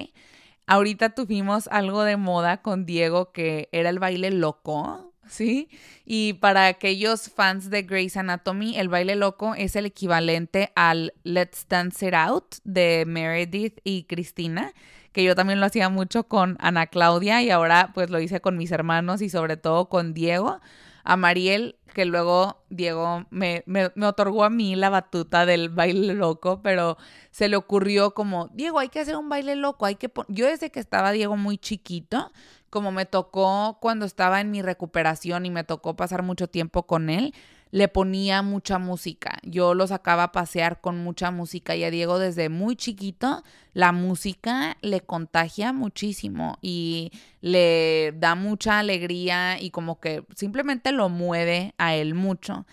Ahorita 0.69 1.11
tuvimos 1.11 1.67
algo 1.69 2.05
de 2.05 2.17
moda 2.17 2.63
con 2.63 2.87
Diego 2.87 3.33
que 3.33 3.69
era 3.73 3.91
el 3.91 3.99
baile 3.99 4.31
loco. 4.31 5.09
¿sí? 5.29 5.69
Y 6.05 6.35
para 6.35 6.67
aquellos 6.67 7.31
fans 7.31 7.71
de 7.71 7.83
Grey's 7.83 8.17
Anatomy, 8.17 8.77
el 8.79 8.89
baile 8.89 9.17
loco 9.17 9.55
es 9.55 9.77
el 9.77 9.87
equivalente 9.87 10.73
al 10.75 11.15
Let's 11.23 11.67
Dance 11.69 12.07
It 12.07 12.15
Out 12.15 12.57
de 12.65 13.05
Meredith 13.07 13.81
y 13.85 14.05
Cristina, 14.05 14.73
que 15.13 15.25
yo 15.25 15.35
también 15.35 15.61
lo 15.61 15.67
hacía 15.67 15.89
mucho 15.89 16.25
con 16.25 16.57
Ana 16.61 16.87
Claudia 16.87 17.43
y 17.43 17.51
ahora 17.51 17.91
pues 17.95 18.11
lo 18.11 18.21
hice 18.21 18.41
con 18.41 18.57
mis 18.57 18.73
hermanos 18.73 19.23
y 19.23 19.29
sobre 19.29 19.57
todo 19.57 19.89
con 19.89 20.15
Diego. 20.15 20.61
A 21.09 21.17
Mariel, 21.17 21.77
que 21.95 22.05
luego 22.05 22.63
Diego 22.69 23.25
me, 23.31 23.63
me, 23.65 23.87
otorgó 24.05 24.45
a 24.45 24.51
mí 24.51 24.77
la 24.77 24.91
batuta 24.91 25.47
del 25.47 25.71
baile 25.71 26.13
loco, 26.13 26.61
pero 26.63 26.99
se 27.31 27.49
le 27.49 27.57
ocurrió 27.57 28.13
como, 28.13 28.49
Diego, 28.49 28.79
hay 28.79 28.91
que 28.91 29.01
hacer 29.01 29.17
un 29.17 29.31
baile 29.31 29.57
loco, 29.57 29.87
hay 29.87 29.95
que... 29.95 30.13
Yo 30.29 30.45
desde 30.45 30.71
que 30.71 30.81
estaba 30.81 31.11
Diego 31.13 31.39
muy 31.39 31.57
chiquito, 31.57 32.31
como 32.69 32.93
me 32.93 33.07
tocó 33.07 33.79
cuando 33.81 34.05
estaba 34.05 34.43
en 34.43 34.51
mi 34.51 34.61
recuperación 34.61 35.47
y 35.47 35.51
me 35.51 35.65
tocó 35.65 35.97
pasar 35.97 36.23
mucho 36.23 36.47
tiempo 36.47 36.83
con 36.83 37.09
él, 37.09 37.33
le 37.71 37.89
ponía 37.89 38.43
mucha 38.43 38.79
música. 38.79 39.39
Yo 39.43 39.75
lo 39.75 39.87
sacaba 39.87 40.25
a 40.25 40.33
pasear 40.33 40.81
con 40.81 40.99
mucha 40.99 41.31
música 41.31 41.77
y 41.77 41.85
a 41.85 41.91
Diego 41.91 42.19
desde 42.19 42.49
muy 42.49 42.77
chiquito 42.77 43.43
la 43.75 43.93
música 43.93 44.77
le 44.81 45.03
contagia 45.03 45.73
muchísimo 45.73 46.59
y 46.63 47.13
le 47.41 48.13
da 48.17 48.35
mucha 48.35 48.79
alegría 48.79 49.61
y 49.61 49.71
como 49.71 50.01
que 50.01 50.25
simplemente 50.35 50.93
lo 50.93 51.09
mueve 51.09 51.75
a 51.79 51.95
él 51.95 52.15
mucho. 52.15 52.67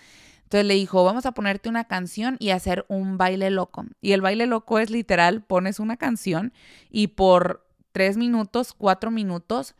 Entonces 0.43 0.65
le 0.65 0.75
dijo, 0.75 1.03
vamos 1.03 1.25
a 1.25 1.33
ponerte 1.33 1.69
una 1.69 1.85
canción 1.85 2.37
y 2.39 2.51
hacer 2.51 2.85
un 2.87 3.17
baile 3.17 3.49
loco. 3.49 3.85
Y 4.01 4.13
el 4.13 4.21
baile 4.21 4.45
loco 4.45 4.79
es 4.79 4.89
literal, 4.89 5.43
pones 5.43 5.79
una 5.79 5.97
canción 5.97 6.53
y 6.89 7.07
por 7.07 7.67
tres 7.91 8.15
minutos, 8.17 8.73
cuatro 8.73 9.11
minutos, 9.11 9.75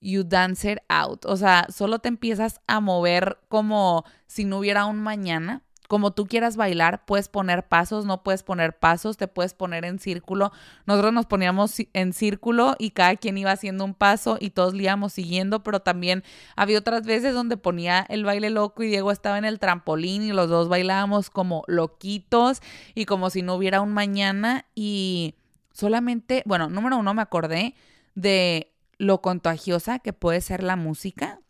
you 0.00 0.24
dance 0.24 0.70
it 0.70 0.78
out. 0.88 1.24
O 1.26 1.36
sea, 1.36 1.66
solo 1.70 1.98
te 1.98 2.08
empiezas 2.08 2.60
a 2.66 2.80
mover 2.80 3.38
como 3.48 4.04
si 4.26 4.44
no 4.44 4.58
hubiera 4.58 4.86
un 4.86 5.00
mañana. 5.00 5.62
Como 5.88 6.12
tú 6.12 6.26
quieras 6.26 6.56
bailar, 6.56 7.04
puedes 7.04 7.28
poner 7.28 7.66
pasos, 7.66 8.06
no 8.06 8.22
puedes 8.22 8.44
poner 8.44 8.78
pasos, 8.78 9.16
te 9.16 9.26
puedes 9.26 9.54
poner 9.54 9.84
en 9.84 9.98
círculo. 9.98 10.52
Nosotros 10.86 11.12
nos 11.12 11.26
poníamos 11.26 11.74
en 11.94 12.12
círculo 12.12 12.76
y 12.78 12.90
cada 12.90 13.16
quien 13.16 13.36
iba 13.36 13.50
haciendo 13.50 13.84
un 13.84 13.94
paso 13.94 14.38
y 14.38 14.50
todos 14.50 14.72
íbamos 14.72 15.12
siguiendo, 15.12 15.64
pero 15.64 15.80
también 15.80 16.22
había 16.54 16.78
otras 16.78 17.04
veces 17.04 17.34
donde 17.34 17.56
ponía 17.56 18.06
el 18.08 18.24
baile 18.24 18.50
loco 18.50 18.84
y 18.84 18.86
Diego 18.86 19.10
estaba 19.10 19.36
en 19.36 19.44
el 19.44 19.58
trampolín 19.58 20.22
y 20.22 20.32
los 20.32 20.48
dos 20.48 20.68
bailábamos 20.68 21.28
como 21.28 21.64
loquitos 21.66 22.62
y 22.94 23.04
como 23.04 23.28
si 23.28 23.42
no 23.42 23.56
hubiera 23.56 23.80
un 23.80 23.92
mañana 23.92 24.66
y 24.76 25.34
solamente, 25.72 26.44
bueno, 26.46 26.68
número 26.68 26.98
uno 26.98 27.14
me 27.14 27.22
acordé 27.22 27.74
de 28.14 28.70
lo 29.00 29.22
contagiosa 29.22 29.98
que 29.98 30.12
puede 30.12 30.42
ser 30.42 30.62
la 30.62 30.76
música. 30.76 31.40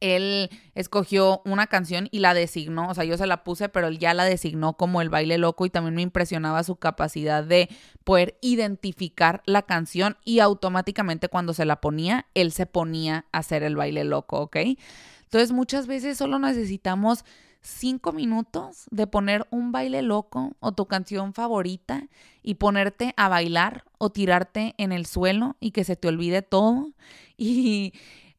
Él 0.00 0.50
escogió 0.74 1.40
una 1.46 1.68
canción 1.68 2.08
y 2.10 2.18
la 2.18 2.34
designó, 2.34 2.90
o 2.90 2.94
sea, 2.94 3.04
yo 3.04 3.16
se 3.16 3.26
la 3.26 3.44
puse, 3.44 3.70
pero 3.70 3.86
él 3.86 3.98
ya 3.98 4.12
la 4.12 4.24
designó 4.24 4.76
como 4.76 5.00
el 5.00 5.08
baile 5.08 5.38
loco 5.38 5.64
y 5.64 5.70
también 5.70 5.94
me 5.94 6.02
impresionaba 6.02 6.62
su 6.64 6.76
capacidad 6.76 7.42
de 7.42 7.70
poder 8.04 8.36
identificar 8.42 9.42
la 9.46 9.62
canción 9.62 10.18
y 10.22 10.40
automáticamente 10.40 11.28
cuando 11.28 11.54
se 11.54 11.64
la 11.64 11.80
ponía, 11.80 12.26
él 12.34 12.52
se 12.52 12.66
ponía 12.66 13.24
a 13.32 13.38
hacer 13.38 13.62
el 13.62 13.76
baile 13.76 14.04
loco, 14.04 14.40
¿ok? 14.40 14.56
Entonces 15.22 15.52
muchas 15.52 15.86
veces 15.86 16.18
solo 16.18 16.38
necesitamos 16.38 17.24
cinco 17.66 18.12
minutos 18.12 18.86
de 18.90 19.06
poner 19.06 19.46
un 19.50 19.72
baile 19.72 20.02
loco 20.02 20.56
o 20.60 20.72
tu 20.72 20.86
canción 20.86 21.34
favorita 21.34 22.08
y 22.42 22.54
ponerte 22.54 23.12
a 23.16 23.28
bailar 23.28 23.84
o 23.98 24.10
tirarte 24.10 24.74
en 24.78 24.92
el 24.92 25.06
suelo 25.06 25.56
y 25.60 25.72
que 25.72 25.84
se 25.84 25.96
te 25.96 26.08
olvide 26.08 26.42
todo. 26.42 26.90
Y 27.38 27.92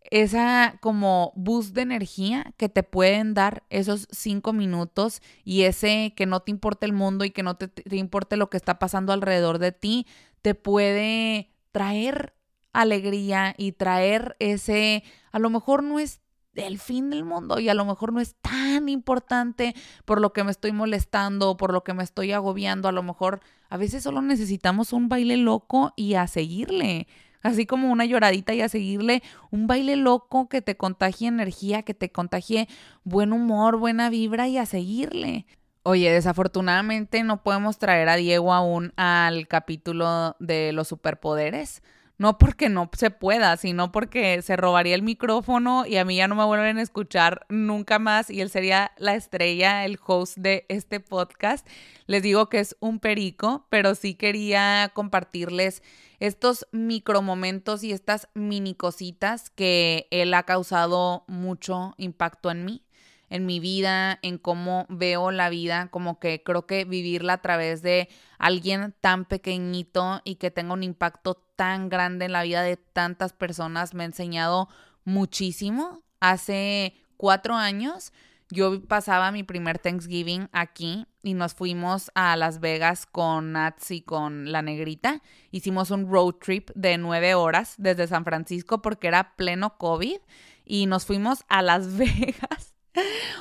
esa 0.10 0.80
como 0.82 1.34
boost 1.36 1.76
de 1.76 1.82
energía 1.82 2.54
que 2.58 2.68
te 2.68 2.82
pueden 2.82 3.36
dar 3.36 3.64
esos 3.70 4.08
cinco 4.10 4.54
minutos 4.54 5.22
y 5.44 5.64
ese 5.64 6.14
que 6.16 6.26
no 6.26 6.40
te 6.40 6.50
importe 6.50 6.88
el 6.88 6.94
mundo 6.94 7.24
y 7.24 7.30
que 7.30 7.44
no 7.44 7.58
te, 7.58 7.68
te 7.68 7.96
importe 7.98 8.38
lo 8.38 8.50
que 8.50 8.58
está 8.58 8.80
pasando 8.80 9.14
alrededor 9.14 9.60
de 9.60 9.72
ti, 9.72 10.08
te 10.42 10.56
puede 10.56 11.52
traer 11.72 12.34
alegría 12.74 13.54
y 13.58 13.74
traer 13.74 14.36
ese, 14.40 15.04
a 15.32 15.40
lo 15.40 15.50
mejor 15.50 15.84
no 15.84 16.00
es 16.00 16.22
del 16.58 16.80
fin 16.80 17.12
del 17.12 17.24
mundo 17.24 17.60
y 17.60 17.70
a 17.70 17.76
lo 17.76 17.86
mejor 17.86 18.12
no 18.12 18.20
es 18.20 18.36
tan 18.42 18.90
importante 18.90 19.76
por 20.06 20.20
lo 20.20 20.34
que 20.34 20.44
me 20.44 20.50
estoy 20.50 20.72
molestando, 20.72 21.56
por 21.56 21.72
lo 21.72 21.84
que 21.84 21.94
me 21.94 22.04
estoy 22.04 22.32
agobiando, 22.32 22.88
a 22.90 22.92
lo 22.92 23.04
mejor 23.04 23.42
a 23.70 23.78
veces 23.78 24.02
solo 24.04 24.22
necesitamos 24.24 24.92
un 24.92 25.08
baile 25.08 25.38
loco 25.38 25.94
y 25.96 26.16
a 26.16 26.26
seguirle, 26.26 27.08
así 27.44 27.68
como 27.68 27.92
una 27.92 28.06
lloradita 28.06 28.56
y 28.56 28.62
a 28.62 28.70
seguirle, 28.70 29.22
un 29.52 29.68
baile 29.68 29.98
loco 29.98 30.50
que 30.50 30.64
te 30.64 30.76
contagie 30.76 31.28
energía, 31.28 31.84
que 31.84 31.94
te 31.94 32.12
contagie 32.12 32.68
buen 33.04 33.34
humor, 33.34 33.78
buena 33.78 34.10
vibra 34.10 34.48
y 34.48 34.58
a 34.58 34.66
seguirle. 34.66 35.46
Oye, 35.84 36.12
desafortunadamente 36.12 37.24
no 37.24 37.44
podemos 37.44 37.78
traer 37.78 38.10
a 38.10 38.16
Diego 38.16 38.52
aún 38.52 38.94
al 38.98 39.48
capítulo 39.48 40.36
de 40.40 40.72
los 40.74 40.88
superpoderes 40.88 41.84
no 42.18 42.38
porque 42.38 42.70
no 42.70 42.90
se 42.98 43.12
pueda, 43.12 43.56
sino 43.58 43.92
porque 43.92 44.42
se 44.42 44.56
robaría 44.56 44.96
el 44.96 45.04
micrófono 45.04 45.86
y 45.86 45.98
a 45.98 46.06
mí 46.06 46.18
ya 46.18 46.28
no 46.28 46.36
me 46.36 46.46
vuelven 46.46 46.78
a 46.78 46.82
escuchar 46.82 47.46
nunca 47.50 48.00
más 48.00 48.30
y 48.30 48.42
él 48.42 48.50
sería 48.50 48.92
la 48.98 49.16
estrella, 49.16 49.86
el 49.86 50.00
host 50.06 50.38
de 50.38 50.66
este 50.70 51.00
podcast. 51.00 51.68
Les 52.08 52.24
digo 52.24 52.50
que 52.50 52.60
es 52.60 52.76
un 52.80 53.00
perico, 53.00 53.68
pero 53.70 53.94
sí 53.96 54.16
quería 54.16 54.92
compartirles 54.94 55.84
estos 56.20 56.68
micromomentos 56.72 57.84
y 57.84 57.92
estas 57.92 58.28
mini 58.34 58.74
cositas 58.74 59.52
que 59.52 60.08
él 60.10 60.34
ha 60.34 60.44
causado 60.44 61.24
mucho 61.28 61.94
impacto 61.98 62.50
en 62.50 62.66
mí 62.66 62.87
en 63.30 63.46
mi 63.46 63.60
vida, 63.60 64.20
en 64.22 64.38
cómo 64.38 64.86
veo 64.90 65.32
la 65.32 65.50
vida, 65.50 65.90
como 65.90 66.20
que 66.20 66.44
creo 66.44 66.66
que 66.66 66.86
vivirla 66.86 67.34
a 67.34 67.42
través 67.42 67.82
de 67.82 68.10
alguien 68.38 68.96
tan 69.02 69.26
pequeñito 69.26 70.22
y 70.24 70.36
que 70.36 70.52
tenga 70.52 70.74
un 70.74 70.84
impacto 70.84 71.36
tan 71.56 71.90
grande 71.90 72.26
en 72.26 72.32
la 72.32 72.44
vida 72.44 72.62
de 72.62 72.78
tantas 72.78 73.34
personas 73.34 73.94
me 73.94 74.04
ha 74.04 74.06
enseñado 74.06 74.70
muchísimo. 75.04 76.04
Hace 76.20 76.96
cuatro 77.18 77.56
años 77.56 78.14
yo 78.50 78.82
pasaba 78.84 79.32
mi 79.32 79.44
primer 79.44 79.78
Thanksgiving 79.78 80.50
aquí 80.54 81.06
y 81.22 81.34
nos 81.34 81.54
fuimos 81.54 82.12
a 82.16 82.38
Las 82.38 82.62
Vegas 82.62 83.06
con 83.06 83.52
Nats 83.52 83.92
y 83.92 84.02
con 84.02 84.52
la 84.54 84.62
negrita. 84.62 85.22
Hicimos 85.52 85.92
un 85.92 86.10
road 86.10 86.36
trip 86.36 86.70
de 86.74 86.98
nueve 86.98 87.36
horas 87.36 87.76
desde 87.78 88.08
San 88.08 88.24
Francisco 88.24 88.82
porque 88.82 89.08
era 89.08 89.36
pleno 89.36 89.78
COVID 89.78 90.20
y 90.64 90.86
nos 90.86 91.06
fuimos 91.06 91.44
a 91.50 91.62
Las 91.62 91.98
Vegas 91.98 92.77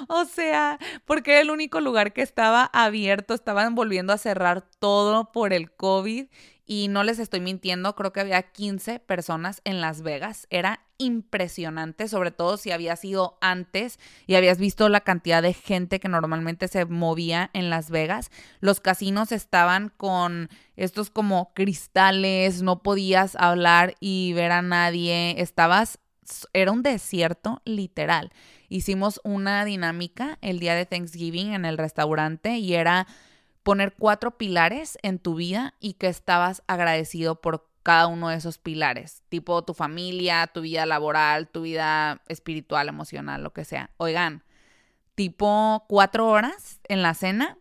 o 0.08 0.24
sea, 0.24 0.78
porque 1.04 1.32
era 1.32 1.40
el 1.40 1.50
único 1.50 1.80
lugar 1.80 2.12
que 2.12 2.22
estaba 2.22 2.64
abierto, 2.72 3.34
estaban 3.34 3.74
volviendo 3.74 4.12
a 4.12 4.18
cerrar 4.18 4.62
todo 4.78 5.32
por 5.32 5.52
el 5.52 5.72
COVID 5.72 6.26
y 6.68 6.88
no 6.88 7.04
les 7.04 7.20
estoy 7.20 7.40
mintiendo, 7.40 7.94
creo 7.94 8.12
que 8.12 8.20
había 8.20 8.42
15 8.42 8.98
personas 8.98 9.60
en 9.64 9.80
Las 9.80 10.02
Vegas. 10.02 10.48
Era 10.50 10.80
impresionante, 10.98 12.08
sobre 12.08 12.32
todo 12.32 12.56
si 12.56 12.72
había 12.72 12.96
sido 12.96 13.38
antes 13.40 14.00
y 14.26 14.34
habías 14.34 14.58
visto 14.58 14.88
la 14.88 15.02
cantidad 15.02 15.42
de 15.42 15.52
gente 15.52 16.00
que 16.00 16.08
normalmente 16.08 16.66
se 16.66 16.84
movía 16.84 17.50
en 17.52 17.70
Las 17.70 17.90
Vegas. 17.90 18.30
Los 18.58 18.80
casinos 18.80 19.30
estaban 19.30 19.92
con 19.96 20.48
estos 20.74 21.08
como 21.08 21.52
cristales, 21.54 22.62
no 22.62 22.82
podías 22.82 23.36
hablar 23.36 23.94
y 24.00 24.32
ver 24.32 24.50
a 24.50 24.62
nadie, 24.62 25.40
estabas, 25.40 26.00
era 26.52 26.72
un 26.72 26.82
desierto 26.82 27.60
literal 27.64 28.32
hicimos 28.68 29.20
una 29.24 29.64
dinámica 29.64 30.38
el 30.40 30.58
día 30.58 30.74
de 30.74 30.86
Thanksgiving 30.86 31.52
en 31.52 31.64
el 31.64 31.78
restaurante 31.78 32.58
y 32.58 32.74
era 32.74 33.06
poner 33.62 33.94
cuatro 33.94 34.36
pilares 34.38 34.98
en 35.02 35.18
tu 35.18 35.34
vida 35.34 35.74
y 35.80 35.94
que 35.94 36.08
estabas 36.08 36.62
agradecido 36.66 37.40
por 37.40 37.68
cada 37.82 38.08
uno 38.08 38.28
de 38.28 38.36
esos 38.36 38.58
pilares, 38.58 39.22
tipo 39.28 39.62
tu 39.62 39.72
familia, 39.72 40.48
tu 40.48 40.62
vida 40.62 40.86
laboral, 40.86 41.48
tu 41.48 41.62
vida 41.62 42.20
espiritual, 42.28 42.88
emocional, 42.88 43.44
lo 43.44 43.52
que 43.52 43.64
sea. 43.64 43.90
Oigan, 43.96 44.42
tipo 45.14 45.84
cuatro 45.88 46.26
horas 46.26 46.80
en 46.88 47.02
la 47.02 47.14
cena, 47.14 47.58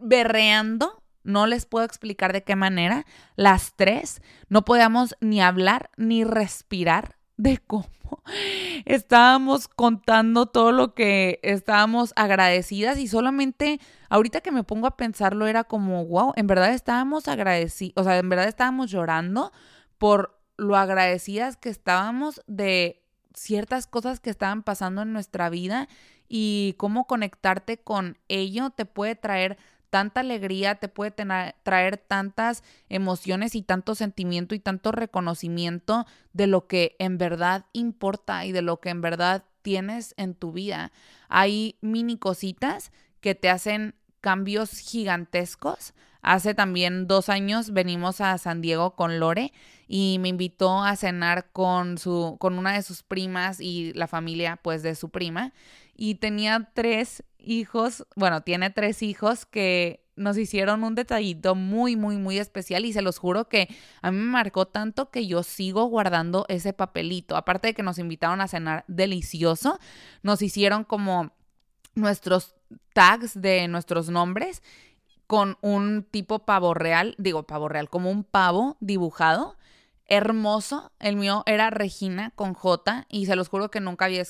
berreando, 0.00 1.02
no 1.24 1.46
les 1.46 1.66
puedo 1.66 1.84
explicar 1.84 2.32
de 2.32 2.44
qué 2.44 2.54
manera, 2.54 3.06
las 3.34 3.74
tres 3.74 4.22
no 4.48 4.64
podíamos 4.64 5.16
ni 5.20 5.40
hablar 5.40 5.90
ni 5.96 6.22
respirar 6.24 7.19
de 7.40 7.56
cómo 7.56 7.86
estábamos 8.84 9.66
contando 9.66 10.46
todo 10.46 10.72
lo 10.72 10.94
que 10.94 11.40
estábamos 11.42 12.12
agradecidas 12.16 12.98
y 12.98 13.08
solamente 13.08 13.80
ahorita 14.10 14.42
que 14.42 14.52
me 14.52 14.62
pongo 14.62 14.86
a 14.86 14.96
pensarlo 14.96 15.46
era 15.46 15.64
como, 15.64 16.04
wow, 16.04 16.34
en 16.36 16.46
verdad 16.46 16.74
estábamos 16.74 17.28
agradecidos, 17.28 17.94
o 17.96 18.04
sea, 18.04 18.18
en 18.18 18.28
verdad 18.28 18.46
estábamos 18.46 18.90
llorando 18.90 19.52
por 19.96 20.38
lo 20.58 20.76
agradecidas 20.76 21.56
que 21.56 21.70
estábamos 21.70 22.42
de 22.46 23.02
ciertas 23.34 23.86
cosas 23.86 24.20
que 24.20 24.28
estaban 24.28 24.62
pasando 24.62 25.02
en 25.02 25.14
nuestra 25.14 25.48
vida 25.48 25.88
y 26.28 26.74
cómo 26.76 27.06
conectarte 27.06 27.78
con 27.78 28.18
ello 28.28 28.68
te 28.68 28.84
puede 28.84 29.14
traer 29.14 29.56
tanta 29.90 30.20
alegría, 30.20 30.76
te 30.76 30.88
puede 30.88 31.12
traer 31.62 31.96
tantas 31.98 32.62
emociones 32.88 33.54
y 33.54 33.62
tanto 33.62 33.94
sentimiento 33.94 34.54
y 34.54 34.60
tanto 34.60 34.92
reconocimiento 34.92 36.06
de 36.32 36.46
lo 36.46 36.66
que 36.66 36.96
en 36.98 37.18
verdad 37.18 37.66
importa 37.72 38.46
y 38.46 38.52
de 38.52 38.62
lo 38.62 38.80
que 38.80 38.90
en 38.90 39.00
verdad 39.00 39.44
tienes 39.62 40.14
en 40.16 40.34
tu 40.34 40.52
vida. 40.52 40.92
Hay 41.28 41.76
mini 41.80 42.16
cositas 42.16 42.92
que 43.20 43.34
te 43.34 43.50
hacen 43.50 43.94
cambios 44.20 44.78
gigantescos. 44.78 45.94
Hace 46.22 46.54
también 46.54 47.06
dos 47.06 47.28
años 47.30 47.72
venimos 47.72 48.20
a 48.20 48.36
San 48.36 48.60
Diego 48.60 48.94
con 48.94 49.18
Lore 49.20 49.52
y 49.88 50.18
me 50.20 50.28
invitó 50.28 50.82
a 50.82 50.94
cenar 50.96 51.50
con, 51.50 51.96
su, 51.96 52.36
con 52.38 52.58
una 52.58 52.74
de 52.74 52.82
sus 52.82 53.02
primas 53.02 53.58
y 53.60 53.92
la 53.94 54.06
familia 54.06 54.58
pues 54.62 54.82
de 54.82 54.94
su 54.94 55.08
prima. 55.08 55.52
Y 56.02 56.14
tenía 56.14 56.70
tres 56.72 57.24
hijos, 57.36 58.06
bueno, 58.16 58.40
tiene 58.40 58.70
tres 58.70 59.02
hijos 59.02 59.44
que 59.44 60.02
nos 60.16 60.38
hicieron 60.38 60.82
un 60.82 60.94
detallito 60.94 61.54
muy, 61.54 61.94
muy, 61.94 62.16
muy 62.16 62.38
especial 62.38 62.86
y 62.86 62.94
se 62.94 63.02
los 63.02 63.18
juro 63.18 63.50
que 63.50 63.68
a 64.00 64.10
mí 64.10 64.16
me 64.16 64.24
marcó 64.24 64.66
tanto 64.66 65.10
que 65.10 65.26
yo 65.26 65.42
sigo 65.42 65.84
guardando 65.84 66.46
ese 66.48 66.72
papelito. 66.72 67.36
Aparte 67.36 67.68
de 67.68 67.74
que 67.74 67.82
nos 67.82 67.98
invitaron 67.98 68.40
a 68.40 68.48
cenar 68.48 68.86
delicioso, 68.88 69.78
nos 70.22 70.40
hicieron 70.40 70.84
como 70.84 71.32
nuestros 71.94 72.54
tags 72.94 73.38
de 73.38 73.68
nuestros 73.68 74.08
nombres 74.08 74.62
con 75.26 75.58
un 75.60 76.02
tipo 76.10 76.46
pavo 76.46 76.72
real, 76.72 77.14
digo 77.18 77.42
pavo 77.42 77.68
real, 77.68 77.90
como 77.90 78.10
un 78.10 78.24
pavo 78.24 78.78
dibujado 78.80 79.58
hermoso. 80.10 80.92
El 80.98 81.16
mío 81.16 81.42
era 81.46 81.70
Regina 81.70 82.32
con 82.34 82.52
J 82.52 83.06
y 83.08 83.24
se 83.24 83.36
los 83.36 83.48
juro 83.48 83.70
que 83.70 83.80
nunca 83.80 84.04
había, 84.04 84.22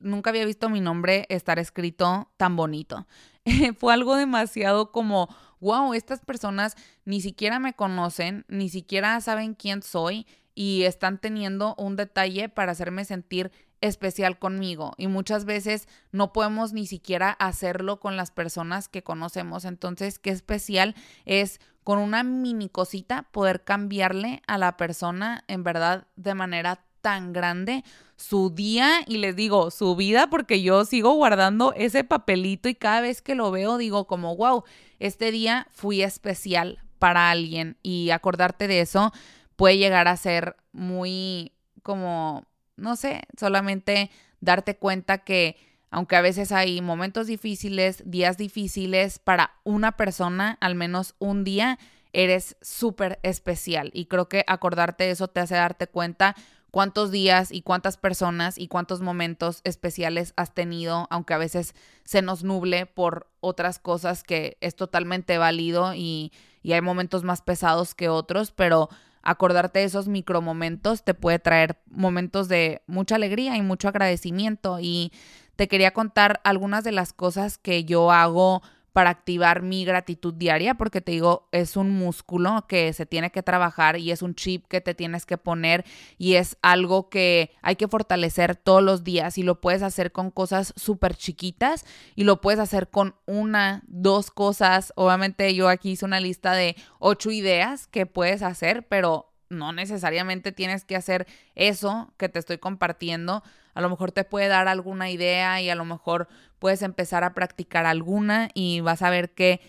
nunca 0.00 0.30
había 0.30 0.44
visto 0.44 0.68
mi 0.68 0.80
nombre 0.80 1.24
estar 1.30 1.58
escrito 1.58 2.30
tan 2.36 2.56
bonito. 2.56 3.06
Fue 3.78 3.94
algo 3.94 4.16
demasiado 4.16 4.92
como, 4.92 5.34
wow, 5.60 5.94
estas 5.94 6.20
personas 6.20 6.76
ni 7.06 7.22
siquiera 7.22 7.58
me 7.58 7.72
conocen, 7.72 8.44
ni 8.48 8.68
siquiera 8.68 9.18
saben 9.22 9.54
quién 9.54 9.82
soy 9.82 10.26
y 10.54 10.82
están 10.82 11.18
teniendo 11.18 11.76
un 11.78 11.94
detalle 11.94 12.48
para 12.48 12.72
hacerme 12.72 13.04
sentir 13.04 13.52
especial 13.80 14.38
conmigo 14.38 14.94
y 14.96 15.06
muchas 15.06 15.44
veces 15.44 15.88
no 16.12 16.32
podemos 16.32 16.72
ni 16.72 16.86
siquiera 16.86 17.30
hacerlo 17.30 18.00
con 18.00 18.16
las 18.16 18.30
personas 18.30 18.88
que 18.88 19.02
conocemos. 19.02 19.64
Entonces, 19.64 20.18
qué 20.18 20.30
especial 20.30 20.94
es 21.24 21.60
con 21.84 21.98
una 21.98 22.22
mini 22.22 22.68
cosita 22.68 23.22
poder 23.30 23.64
cambiarle 23.64 24.42
a 24.46 24.58
la 24.58 24.76
persona 24.76 25.44
en 25.48 25.64
verdad 25.64 26.06
de 26.16 26.34
manera 26.34 26.84
tan 27.00 27.32
grande 27.32 27.84
su 28.16 28.50
día 28.50 29.00
y 29.06 29.18
les 29.18 29.36
digo 29.36 29.70
su 29.70 29.94
vida 29.96 30.28
porque 30.28 30.60
yo 30.60 30.84
sigo 30.84 31.12
guardando 31.14 31.72
ese 31.74 32.04
papelito 32.04 32.68
y 32.68 32.74
cada 32.74 33.00
vez 33.00 33.22
que 33.22 33.34
lo 33.34 33.50
veo 33.50 33.78
digo 33.78 34.06
como 34.06 34.36
wow, 34.36 34.64
este 34.98 35.30
día 35.30 35.68
fui 35.70 36.02
especial 36.02 36.82
para 36.98 37.30
alguien 37.30 37.78
y 37.82 38.10
acordarte 38.10 38.66
de 38.66 38.80
eso 38.80 39.12
puede 39.56 39.78
llegar 39.78 40.08
a 40.08 40.16
ser 40.16 40.56
muy 40.72 41.52
como 41.82 42.44
no 42.78 42.96
sé, 42.96 43.22
solamente 43.38 44.10
darte 44.40 44.76
cuenta 44.76 45.18
que 45.18 45.56
aunque 45.90 46.16
a 46.16 46.20
veces 46.20 46.52
hay 46.52 46.80
momentos 46.82 47.26
difíciles, 47.26 48.02
días 48.04 48.36
difíciles, 48.36 49.18
para 49.18 49.52
una 49.64 49.92
persona, 49.92 50.58
al 50.60 50.74
menos 50.74 51.14
un 51.18 51.44
día, 51.44 51.78
eres 52.12 52.56
súper 52.60 53.18
especial. 53.22 53.90
Y 53.94 54.06
creo 54.06 54.28
que 54.28 54.44
acordarte 54.46 55.10
eso 55.10 55.28
te 55.28 55.40
hace 55.40 55.54
darte 55.54 55.86
cuenta 55.86 56.36
cuántos 56.70 57.10
días 57.10 57.50
y 57.50 57.62
cuántas 57.62 57.96
personas 57.96 58.58
y 58.58 58.68
cuántos 58.68 59.00
momentos 59.00 59.60
especiales 59.64 60.34
has 60.36 60.52
tenido, 60.52 61.06
aunque 61.10 61.34
a 61.34 61.38
veces 61.38 61.74
se 62.04 62.20
nos 62.20 62.44
nuble 62.44 62.84
por 62.84 63.30
otras 63.40 63.78
cosas 63.78 64.22
que 64.22 64.58
es 64.60 64.76
totalmente 64.76 65.38
válido 65.38 65.94
y, 65.94 66.32
y 66.62 66.74
hay 66.74 66.82
momentos 66.82 67.24
más 67.24 67.40
pesados 67.40 67.94
que 67.94 68.10
otros, 68.10 68.52
pero 68.52 68.90
acordarte 69.22 69.80
de 69.80 69.86
esos 69.86 70.08
micromomentos 70.08 71.02
te 71.04 71.14
puede 71.14 71.38
traer 71.38 71.78
momentos 71.90 72.48
de 72.48 72.82
mucha 72.86 73.16
alegría 73.16 73.56
y 73.56 73.62
mucho 73.62 73.88
agradecimiento. 73.88 74.78
Y 74.80 75.12
te 75.56 75.68
quería 75.68 75.92
contar 75.92 76.40
algunas 76.44 76.84
de 76.84 76.92
las 76.92 77.12
cosas 77.12 77.58
que 77.58 77.84
yo 77.84 78.12
hago 78.12 78.62
para 78.98 79.10
activar 79.10 79.62
mi 79.62 79.84
gratitud 79.84 80.34
diaria, 80.34 80.74
porque 80.74 81.00
te 81.00 81.12
digo, 81.12 81.46
es 81.52 81.76
un 81.76 81.88
músculo 81.88 82.64
que 82.66 82.92
se 82.92 83.06
tiene 83.06 83.30
que 83.30 83.44
trabajar 83.44 83.96
y 83.96 84.10
es 84.10 84.22
un 84.22 84.34
chip 84.34 84.66
que 84.66 84.80
te 84.80 84.92
tienes 84.92 85.24
que 85.24 85.38
poner 85.38 85.84
y 86.18 86.34
es 86.34 86.56
algo 86.62 87.08
que 87.08 87.52
hay 87.62 87.76
que 87.76 87.86
fortalecer 87.86 88.56
todos 88.56 88.82
los 88.82 89.04
días 89.04 89.38
y 89.38 89.44
lo 89.44 89.60
puedes 89.60 89.84
hacer 89.84 90.10
con 90.10 90.32
cosas 90.32 90.74
súper 90.74 91.14
chiquitas 91.14 91.86
y 92.16 92.24
lo 92.24 92.40
puedes 92.40 92.58
hacer 92.58 92.88
con 92.88 93.14
una, 93.24 93.84
dos 93.86 94.32
cosas. 94.32 94.92
Obviamente 94.96 95.54
yo 95.54 95.68
aquí 95.68 95.92
hice 95.92 96.04
una 96.04 96.18
lista 96.18 96.54
de 96.54 96.74
ocho 96.98 97.30
ideas 97.30 97.86
que 97.86 98.04
puedes 98.04 98.42
hacer, 98.42 98.84
pero 98.88 99.32
no 99.48 99.72
necesariamente 99.72 100.50
tienes 100.50 100.84
que 100.84 100.96
hacer 100.96 101.28
eso 101.54 102.12
que 102.16 102.28
te 102.28 102.40
estoy 102.40 102.58
compartiendo. 102.58 103.44
A 103.78 103.80
lo 103.80 103.90
mejor 103.90 104.10
te 104.10 104.24
puede 104.24 104.48
dar 104.48 104.66
alguna 104.66 105.08
idea 105.08 105.60
y 105.60 105.70
a 105.70 105.76
lo 105.76 105.84
mejor 105.84 106.26
puedes 106.58 106.82
empezar 106.82 107.22
a 107.22 107.32
practicar 107.32 107.86
alguna 107.86 108.48
y 108.52 108.80
vas 108.80 109.02
a 109.02 109.10
ver 109.10 109.34
que 109.34 109.60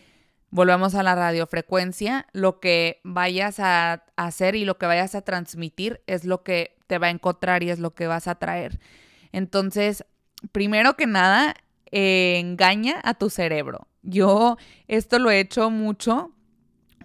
volvemos 0.50 0.96
a 0.96 1.04
la 1.04 1.14
radiofrecuencia, 1.14 2.26
lo 2.34 2.60
que 2.60 3.02
vayas 3.04 3.60
a 3.60 4.06
hacer 4.16 4.56
y 4.56 4.66
lo 4.66 4.80
que 4.80 4.88
vayas 4.88 5.14
a 5.14 5.22
transmitir 5.22 6.02
es 6.08 6.26
lo 6.26 6.42
que 6.42 6.76
te 6.88 6.98
va 6.98 7.06
a 7.06 7.12
encontrar 7.12 7.62
y 7.62 7.70
es 7.70 7.78
lo 7.78 7.94
que 7.94 8.08
vas 8.08 8.28
a 8.28 8.34
traer. 8.34 8.80
Entonces, 9.32 10.04
primero 10.52 10.96
que 10.96 11.06
nada, 11.06 11.54
engaña 11.92 13.00
a 13.04 13.14
tu 13.14 13.30
cerebro. 13.30 13.88
Yo 14.02 14.58
esto 14.88 15.20
lo 15.20 15.30
he 15.30 15.40
hecho 15.40 15.70
mucho 15.70 16.32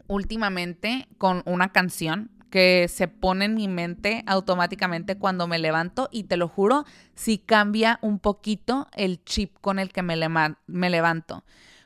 últimamente 0.07 1.07
con 1.19 1.43
una 1.45 1.71
canción 1.71 2.31
que 2.55 2.87
se 2.89 3.09
pone 3.09 3.47
en 3.47 3.55
mi 3.57 3.67
mente 3.67 4.23
automáticamente 4.29 5.19
cuando 5.19 5.49
me 5.49 5.59
levanto 5.59 6.09
y 6.13 6.23
te 6.23 6.37
lo 6.37 6.47
juro, 6.47 6.85
si 7.17 7.37
cambia 7.39 7.99
un 8.01 8.21
poquito 8.21 8.87
el 8.95 9.25
chip 9.25 9.57
con 9.61 9.81
el 9.81 9.91
que 9.91 10.03
me, 10.05 10.15
levanto. 10.89 11.43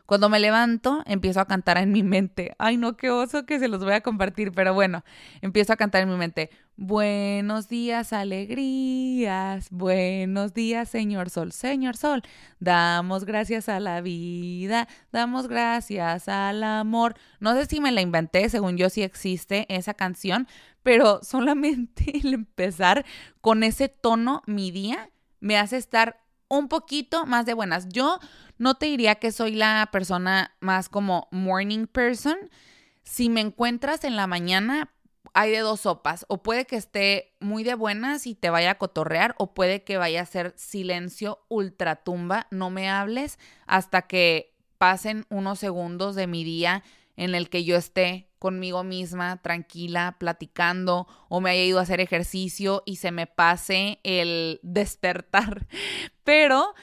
Cuando 0.08 0.30
me 0.30 0.40
levanto, 0.40 1.02
empiezo 1.04 1.38
a 1.38 1.44
cantar 1.44 1.76
en 1.76 1.92
mi 1.92 2.02
mente. 2.02 2.54
Ay, 2.56 2.78
no, 2.78 2.96
qué 2.96 3.10
oso 3.10 3.44
que 3.44 3.58
se 3.58 3.68
los 3.68 3.84
voy 3.84 3.92
a 3.92 4.00
compartir, 4.00 4.52
pero 4.52 4.72
bueno, 4.72 5.04
empiezo 5.42 5.74
a 5.74 5.76
cantar 5.76 6.02
en 6.02 6.08
mi 6.08 6.16
mente. 6.16 6.48
Buenos 6.76 7.68
días, 7.68 8.14
alegrías. 8.14 9.68
Buenos 9.70 10.54
días, 10.54 10.88
Señor 10.88 11.28
Sol. 11.28 11.52
Señor 11.52 11.94
Sol, 11.98 12.22
damos 12.58 13.26
gracias 13.26 13.68
a 13.68 13.80
la 13.80 14.00
vida, 14.00 14.88
damos 15.12 15.46
gracias 15.46 16.26
al 16.30 16.64
amor. 16.64 17.14
No 17.38 17.54
sé 17.54 17.66
si 17.66 17.78
me 17.78 17.92
la 17.92 18.00
inventé, 18.00 18.48
según 18.48 18.78
yo 18.78 18.88
sí 18.88 19.02
existe 19.02 19.66
esa 19.68 19.92
canción, 19.92 20.48
pero 20.82 21.20
solamente 21.22 22.16
el 22.16 22.32
empezar 22.32 23.04
con 23.42 23.62
ese 23.62 23.90
tono 23.90 24.40
mi 24.46 24.70
día 24.70 25.10
me 25.40 25.58
hace 25.58 25.76
estar 25.76 26.18
un 26.48 26.68
poquito 26.68 27.26
más 27.26 27.46
de 27.46 27.54
buenas. 27.54 27.88
Yo 27.88 28.18
no 28.58 28.74
te 28.74 28.86
diría 28.86 29.16
que 29.16 29.32
soy 29.32 29.52
la 29.52 29.88
persona 29.92 30.56
más 30.60 30.88
como 30.88 31.28
morning 31.30 31.86
person. 31.86 32.36
Si 33.02 33.28
me 33.28 33.40
encuentras 33.40 34.04
en 34.04 34.16
la 34.16 34.26
mañana, 34.26 34.90
hay 35.34 35.52
de 35.52 35.58
dos 35.58 35.80
sopas. 35.80 36.24
O 36.28 36.42
puede 36.42 36.66
que 36.66 36.76
esté 36.76 37.36
muy 37.40 37.64
de 37.64 37.74
buenas 37.74 38.26
y 38.26 38.34
te 38.34 38.50
vaya 38.50 38.72
a 38.72 38.78
cotorrear, 38.78 39.34
o 39.38 39.54
puede 39.54 39.84
que 39.84 39.96
vaya 39.98 40.22
a 40.22 40.26
ser 40.26 40.54
silencio 40.56 41.44
ultratumba. 41.48 42.46
No 42.50 42.70
me 42.70 42.88
hables 42.88 43.38
hasta 43.66 44.02
que 44.02 44.54
pasen 44.78 45.26
unos 45.28 45.58
segundos 45.58 46.14
de 46.14 46.26
mi 46.26 46.44
día 46.44 46.82
en 47.16 47.34
el 47.34 47.50
que 47.50 47.64
yo 47.64 47.76
esté 47.76 48.27
conmigo 48.38 48.84
misma, 48.84 49.40
tranquila, 49.42 50.16
platicando, 50.18 51.06
o 51.28 51.40
me 51.40 51.50
haya 51.50 51.64
ido 51.64 51.78
a 51.78 51.82
hacer 51.82 52.00
ejercicio 52.00 52.82
y 52.86 52.96
se 52.96 53.10
me 53.10 53.26
pase 53.26 54.00
el 54.02 54.60
despertar. 54.62 55.66
Pero 56.24 56.74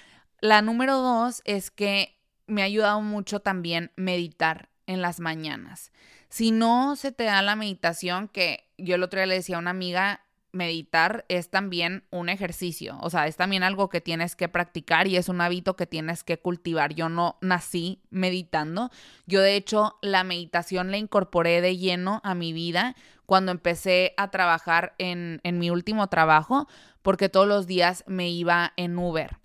la 0.42 0.62
número 0.62 0.98
dos 0.98 1.42
es 1.46 1.72
que 1.72 2.20
me 2.48 2.62
ha 2.62 2.66
ayudado 2.66 3.02
mucho 3.02 3.40
también 3.40 3.92
meditar 3.96 4.70
en 4.88 5.02
las 5.02 5.20
mañanas. 5.20 5.92
Si 6.30 6.52
no 6.52 6.96
se 6.96 7.12
te 7.12 7.24
da 7.24 7.42
la 7.42 7.56
meditación, 7.56 8.28
que 8.28 8.70
yo 8.78 8.96
el 8.96 9.04
otro 9.04 9.20
día 9.20 9.28
le 9.28 9.36
decía 9.36 9.56
a 9.56 9.60
una 9.60 9.72
amiga, 9.72 10.25
meditar 10.56 11.26
es 11.28 11.50
también 11.50 12.06
un 12.10 12.30
ejercicio, 12.30 12.98
o 13.02 13.10
sea, 13.10 13.28
es 13.28 13.36
también 13.36 13.62
algo 13.62 13.90
que 13.90 14.02
tienes 14.02 14.36
que 14.36 14.48
practicar 14.50 15.06
y 15.08 15.18
es 15.18 15.30
un 15.30 15.42
hábito 15.42 15.76
que 15.76 15.86
tienes 15.86 16.24
que 16.24 16.40
cultivar. 16.40 16.94
Yo 16.96 17.10
no 17.10 17.38
nací 17.42 18.02
meditando, 18.10 18.90
yo 19.28 19.42
de 19.42 19.56
hecho 19.56 19.98
la 20.02 20.24
meditación 20.24 20.92
la 20.92 20.98
incorporé 20.98 21.62
de 21.62 21.78
lleno 21.78 22.22
a 22.24 22.34
mi 22.34 22.54
vida 22.54 22.96
cuando 23.26 23.52
empecé 23.52 24.14
a 24.18 24.32
trabajar 24.32 24.96
en, 24.98 25.42
en 25.44 25.60
mi 25.60 25.70
último 25.70 26.08
trabajo, 26.08 26.68
porque 27.02 27.30
todos 27.30 27.48
los 27.48 27.68
días 27.68 28.04
me 28.08 28.30
iba 28.30 28.74
en 28.78 28.98
Uber. 28.98 29.38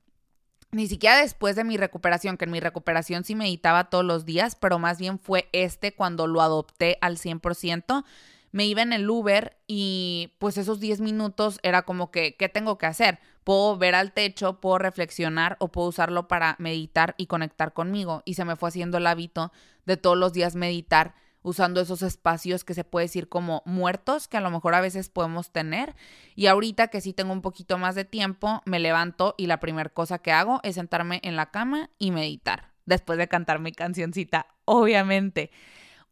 Ni 0.72 0.86
siquiera 0.86 1.16
después 1.16 1.56
de 1.56 1.64
mi 1.64 1.76
recuperación, 1.76 2.36
que 2.36 2.44
en 2.44 2.52
mi 2.52 2.60
recuperación 2.60 3.24
sí 3.24 3.34
meditaba 3.34 3.90
todos 3.90 4.04
los 4.04 4.24
días, 4.24 4.54
pero 4.54 4.78
más 4.78 4.98
bien 4.98 5.18
fue 5.18 5.48
este 5.52 5.92
cuando 5.92 6.28
lo 6.28 6.40
adopté 6.40 6.96
al 7.00 7.16
100% 7.16 8.04
me 8.52 8.66
iba 8.66 8.82
en 8.82 8.92
el 8.92 9.08
Uber 9.08 9.56
y 9.66 10.34
pues 10.38 10.58
esos 10.58 10.80
10 10.80 11.00
minutos 11.00 11.60
era 11.62 11.82
como 11.82 12.10
que, 12.10 12.36
¿qué 12.36 12.48
tengo 12.48 12.78
que 12.78 12.86
hacer? 12.86 13.18
Puedo 13.44 13.76
ver 13.78 13.94
al 13.94 14.12
techo, 14.12 14.60
puedo 14.60 14.78
reflexionar 14.78 15.56
o 15.60 15.68
puedo 15.68 15.88
usarlo 15.88 16.28
para 16.28 16.56
meditar 16.58 17.14
y 17.16 17.26
conectar 17.26 17.72
conmigo. 17.72 18.22
Y 18.24 18.34
se 18.34 18.44
me 18.44 18.56
fue 18.56 18.68
haciendo 18.68 18.98
el 18.98 19.06
hábito 19.06 19.52
de 19.86 19.96
todos 19.96 20.16
los 20.16 20.32
días 20.32 20.56
meditar 20.56 21.14
usando 21.42 21.80
esos 21.80 22.02
espacios 22.02 22.64
que 22.64 22.74
se 22.74 22.84
puede 22.84 23.06
decir 23.06 23.28
como 23.28 23.62
muertos, 23.64 24.28
que 24.28 24.36
a 24.36 24.40
lo 24.40 24.50
mejor 24.50 24.74
a 24.74 24.80
veces 24.80 25.08
podemos 25.08 25.50
tener. 25.52 25.94
Y 26.34 26.46
ahorita 26.46 26.88
que 26.88 27.00
sí 27.00 27.12
tengo 27.12 27.32
un 27.32 27.42
poquito 27.42 27.78
más 27.78 27.94
de 27.94 28.04
tiempo, 28.04 28.62
me 28.66 28.78
levanto 28.78 29.34
y 29.38 29.46
la 29.46 29.60
primera 29.60 29.90
cosa 29.90 30.18
que 30.18 30.32
hago 30.32 30.60
es 30.62 30.74
sentarme 30.74 31.20
en 31.22 31.36
la 31.36 31.50
cama 31.50 31.90
y 31.98 32.10
meditar, 32.10 32.72
después 32.84 33.18
de 33.18 33.28
cantar 33.28 33.58
mi 33.58 33.72
cancioncita, 33.72 34.48
obviamente. 34.64 35.50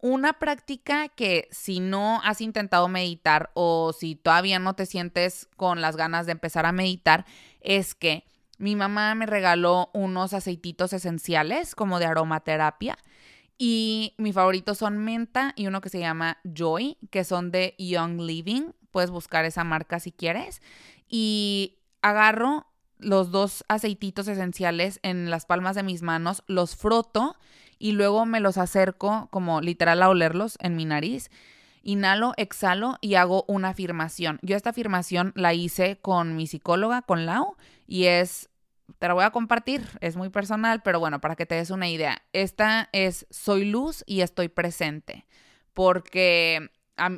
Una 0.01 0.35
práctica 0.35 1.09
que 1.09 1.49
si 1.51 1.81
no 1.81 2.21
has 2.23 2.41
intentado 2.41 2.89
meditar 2.89 3.51
o 3.55 3.93
si 3.93 4.15
todavía 4.15 4.59
no 4.59 4.75
te 4.75 4.87
sientes 4.87 5.49
con 5.57 5.81
las 5.81 5.97
ganas 5.97 6.27
de 6.27 6.33
empezar 6.33 6.67
a 6.67 6.73
meditar, 6.73 7.27
es 7.61 7.95
que 7.95 8.25
mi 8.59 8.77
mamá 8.77 9.15
me 9.15 9.27
regaló 9.27 9.91
unos 9.93 10.35
aceititos 10.35 10.93
esenciales 10.93 11.75
como 11.75 11.99
de 11.99 12.07
aromaterapia 12.07 12.97
y 13.59 14.15
mis 14.19 14.35
favoritos 14.35 14.79
son 14.79 14.99
menta 14.99 15.53
y 15.57 15.67
uno 15.67 15.81
que 15.81 15.89
se 15.89 15.99
llama 15.99 16.39
Joy, 16.45 16.97
que 17.11 17.25
son 17.25 17.51
de 17.51 17.75
Young 17.77 18.21
Living. 18.21 18.71
Puedes 18.93 19.11
buscar 19.11 19.45
esa 19.45 19.65
marca 19.65 19.99
si 19.99 20.13
quieres. 20.13 20.63
Y 21.09 21.79
agarro 22.01 22.67
los 22.99 23.33
dos 23.33 23.65
aceititos 23.69 24.29
esenciales 24.29 25.01
en 25.03 25.29
las 25.29 25.45
palmas 25.45 25.75
de 25.75 25.83
mis 25.83 26.03
manos, 26.03 26.45
los 26.47 26.77
froto 26.77 27.37
y 27.79 27.93
luego 27.93 28.27
me 28.27 28.41
los 28.41 28.59
acerco 28.59 29.29
como 29.31 29.61
literal 29.61 30.03
a 30.03 30.09
olerlos 30.09 30.59
en 30.61 30.77
mi 30.77 30.85
nariz. 30.85 31.31
Inhalo, 31.83 32.35
exhalo 32.37 32.99
y 33.01 33.15
hago 33.15 33.45
una 33.49 33.71
afirmación. 33.71 34.39
Yo 34.43 34.57
esta 34.57 34.71
afirmación 34.71 35.33
la 35.35 35.55
hice 35.55 35.99
con 36.01 36.37
mi 36.37 36.47
psicóloga, 36.47 37.03
con 37.03 37.25
Lau, 37.25 37.57
y 37.87 38.07
es 38.07 38.51
te 38.99 39.07
la 39.07 39.15
voy 39.15 39.25
a 39.25 39.31
compartir, 39.31 39.87
es 40.01 40.17
muy 40.17 40.31
personal, 40.31 40.83
pero 40.83 40.99
bueno, 40.99 41.21
para 41.21 41.37
que 41.37 41.47
te 41.47 41.55
des 41.55 41.71
una 41.71 41.89
idea. 41.89 42.23
Esta 42.33 42.89
es 42.93 43.27
soy 43.31 43.65
luz 43.65 44.03
y 44.07 44.23
estoy 44.23 44.49
presente, 44.49 45.27
porque 45.75 46.71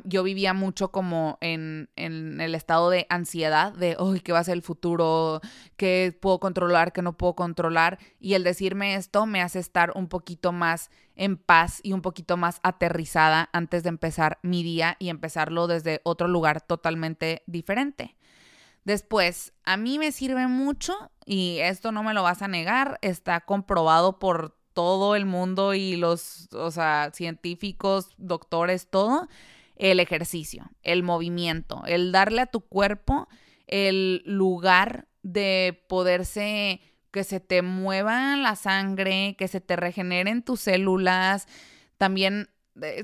yo 0.03 0.23
vivía 0.23 0.53
mucho 0.53 0.91
como 0.91 1.37
en, 1.41 1.89
en, 1.95 2.39
el 2.41 2.55
estado 2.55 2.89
de 2.89 3.07
ansiedad, 3.09 3.73
de, 3.73 3.97
uy, 3.99 4.19
¿qué 4.19 4.31
va 4.31 4.39
a 4.39 4.43
ser 4.43 4.55
el 4.55 4.61
futuro? 4.61 5.41
¿Qué 5.77 6.17
puedo 6.19 6.39
controlar? 6.39 6.93
¿Qué 6.93 7.01
no 7.01 7.17
puedo 7.17 7.35
controlar? 7.35 7.99
Y 8.19 8.33
el 8.33 8.43
decirme 8.43 8.95
esto 8.95 9.25
me 9.25 9.41
hace 9.41 9.59
estar 9.59 9.91
un 9.95 10.07
poquito 10.07 10.51
más 10.51 10.89
en 11.15 11.37
paz 11.37 11.79
y 11.83 11.93
un 11.93 12.01
poquito 12.01 12.37
más 12.37 12.59
aterrizada 12.63 13.49
antes 13.53 13.83
de 13.83 13.89
empezar 13.89 14.39
mi 14.41 14.63
día 14.63 14.95
y 14.99 15.09
empezarlo 15.09 15.67
desde 15.67 16.01
otro 16.03 16.27
lugar 16.27 16.61
totalmente 16.61 17.43
diferente. 17.45 18.15
Después, 18.83 19.53
a 19.63 19.77
mí 19.77 19.99
me 19.99 20.11
sirve 20.11 20.47
mucho 20.47 21.11
y 21.25 21.59
esto 21.59 21.91
no 21.91 22.01
me 22.01 22.13
lo 22.13 22.23
vas 22.23 22.41
a 22.41 22.47
negar, 22.47 22.97
está 23.01 23.41
comprobado 23.41 24.17
por 24.17 24.57
todo 24.73 25.15
el 25.15 25.25
mundo 25.25 25.73
y 25.73 25.95
los, 25.95 26.49
o 26.53 26.71
sea, 26.71 27.11
científicos, 27.13 28.09
doctores, 28.17 28.89
todo, 28.89 29.27
el 29.81 29.99
ejercicio, 29.99 30.69
el 30.83 31.01
movimiento, 31.01 31.83
el 31.87 32.11
darle 32.11 32.41
a 32.41 32.45
tu 32.45 32.61
cuerpo 32.61 33.27
el 33.65 34.21
lugar 34.25 35.07
de 35.23 35.83
poderse, 35.89 36.81
que 37.09 37.23
se 37.23 37.39
te 37.39 37.61
mueva 37.63 38.37
la 38.37 38.55
sangre, 38.55 39.35
que 39.37 39.47
se 39.47 39.59
te 39.59 39.75
regeneren 39.75 40.43
tus 40.43 40.61
células, 40.61 41.47
también 41.97 42.49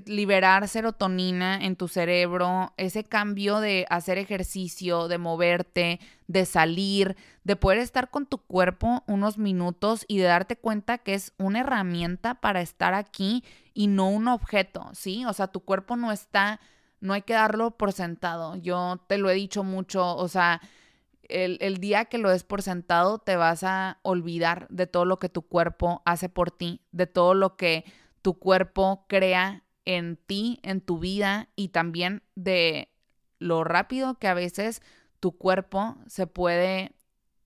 liberar 0.05 0.67
serotonina 0.67 1.57
en 1.57 1.75
tu 1.75 1.87
cerebro, 1.87 2.73
ese 2.77 3.03
cambio 3.03 3.59
de 3.59 3.85
hacer 3.89 4.17
ejercicio, 4.17 5.09
de 5.09 5.17
moverte, 5.17 5.99
de 6.27 6.45
salir, 6.45 7.17
de 7.43 7.57
poder 7.57 7.79
estar 7.79 8.09
con 8.09 8.25
tu 8.25 8.37
cuerpo 8.37 9.03
unos 9.07 9.37
minutos 9.37 10.05
y 10.07 10.19
de 10.19 10.25
darte 10.25 10.55
cuenta 10.55 10.97
que 10.97 11.13
es 11.13 11.33
una 11.37 11.59
herramienta 11.59 12.35
para 12.35 12.61
estar 12.61 12.93
aquí 12.93 13.43
y 13.73 13.87
no 13.87 14.09
un 14.09 14.29
objeto, 14.29 14.89
¿sí? 14.93 15.25
O 15.25 15.33
sea, 15.33 15.47
tu 15.47 15.59
cuerpo 15.59 15.97
no 15.97 16.13
está, 16.13 16.61
no 17.01 17.13
hay 17.13 17.23
que 17.23 17.33
darlo 17.33 17.71
por 17.71 17.91
sentado. 17.91 18.55
Yo 18.55 19.01
te 19.07 19.17
lo 19.17 19.29
he 19.29 19.35
dicho 19.35 19.65
mucho, 19.65 20.15
o 20.15 20.27
sea, 20.29 20.61
el, 21.23 21.57
el, 21.59 21.79
día 21.79 22.05
que 22.05 22.19
lo 22.19 22.29
des 22.29 22.45
por 22.45 22.61
sentado 22.61 23.19
te 23.19 23.35
vas 23.35 23.65
a 23.65 23.99
olvidar 24.01 24.65
de 24.69 24.87
todo 24.87 25.03
lo 25.03 25.19
que 25.19 25.27
tu 25.27 25.41
cuerpo 25.41 26.01
hace 26.05 26.29
por 26.29 26.51
ti, 26.51 26.79
de 26.93 27.05
todo 27.05 27.33
lo 27.33 27.57
que 27.57 27.83
tu 28.27 28.37
cuerpo 28.39 29.05
crea 29.07 29.63
en 29.85 30.17
ti, 30.17 30.59
en 30.61 30.81
tu 30.81 30.99
vida 30.99 31.47
y 31.55 31.69
también 31.69 32.23
de 32.35 32.91
lo 33.39 33.63
rápido 33.63 34.15
que 34.15 34.27
a 34.27 34.33
veces 34.33 34.81
tu 35.21 35.37
cuerpo 35.37 35.95
se 36.07 36.27
puede 36.27 36.91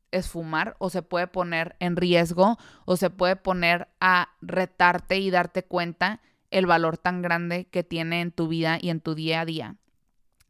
esfumar 0.10 0.76
o 0.80 0.90
se 0.90 1.04
puede 1.04 1.28
poner 1.28 1.76
en 1.78 1.98
riesgo 1.98 2.58
o 2.86 2.98
se 2.98 3.12
puede 3.12 3.36
poner 3.36 3.90
a 4.00 4.30
retarte 4.42 5.20
y 5.20 5.30
darte 5.30 5.62
cuenta 5.62 6.20
el 6.50 6.66
valor 6.66 6.98
tan 6.98 7.22
grande 7.22 7.66
que 7.66 7.84
tiene 7.84 8.22
en 8.22 8.32
tu 8.32 8.48
vida 8.48 8.80
y 8.82 8.90
en 8.90 9.02
tu 9.02 9.14
día 9.14 9.42
a 9.42 9.46
día. 9.46 9.76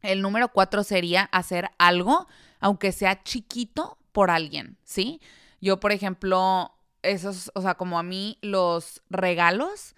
El 0.00 0.22
número 0.22 0.48
cuatro 0.48 0.82
sería 0.82 1.24
hacer 1.24 1.72
algo, 1.76 2.26
aunque 2.58 2.92
sea 2.92 3.22
chiquito, 3.22 3.98
por 4.12 4.30
alguien, 4.30 4.78
¿sí? 4.82 5.20
Yo, 5.60 5.78
por 5.78 5.92
ejemplo, 5.92 6.72
esos, 7.02 7.52
o 7.54 7.60
sea, 7.60 7.74
como 7.74 7.98
a 7.98 8.02
mí 8.02 8.38
los 8.40 9.02
regalos 9.10 9.94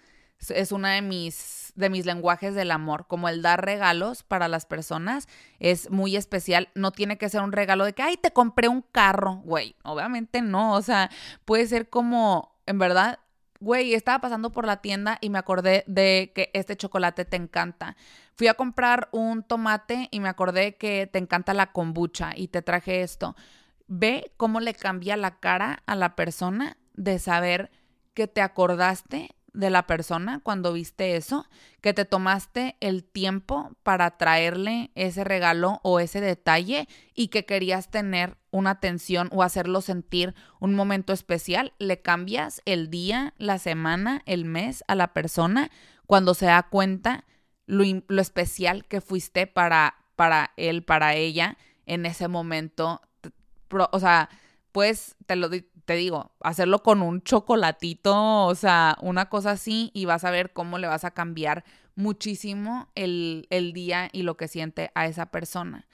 es 0.49 0.71
una 0.71 0.93
de 0.93 1.01
mis, 1.01 1.73
de 1.75 1.89
mis 1.89 2.05
lenguajes 2.05 2.55
del 2.55 2.71
amor, 2.71 3.07
como 3.07 3.29
el 3.29 3.41
dar 3.41 3.63
regalos 3.63 4.23
para 4.23 4.47
las 4.47 4.65
personas 4.65 5.27
es 5.59 5.89
muy 5.89 6.15
especial. 6.15 6.69
No 6.75 6.91
tiene 6.91 7.17
que 7.17 7.29
ser 7.29 7.41
un 7.41 7.51
regalo 7.51 7.85
de 7.85 7.93
que, 7.93 8.03
ay, 8.03 8.17
te 8.17 8.31
compré 8.31 8.67
un 8.67 8.81
carro, 8.81 9.41
güey. 9.43 9.75
Obviamente 9.83 10.41
no, 10.41 10.73
o 10.73 10.81
sea, 10.81 11.09
puede 11.45 11.67
ser 11.67 11.89
como, 11.89 12.57
en 12.65 12.79
verdad, 12.79 13.19
güey, 13.59 13.93
estaba 13.93 14.19
pasando 14.19 14.51
por 14.51 14.65
la 14.65 14.81
tienda 14.81 15.17
y 15.21 15.29
me 15.29 15.39
acordé 15.39 15.83
de 15.87 16.31
que 16.35 16.51
este 16.53 16.75
chocolate 16.75 17.25
te 17.25 17.37
encanta. 17.37 17.95
Fui 18.35 18.47
a 18.47 18.53
comprar 18.53 19.09
un 19.11 19.43
tomate 19.43 20.09
y 20.11 20.19
me 20.19 20.29
acordé 20.29 20.75
que 20.75 21.07
te 21.11 21.19
encanta 21.19 21.53
la 21.53 21.71
kombucha 21.71 22.31
y 22.35 22.49
te 22.49 22.61
traje 22.61 23.01
esto. 23.01 23.35
Ve 23.87 24.31
cómo 24.37 24.59
le 24.59 24.73
cambia 24.73 25.15
la 25.15 25.39
cara 25.39 25.83
a 25.85 25.95
la 25.95 26.15
persona 26.15 26.77
de 26.93 27.19
saber 27.19 27.71
que 28.13 28.27
te 28.27 28.41
acordaste 28.41 29.35
de 29.55 29.69
la 29.69 29.87
persona 29.87 30.39
cuando 30.43 30.73
viste 30.73 31.15
eso, 31.15 31.47
que 31.81 31.93
te 31.93 32.05
tomaste 32.05 32.75
el 32.79 33.03
tiempo 33.03 33.71
para 33.83 34.17
traerle 34.17 34.91
ese 34.95 35.23
regalo 35.23 35.79
o 35.83 35.99
ese 35.99 36.21
detalle 36.21 36.87
y 37.13 37.29
que 37.29 37.45
querías 37.45 37.89
tener 37.89 38.37
una 38.51 38.71
atención 38.71 39.29
o 39.31 39.43
hacerlo 39.43 39.81
sentir 39.81 40.35
un 40.59 40.75
momento 40.75 41.13
especial, 41.13 41.73
le 41.79 42.01
cambias 42.01 42.61
el 42.65 42.89
día, 42.89 43.33
la 43.37 43.59
semana, 43.59 44.21
el 44.25 44.45
mes 44.45 44.83
a 44.87 44.95
la 44.95 45.13
persona 45.13 45.71
cuando 46.05 46.33
se 46.33 46.45
da 46.45 46.63
cuenta 46.63 47.25
lo, 47.65 47.83
lo 48.07 48.21
especial 48.21 48.85
que 48.85 49.01
fuiste 49.01 49.47
para, 49.47 49.95
para 50.15 50.51
él, 50.57 50.83
para 50.83 51.15
ella 51.15 51.57
en 51.85 52.05
ese 52.05 52.27
momento. 52.27 53.01
O 53.91 53.99
sea, 53.99 54.29
pues 54.71 55.15
te 55.25 55.35
lo 55.35 55.49
te 55.85 55.95
digo, 55.95 56.31
hacerlo 56.41 56.81
con 56.83 57.01
un 57.01 57.21
chocolatito, 57.21 58.45
o 58.45 58.55
sea, 58.55 58.97
una 59.01 59.29
cosa 59.29 59.51
así, 59.51 59.91
y 59.93 60.05
vas 60.05 60.23
a 60.23 60.31
ver 60.31 60.51
cómo 60.51 60.79
le 60.79 60.87
vas 60.87 61.05
a 61.05 61.11
cambiar 61.11 61.63
muchísimo 61.95 62.89
el, 62.95 63.47
el 63.51 63.71
día 63.71 64.09
y 64.11 64.23
lo 64.23 64.35
que 64.35 64.47
siente 64.47 64.91
a 64.95 65.05
esa 65.05 65.27
persona. 65.27 65.87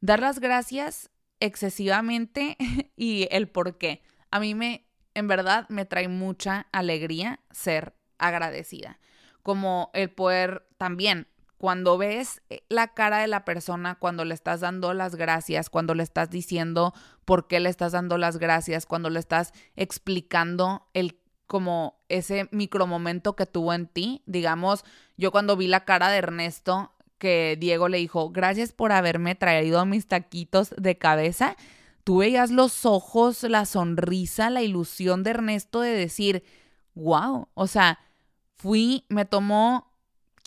Dar 0.00 0.20
las 0.20 0.40
gracias 0.40 1.10
excesivamente 1.40 2.56
y 2.96 3.28
el 3.30 3.48
por 3.48 3.78
qué. 3.78 4.02
A 4.30 4.40
mí 4.40 4.54
me, 4.54 4.86
en 5.14 5.28
verdad, 5.28 5.68
me 5.68 5.84
trae 5.84 6.08
mucha 6.08 6.66
alegría 6.72 7.40
ser 7.50 7.94
agradecida. 8.18 8.98
Como 9.42 9.90
el 9.94 10.10
poder 10.10 10.66
también 10.78 11.28
cuando 11.58 11.98
ves 11.98 12.40
eh, 12.48 12.62
la 12.68 12.88
cara 12.94 13.18
de 13.18 13.26
la 13.26 13.44
persona, 13.44 13.96
cuando 13.96 14.24
le 14.24 14.32
estás 14.32 14.60
dando 14.60 14.94
las 14.94 15.16
gracias, 15.16 15.68
cuando 15.68 15.94
le 15.94 16.04
estás 16.04 16.30
diciendo 16.30 16.94
por 17.24 17.48
qué 17.48 17.60
le 17.60 17.68
estás 17.68 17.92
dando 17.92 18.16
las 18.16 18.38
gracias, 18.38 18.86
cuando 18.86 19.10
le 19.10 19.18
estás 19.18 19.52
explicando 19.76 20.86
el 20.94 21.18
como 21.46 21.98
ese 22.08 22.48
micromomento 22.52 23.34
que 23.34 23.46
tuvo 23.46 23.72
en 23.72 23.86
ti, 23.86 24.22
digamos, 24.26 24.84
yo 25.16 25.32
cuando 25.32 25.56
vi 25.56 25.66
la 25.66 25.84
cara 25.84 26.10
de 26.10 26.18
Ernesto 26.18 26.92
que 27.16 27.56
Diego 27.58 27.88
le 27.88 27.98
dijo, 27.98 28.30
"Gracias 28.30 28.72
por 28.72 28.92
haberme 28.92 29.34
traído 29.34 29.84
mis 29.86 30.06
taquitos 30.06 30.74
de 30.76 30.98
cabeza." 30.98 31.56
Tú 32.04 32.18
veías 32.18 32.50
los 32.50 32.86
ojos, 32.86 33.42
la 33.42 33.64
sonrisa, 33.64 34.50
la 34.50 34.62
ilusión 34.62 35.22
de 35.24 35.30
Ernesto 35.30 35.80
de 35.80 35.90
decir, 35.90 36.44
"Wow", 36.94 37.48
o 37.54 37.66
sea, 37.66 37.98
fui, 38.56 39.04
me 39.08 39.24
tomó 39.24 39.87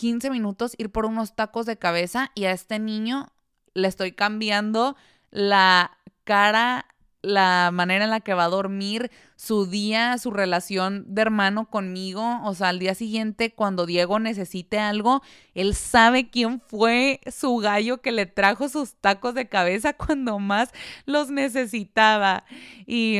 15 0.02 0.32
minutos 0.32 0.74
ir 0.80 0.92
por 0.92 1.06
unos 1.06 1.36
tacos 1.36 1.68
de 1.68 1.78
cabeza 1.78 2.32
y 2.34 2.46
a 2.46 2.52
este 2.54 2.80
niño 2.80 3.32
le 3.76 3.88
estoy 3.88 4.14
cambiando 4.14 4.96
la 5.30 5.96
cara, 6.24 6.88
la 7.22 7.70
manera 7.72 8.06
en 8.06 8.10
la 8.10 8.22
que 8.22 8.34
va 8.34 8.46
a 8.46 8.50
dormir, 8.50 9.12
su 9.36 9.68
día, 9.68 10.18
su 10.18 10.32
relación 10.32 11.06
de 11.14 11.22
hermano 11.22 11.70
conmigo. 11.70 12.42
O 12.46 12.56
sea, 12.56 12.70
al 12.70 12.80
día 12.80 12.96
siguiente, 12.96 13.54
cuando 13.54 13.86
Diego 13.86 14.18
necesite 14.18 14.80
algo, 14.80 15.22
él 15.54 15.76
sabe 15.76 16.32
quién 16.32 16.62
fue 16.62 17.22
su 17.32 17.58
gallo 17.58 18.02
que 18.02 18.12
le 18.12 18.26
trajo 18.26 18.70
sus 18.70 18.96
tacos 18.96 19.36
de 19.36 19.50
cabeza 19.50 19.94
cuando 19.98 20.40
más 20.40 20.72
los 21.06 21.30
necesitaba. 21.30 22.44
Y 22.88 23.20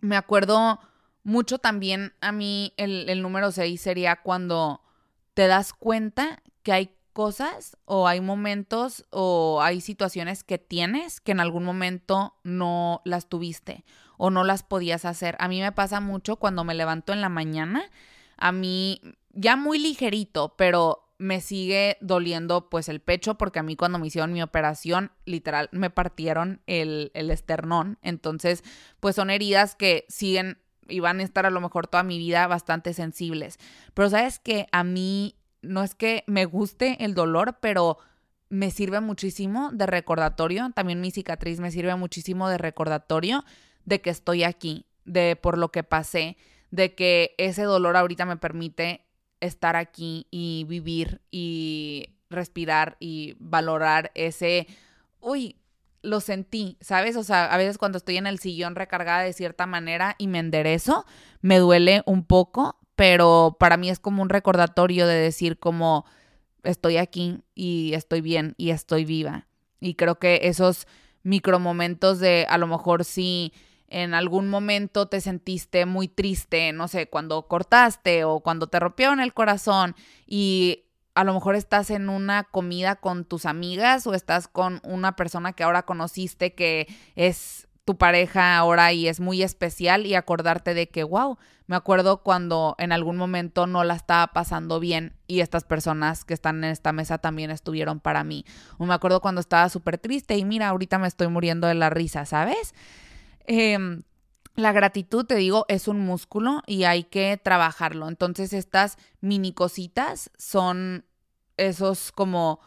me 0.00 0.16
acuerdo 0.16 0.80
mucho 1.24 1.58
también 1.58 2.14
a 2.22 2.32
mí, 2.32 2.72
el, 2.78 3.20
número 3.20 3.52
6 3.52 3.78
sería 3.78 4.16
cuando 4.16 4.80
te 5.40 5.46
das 5.46 5.72
cuenta 5.72 6.42
que 6.62 6.70
hay 6.70 6.90
cosas 7.14 7.78
o 7.86 8.06
hay 8.06 8.20
momentos 8.20 9.06
o 9.08 9.60
hay 9.62 9.80
situaciones 9.80 10.44
que 10.44 10.58
tienes 10.58 11.22
que 11.22 11.32
en 11.32 11.40
algún 11.40 11.64
momento 11.64 12.34
no 12.44 13.00
las 13.06 13.30
tuviste 13.30 13.86
o 14.18 14.28
no 14.28 14.44
las 14.44 14.62
podías 14.62 15.06
hacer. 15.06 15.38
A 15.38 15.48
mí 15.48 15.62
me 15.62 15.72
pasa 15.72 16.00
mucho 16.00 16.36
cuando 16.36 16.62
me 16.62 16.74
levanto 16.74 17.14
en 17.14 17.22
la 17.22 17.30
mañana, 17.30 17.90
a 18.36 18.52
mí 18.52 19.00
ya 19.30 19.56
muy 19.56 19.78
ligerito, 19.78 20.56
pero 20.58 21.08
me 21.16 21.40
sigue 21.40 21.96
doliendo 22.02 22.68
pues 22.68 22.90
el 22.90 23.00
pecho 23.00 23.38
porque 23.38 23.60
a 23.60 23.62
mí 23.62 23.76
cuando 23.76 23.98
me 23.98 24.08
hicieron 24.08 24.34
mi 24.34 24.42
operación 24.42 25.10
literal 25.24 25.70
me 25.72 25.88
partieron 25.88 26.60
el, 26.66 27.12
el 27.14 27.30
esternón. 27.30 27.96
Entonces 28.02 28.62
pues 29.00 29.16
son 29.16 29.30
heridas 29.30 29.74
que 29.74 30.04
siguen 30.10 30.58
y 30.90 31.00
van 31.00 31.20
a 31.20 31.22
estar 31.22 31.46
a 31.46 31.50
lo 31.50 31.60
mejor 31.60 31.86
toda 31.86 32.02
mi 32.02 32.18
vida 32.18 32.46
bastante 32.46 32.92
sensibles. 32.92 33.58
Pero 33.94 34.10
sabes 34.10 34.38
que 34.38 34.66
a 34.72 34.84
mí 34.84 35.36
no 35.62 35.82
es 35.82 35.94
que 35.94 36.24
me 36.26 36.44
guste 36.44 37.04
el 37.04 37.14
dolor, 37.14 37.58
pero 37.60 37.98
me 38.48 38.70
sirve 38.70 39.00
muchísimo 39.00 39.70
de 39.72 39.86
recordatorio. 39.86 40.70
También 40.74 41.00
mi 41.00 41.10
cicatriz 41.10 41.60
me 41.60 41.70
sirve 41.70 41.94
muchísimo 41.96 42.48
de 42.48 42.58
recordatorio 42.58 43.44
de 43.84 44.00
que 44.00 44.10
estoy 44.10 44.44
aquí, 44.44 44.86
de 45.04 45.36
por 45.36 45.56
lo 45.56 45.70
que 45.70 45.82
pasé, 45.82 46.36
de 46.70 46.94
que 46.94 47.34
ese 47.38 47.62
dolor 47.62 47.96
ahorita 47.96 48.26
me 48.26 48.36
permite 48.36 49.06
estar 49.40 49.76
aquí 49.76 50.26
y 50.30 50.64
vivir 50.68 51.20
y 51.30 52.10
respirar 52.28 52.96
y 53.00 53.36
valorar 53.38 54.10
ese, 54.14 54.66
uy, 55.20 55.56
lo 56.02 56.20
sentí, 56.20 56.76
¿sabes? 56.80 57.16
O 57.16 57.24
sea, 57.24 57.46
a 57.46 57.56
veces 57.56 57.78
cuando 57.78 57.98
estoy 57.98 58.16
en 58.16 58.26
el 58.26 58.38
sillón 58.38 58.74
recargada 58.74 59.22
de 59.22 59.32
cierta 59.32 59.66
manera 59.66 60.16
y 60.18 60.26
me 60.26 60.38
enderezo, 60.38 61.04
me 61.40 61.58
duele 61.58 62.02
un 62.06 62.24
poco, 62.24 62.78
pero 62.96 63.56
para 63.58 63.76
mí 63.76 63.90
es 63.90 63.98
como 63.98 64.22
un 64.22 64.28
recordatorio 64.28 65.06
de 65.06 65.14
decir 65.14 65.58
como 65.58 66.04
estoy 66.62 66.96
aquí 66.96 67.42
y 67.54 67.92
estoy 67.94 68.20
bien 68.20 68.54
y 68.56 68.70
estoy 68.70 69.04
viva. 69.04 69.46
Y 69.80 69.94
creo 69.94 70.18
que 70.18 70.40
esos 70.44 70.86
micromomentos 71.22 72.18
de 72.18 72.46
a 72.48 72.58
lo 72.58 72.66
mejor 72.66 73.04
si 73.04 73.52
en 73.88 74.14
algún 74.14 74.48
momento 74.48 75.08
te 75.08 75.20
sentiste 75.20 75.84
muy 75.84 76.08
triste, 76.08 76.72
no 76.72 76.88
sé, 76.88 77.08
cuando 77.08 77.48
cortaste 77.48 78.24
o 78.24 78.40
cuando 78.40 78.68
te 78.68 78.78
rompieron 78.78 79.20
el 79.20 79.34
corazón 79.34 79.96
y 80.26 80.84
a 81.14 81.24
lo 81.24 81.34
mejor 81.34 81.54
estás 81.54 81.90
en 81.90 82.08
una 82.08 82.44
comida 82.44 82.96
con 82.96 83.24
tus 83.24 83.46
amigas 83.46 84.06
o 84.06 84.14
estás 84.14 84.48
con 84.48 84.80
una 84.84 85.16
persona 85.16 85.52
que 85.52 85.62
ahora 85.62 85.82
conociste 85.82 86.54
que 86.54 86.86
es 87.16 87.68
tu 87.84 87.96
pareja 87.96 88.56
ahora 88.56 88.92
y 88.92 89.08
es 89.08 89.20
muy 89.20 89.42
especial 89.42 90.06
y 90.06 90.14
acordarte 90.14 90.74
de 90.74 90.88
que, 90.88 91.02
wow, 91.02 91.38
me 91.66 91.76
acuerdo 91.76 92.22
cuando 92.22 92.74
en 92.78 92.92
algún 92.92 93.16
momento 93.16 93.66
no 93.66 93.84
la 93.84 93.94
estaba 93.94 94.28
pasando 94.28 94.80
bien 94.80 95.14
y 95.26 95.40
estas 95.40 95.64
personas 95.64 96.24
que 96.24 96.34
están 96.34 96.62
en 96.62 96.70
esta 96.70 96.92
mesa 96.92 97.18
también 97.18 97.50
estuvieron 97.50 98.00
para 98.00 98.22
mí. 98.24 98.44
O 98.78 98.86
me 98.86 98.94
acuerdo 98.94 99.20
cuando 99.20 99.40
estaba 99.40 99.68
súper 99.68 99.98
triste 99.98 100.36
y 100.36 100.44
mira, 100.44 100.68
ahorita 100.68 100.98
me 100.98 101.08
estoy 101.08 101.28
muriendo 101.28 101.66
de 101.66 101.74
la 101.74 101.90
risa, 101.90 102.26
¿sabes? 102.26 102.74
Em, 103.46 104.02
la 104.60 104.72
gratitud, 104.72 105.24
te 105.24 105.34
digo, 105.36 105.64
es 105.68 105.88
un 105.88 106.00
músculo 106.00 106.62
y 106.66 106.84
hay 106.84 107.04
que 107.04 107.36
trabajarlo. 107.42 108.08
Entonces 108.08 108.52
estas 108.52 108.96
mini 109.20 109.52
cositas 109.52 110.30
son 110.36 111.04
esos 111.56 112.12
como 112.12 112.60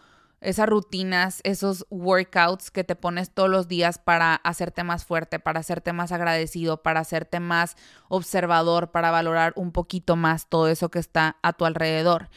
esas 0.43 0.67
rutinas, 0.67 1.39
esos 1.43 1.85
workouts 1.89 2.69
que 2.69 2.83
te 2.83 2.95
pones 2.95 3.31
todos 3.31 3.49
los 3.49 3.67
días 3.67 3.97
para 3.97 4.35
hacerte 4.35 4.83
más 4.83 5.05
fuerte, 5.05 5.39
para 5.39 5.61
hacerte 5.61 5.93
más 5.93 6.11
agradecido, 6.11 6.83
para 6.83 6.99
hacerte 6.99 7.39
más 7.39 7.75
observador, 8.09 8.91
para 8.91 9.09
valorar 9.09 9.53
un 9.55 9.71
poquito 9.71 10.15
más 10.15 10.49
todo 10.49 10.67
eso 10.67 10.89
que 10.89 10.99
está 10.99 11.37
a 11.41 11.53
tu 11.53 11.65
alrededor. 11.65 12.29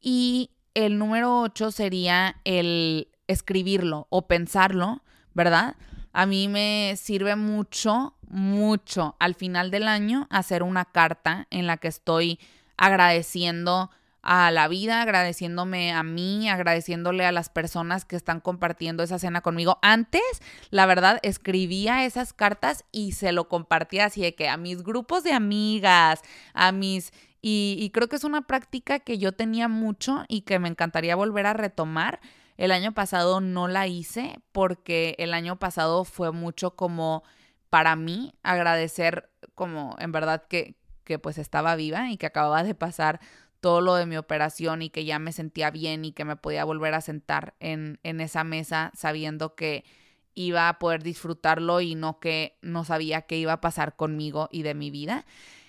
Y 0.00 0.50
el 0.74 0.98
número 0.98 1.40
8 1.40 1.70
sería 1.70 2.40
el 2.44 3.08
escribirlo 3.28 4.06
o 4.10 4.26
pensarlo, 4.26 5.02
¿verdad? 5.32 5.76
A 6.12 6.26
mí 6.26 6.48
me 6.48 6.94
sirve 6.96 7.36
mucho, 7.36 8.14
mucho 8.32 9.14
al 9.20 9.34
final 9.34 9.70
del 9.70 9.86
año 9.86 10.26
hacer 10.30 10.62
una 10.62 10.86
carta 10.86 11.46
en 11.50 11.66
la 11.66 11.76
que 11.76 11.88
estoy 11.88 12.40
agradeciendo 12.76 13.90
a 14.22 14.50
la 14.52 14.68
vida, 14.68 15.02
agradeciéndome 15.02 15.92
a 15.92 16.02
mí, 16.02 16.48
agradeciéndole 16.48 17.26
a 17.26 17.32
las 17.32 17.48
personas 17.48 18.04
que 18.04 18.16
están 18.16 18.40
compartiendo 18.40 19.02
esa 19.02 19.18
cena 19.18 19.40
conmigo. 19.40 19.78
Antes, 19.82 20.22
la 20.70 20.86
verdad, 20.86 21.18
escribía 21.22 22.04
esas 22.04 22.32
cartas 22.32 22.84
y 22.92 23.12
se 23.12 23.32
lo 23.32 23.48
compartía 23.48 24.06
así 24.06 24.22
de 24.22 24.34
que 24.34 24.48
a 24.48 24.56
mis 24.56 24.82
grupos 24.82 25.24
de 25.24 25.32
amigas, 25.32 26.22
a 26.54 26.72
mis... 26.72 27.12
Y, 27.44 27.76
y 27.80 27.90
creo 27.90 28.08
que 28.08 28.14
es 28.14 28.22
una 28.22 28.42
práctica 28.42 29.00
que 29.00 29.18
yo 29.18 29.32
tenía 29.32 29.66
mucho 29.66 30.24
y 30.28 30.42
que 30.42 30.60
me 30.60 30.68
encantaría 30.68 31.16
volver 31.16 31.46
a 31.46 31.54
retomar. 31.54 32.20
El 32.56 32.70
año 32.70 32.92
pasado 32.92 33.40
no 33.40 33.66
la 33.66 33.88
hice 33.88 34.38
porque 34.52 35.16
el 35.18 35.34
año 35.34 35.58
pasado 35.58 36.04
fue 36.04 36.30
mucho 36.30 36.76
como 36.76 37.24
para 37.72 37.96
mí 37.96 38.34
agradecer 38.42 39.30
como 39.54 39.96
en 39.98 40.12
verdad 40.12 40.44
que, 40.46 40.76
que 41.04 41.18
pues 41.18 41.38
estaba 41.38 41.74
viva 41.74 42.10
y 42.10 42.18
que 42.18 42.26
acababa 42.26 42.62
de 42.64 42.74
pasar 42.74 43.18
todo 43.60 43.80
lo 43.80 43.94
de 43.94 44.04
mi 44.04 44.18
operación 44.18 44.82
y 44.82 44.90
que 44.90 45.06
ya 45.06 45.18
me 45.18 45.32
sentía 45.32 45.70
bien 45.70 46.04
y 46.04 46.12
que 46.12 46.26
me 46.26 46.36
podía 46.36 46.66
volver 46.66 46.92
a 46.92 47.00
sentar 47.00 47.54
en, 47.60 47.98
en 48.02 48.20
esa 48.20 48.44
mesa 48.44 48.92
sabiendo 48.94 49.54
que 49.54 49.86
iba 50.34 50.68
a 50.68 50.78
poder 50.78 51.02
disfrutarlo 51.02 51.80
y 51.80 51.94
no 51.94 52.20
que 52.20 52.58
no 52.60 52.84
sabía 52.84 53.22
qué 53.22 53.38
iba 53.38 53.54
a 53.54 53.62
pasar 53.62 53.96
conmigo 53.96 54.50
y 54.52 54.64
de 54.64 54.74
mi 54.74 54.90
vida. 54.90 55.24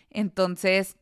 Entonces, 0.10 0.97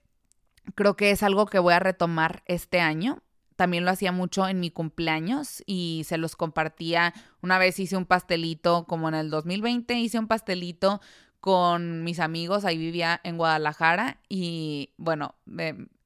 creo 0.75 0.95
que 0.97 1.09
es 1.09 1.23
algo 1.23 1.47
que 1.47 1.57
voy 1.57 1.73
a 1.73 1.79
retomar 1.79 2.43
este 2.45 2.79
año. 2.79 3.23
También 3.61 3.85
lo 3.85 3.91
hacía 3.91 4.11
mucho 4.11 4.47
en 4.47 4.59
mi 4.59 4.71
cumpleaños 4.71 5.61
y 5.67 6.01
se 6.07 6.17
los 6.17 6.35
compartía. 6.35 7.13
Una 7.43 7.59
vez 7.59 7.77
hice 7.77 7.95
un 7.95 8.07
pastelito, 8.07 8.85
como 8.87 9.07
en 9.07 9.13
el 9.13 9.29
2020, 9.29 9.99
hice 9.99 10.17
un 10.17 10.25
pastelito 10.25 10.99
con 11.41 12.03
mis 12.03 12.19
amigos, 12.19 12.65
ahí 12.65 12.79
vivía 12.79 13.21
en 13.23 13.37
Guadalajara 13.37 14.17
y 14.27 14.95
bueno, 14.97 15.35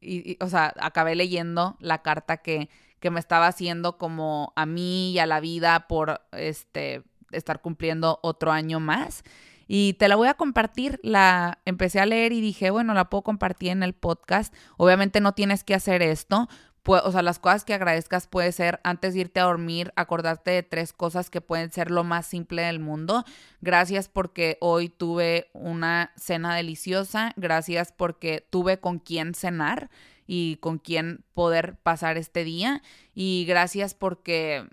y, 0.02 0.38
o 0.42 0.50
sea, 0.50 0.74
acabé 0.82 1.16
leyendo 1.16 1.78
la 1.80 2.02
carta 2.02 2.36
que, 2.36 2.68
que 3.00 3.10
me 3.10 3.22
estaba 3.22 3.48
haciendo 3.48 3.98
como 3.98 4.52
a 4.58 4.66
mí 4.66 5.14
y 5.14 5.20
a 5.20 5.26
la 5.26 5.40
vida 5.40 5.88
por 5.88 6.24
este 6.34 7.04
estar 7.32 7.62
cumpliendo 7.62 8.20
otro 8.22 8.52
año 8.52 8.82
más. 8.82 9.24
Y 9.68 9.94
te 9.94 10.10
la 10.10 10.18
voy 10.18 10.28
a 10.28 10.34
compartir. 10.34 11.00
La 11.04 11.60
empecé 11.64 12.00
a 12.02 12.06
leer 12.06 12.34
y 12.34 12.42
dije, 12.42 12.70
bueno, 12.70 12.94
la 12.94 13.10
puedo 13.10 13.24
compartir 13.24 13.70
en 13.70 13.82
el 13.82 13.94
podcast. 13.94 14.54
Obviamente 14.78 15.22
no 15.22 15.32
tienes 15.32 15.64
que 15.64 15.74
hacer 15.74 16.02
esto, 16.02 16.50
o 16.88 17.12
sea, 17.12 17.22
las 17.22 17.40
cosas 17.40 17.66
que 17.66 17.74
agradezcas 17.74 18.28
puede 18.28 18.52
ser 18.52 18.80
antes 18.84 19.14
de 19.14 19.22
irte 19.22 19.40
a 19.40 19.46
dormir, 19.46 19.92
acordarte 19.96 20.52
de 20.52 20.64
tres 20.64 20.94
cosas 20.94 21.30
que 21.30 21.42
pueden 21.42 21.72
ser 21.72 21.90
lo 21.90 22.04
más 22.04 22.28
simple 22.28 22.62
del 22.64 22.80
mundo. 22.80 23.26
Gracias 23.62 24.08
porque 24.08 24.58
hoy 24.62 24.90
tuve 24.90 25.50
una 25.54 26.12
cena 26.16 26.56
deliciosa. 26.56 27.34
Gracias 27.38 27.92
porque 27.92 28.46
tuve 28.50 28.80
con 28.80 29.00
quién 29.00 29.34
cenar 29.34 29.90
y 30.28 30.58
con 30.58 30.78
quién 30.78 31.24
poder 31.34 31.78
pasar 31.82 32.18
este 32.18 32.44
día. 32.44 32.82
Y 33.14 33.46
gracias 33.48 33.94
porque 33.94 34.68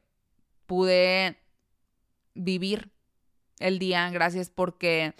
pude 0.66 1.38
vivir 2.34 2.90
el 3.58 3.78
día. 3.78 4.10
Gracias 4.10 4.50
porque 4.50 5.14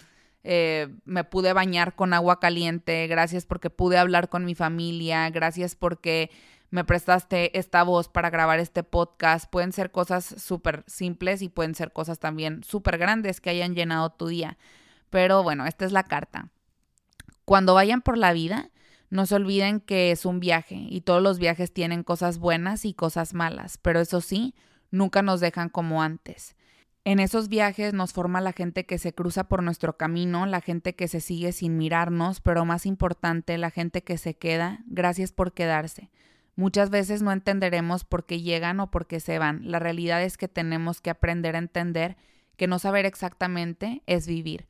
eh, 0.45 0.89
me 1.05 1.25
pude 1.25 1.53
bañar 1.53 1.95
con 1.95 2.13
agua 2.15 2.41
caliente. 2.41 3.07
Gracias 3.07 3.47
porque 3.47 3.71
pude 3.71 3.99
hablar 3.99 4.29
con 4.29 4.45
mi 4.45 4.55
familia. 4.55 5.31
Gracias 5.31 5.75
porque 5.77 6.31
me 6.73 6.85
prestaste 6.85 7.59
esta 7.59 7.83
voz 7.83 8.09
para 8.09 8.31
grabar 8.31 8.59
este 8.59 8.83
podcast. 8.83 9.49
Pueden 9.51 9.73
ser 9.73 9.91
cosas 9.91 10.25
súper 10.25 10.85
simples 10.87 11.43
y 11.43 11.51
pueden 11.51 11.75
ser 11.75 11.93
cosas 11.93 12.19
también 12.19 12.65
súper 12.65 12.97
grandes 12.97 13.43
que 13.43 13.51
hayan 13.51 13.75
llenado 13.75 14.09
tu 14.11 14.27
día. 14.27 14.57
Pero 15.11 15.43
bueno, 15.43 15.67
esta 15.67 15.85
es 15.85 15.93
la 15.93 16.05
carta. 16.05 16.49
Cuando 17.45 17.75
vayan 17.75 18.01
por 18.01 18.17
la 18.17 18.33
vida, 18.33 18.71
no 19.11 19.27
se 19.27 19.35
olviden 19.35 19.81
que 19.81 20.13
es 20.13 20.25
un 20.25 20.41
viaje 20.41 20.87
y 20.89 21.03
todos 21.03 21.23
los 21.23 21.39
viajes 21.39 21.75
tienen 21.75 22.05
cosas 22.05 22.39
buenas 22.39 22.87
y 22.87 22.95
cosas 22.95 23.35
malas, 23.35 23.77
pero 23.77 24.01
eso 24.01 24.23
sí, 24.23 24.55
nunca 24.91 25.21
nos 25.21 25.41
dejan 25.41 25.69
como 25.69 26.03
antes. 26.03 26.57
En 27.05 27.21
esos 27.21 27.49
viajes 27.49 27.93
nos 27.93 28.15
forma 28.15 28.41
la 28.41 28.55
gente 28.55 28.87
que 28.87 28.97
se 28.97 29.13
cruza 29.13 29.45
por 29.45 29.63
nuestro 29.63 29.99
camino, 29.99 30.47
la 30.47 30.63
gente 30.63 30.95
que 30.95 31.07
se 31.07 31.21
sigue 31.21 31.53
sin 31.53 31.77
mirarnos, 31.77 32.41
pero 32.41 32.65
más 32.65 32.87
importante, 32.87 33.59
la 33.59 33.71
gente 33.71 34.03
que 34.03 34.17
se 34.17 34.33
queda. 34.33 34.81
Gracias 34.87 35.33
por 35.33 35.53
quedarse. 35.53 36.11
Muchas 36.55 36.91
veces 36.91 37.23
no 37.23 37.33
entenderemos 37.33 38.05
por 38.05 38.27
qué 38.27 38.43
llegan 38.43 38.81
o 38.81 38.91
por 38.91 39.07
qué 39.07 39.21
se 39.21 39.39
van. 39.39 39.71
La 39.71 39.79
realidad 39.79 40.23
es 40.23 40.37
que 40.37 40.49
tenemos 40.49 41.01
que 41.01 41.11
aprender 41.11 41.57
a 41.57 41.61
entender 41.61 42.17
que 42.57 42.67
no 42.67 42.79
saber 42.79 43.07
exactamente 43.07 44.03
es 44.07 44.27
vivir. 44.27 44.67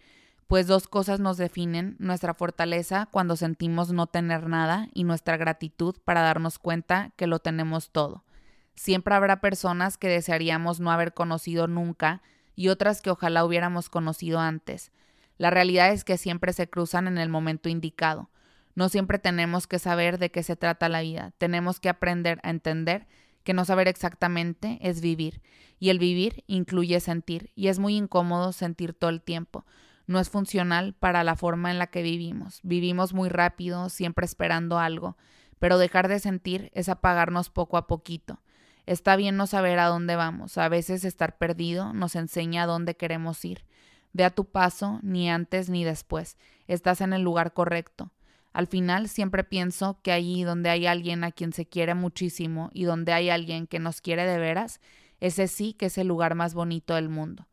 Pues 0.46 0.66
dos 0.66 0.86
cosas 0.86 1.18
nos 1.18 1.38
definen, 1.38 1.96
nuestra 1.98 2.34
fortaleza 2.34 3.08
cuando 3.10 3.36
sentimos 3.36 3.90
no 3.90 4.06
tener 4.06 4.48
nada 4.48 4.88
y 4.92 5.04
nuestra 5.04 5.36
gratitud 5.36 5.96
para 6.04 6.20
darnos 6.20 6.58
cuenta 6.58 7.10
que 7.16 7.26
lo 7.26 7.38
tenemos 7.38 7.90
todo. 7.90 8.22
Siempre 8.74 9.14
habrá 9.14 9.40
personas 9.40 9.96
que 9.98 10.08
desearíamos 10.08 10.78
no 10.78 10.90
haber 10.90 11.14
conocido 11.14 11.66
nunca 11.66 12.22
y 12.54 12.68
otras 12.68 13.00
que 13.00 13.10
ojalá 13.10 13.44
hubiéramos 13.44 13.88
conocido 13.88 14.40
antes. 14.40 14.92
La 15.38 15.50
realidad 15.50 15.90
es 15.92 16.04
que 16.04 16.18
siempre 16.18 16.52
se 16.52 16.68
cruzan 16.68 17.08
en 17.08 17.18
el 17.18 17.28
momento 17.28 17.68
indicado. 17.68 18.30
No 18.74 18.88
siempre 18.88 19.18
tenemos 19.18 19.66
que 19.66 19.78
saber 19.78 20.18
de 20.18 20.30
qué 20.30 20.42
se 20.42 20.56
trata 20.56 20.88
la 20.88 21.02
vida. 21.02 21.32
Tenemos 21.38 21.80
que 21.80 21.88
aprender 21.88 22.40
a 22.42 22.50
entender 22.50 23.06
que 23.44 23.54
no 23.54 23.64
saber 23.64 23.88
exactamente 23.88 24.78
es 24.80 25.00
vivir. 25.00 25.42
Y 25.78 25.90
el 25.90 25.98
vivir 25.98 26.44
incluye 26.46 27.00
sentir. 27.00 27.50
Y 27.54 27.68
es 27.68 27.78
muy 27.78 27.96
incómodo 27.96 28.52
sentir 28.52 28.94
todo 28.94 29.10
el 29.10 29.20
tiempo. 29.20 29.66
No 30.06 30.20
es 30.20 30.30
funcional 30.30 30.94
para 30.94 31.24
la 31.24 31.36
forma 31.36 31.70
en 31.70 31.78
la 31.78 31.88
que 31.88 32.02
vivimos. 32.02 32.60
Vivimos 32.62 33.14
muy 33.14 33.28
rápido, 33.28 33.88
siempre 33.88 34.24
esperando 34.24 34.78
algo. 34.78 35.16
Pero 35.58 35.78
dejar 35.78 36.08
de 36.08 36.18
sentir 36.18 36.70
es 36.74 36.88
apagarnos 36.88 37.50
poco 37.50 37.76
a 37.76 37.86
poquito. 37.86 38.40
Está 38.86 39.16
bien 39.16 39.36
no 39.36 39.46
saber 39.46 39.78
a 39.78 39.86
dónde 39.86 40.16
vamos. 40.16 40.58
A 40.58 40.68
veces 40.68 41.04
estar 41.04 41.38
perdido 41.38 41.92
nos 41.92 42.16
enseña 42.16 42.64
a 42.64 42.66
dónde 42.66 42.96
queremos 42.96 43.44
ir. 43.44 43.64
Ve 44.12 44.24
a 44.24 44.30
tu 44.30 44.44
paso, 44.44 44.98
ni 45.02 45.30
antes 45.30 45.70
ni 45.70 45.84
después. 45.84 46.36
Estás 46.66 47.00
en 47.00 47.12
el 47.12 47.22
lugar 47.22 47.52
correcto. 47.52 48.10
Al 48.52 48.66
final 48.66 49.08
siempre 49.08 49.44
pienso 49.44 49.98
que 50.02 50.12
allí 50.12 50.44
donde 50.44 50.68
hay 50.68 50.86
alguien 50.86 51.24
a 51.24 51.32
quien 51.32 51.52
se 51.52 51.66
quiere 51.66 51.94
muchísimo 51.94 52.70
y 52.74 52.84
donde 52.84 53.12
hay 53.12 53.30
alguien 53.30 53.66
que 53.66 53.78
nos 53.78 54.00
quiere 54.00 54.26
de 54.26 54.38
veras, 54.38 54.80
ese 55.20 55.48
sí 55.48 55.72
que 55.72 55.86
es 55.86 55.96
el 55.98 56.08
lugar 56.08 56.34
más 56.34 56.52
bonito 56.52 56.94
del 56.94 57.08
mundo. 57.08 57.46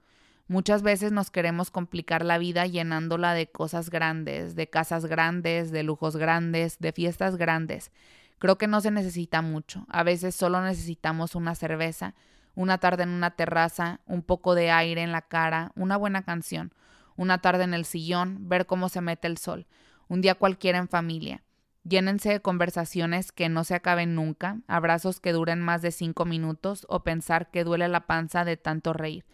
Muchas 0.48 0.82
veces 0.82 1.12
nos 1.12 1.30
queremos 1.30 1.70
complicar 1.70 2.26
la 2.26 2.38
vida 2.38 2.66
llenándola 2.66 3.34
de 3.34 3.48
cosas 3.48 3.90
grandes, 3.90 4.56
de 4.56 4.68
casas 4.68 5.06
grandes, 5.06 5.72
de 5.72 5.84
lujos 5.84 6.18
grandes, 6.18 6.80
de 6.80 6.92
fiestas 6.92 7.38
grandes. 7.38 7.92
Creo 8.40 8.58
que 8.58 8.68
no 8.68 8.82
se 8.82 8.90
necesita 8.90 9.42
mucho. 9.42 9.86
A 9.90 10.04
veces 10.04 10.36
solo 10.36 10.62
necesitamos 10.62 11.36
una 11.36 11.54
cerveza, 11.54 12.16
una 12.56 12.80
tarde 12.80 13.04
en 13.04 13.10
una 13.10 13.32
terraza, 13.32 14.00
un 14.08 14.24
poco 14.24 14.56
de 14.56 14.72
aire 14.72 15.04
en 15.04 15.12
la 15.12 15.22
cara, 15.22 15.72
una 15.76 15.98
buena 15.98 16.24
canción, 16.24 16.74
una 17.16 17.38
tarde 17.38 17.64
en 17.66 17.76
el 17.76 17.86
sillón, 17.86 18.50
ver 18.50 18.66
cómo 18.66 18.90
se 18.90 19.02
mete 19.02 19.28
el 19.28 19.38
sol 19.38 19.68
un 20.10 20.22
día 20.22 20.36
cualquiera 20.36 20.80
en 20.80 20.90
familia. 20.90 21.44
Llénense 21.84 22.30
de 22.30 22.42
conversaciones 22.42 23.32
que 23.32 23.48
no 23.48 23.64
se 23.64 23.74
acaben 23.74 24.14
nunca, 24.14 24.60
abrazos 24.68 25.22
que 25.22 25.32
duren 25.32 25.62
más 25.62 25.82
de 25.82 25.92
cinco 25.92 26.26
minutos 26.26 26.86
o 26.90 27.04
pensar 27.04 27.50
que 27.52 27.64
duele 27.64 27.88
la 27.88 28.06
panza 28.06 28.44
de 28.44 28.58
tanto 28.58 28.92
reír. 28.92 29.26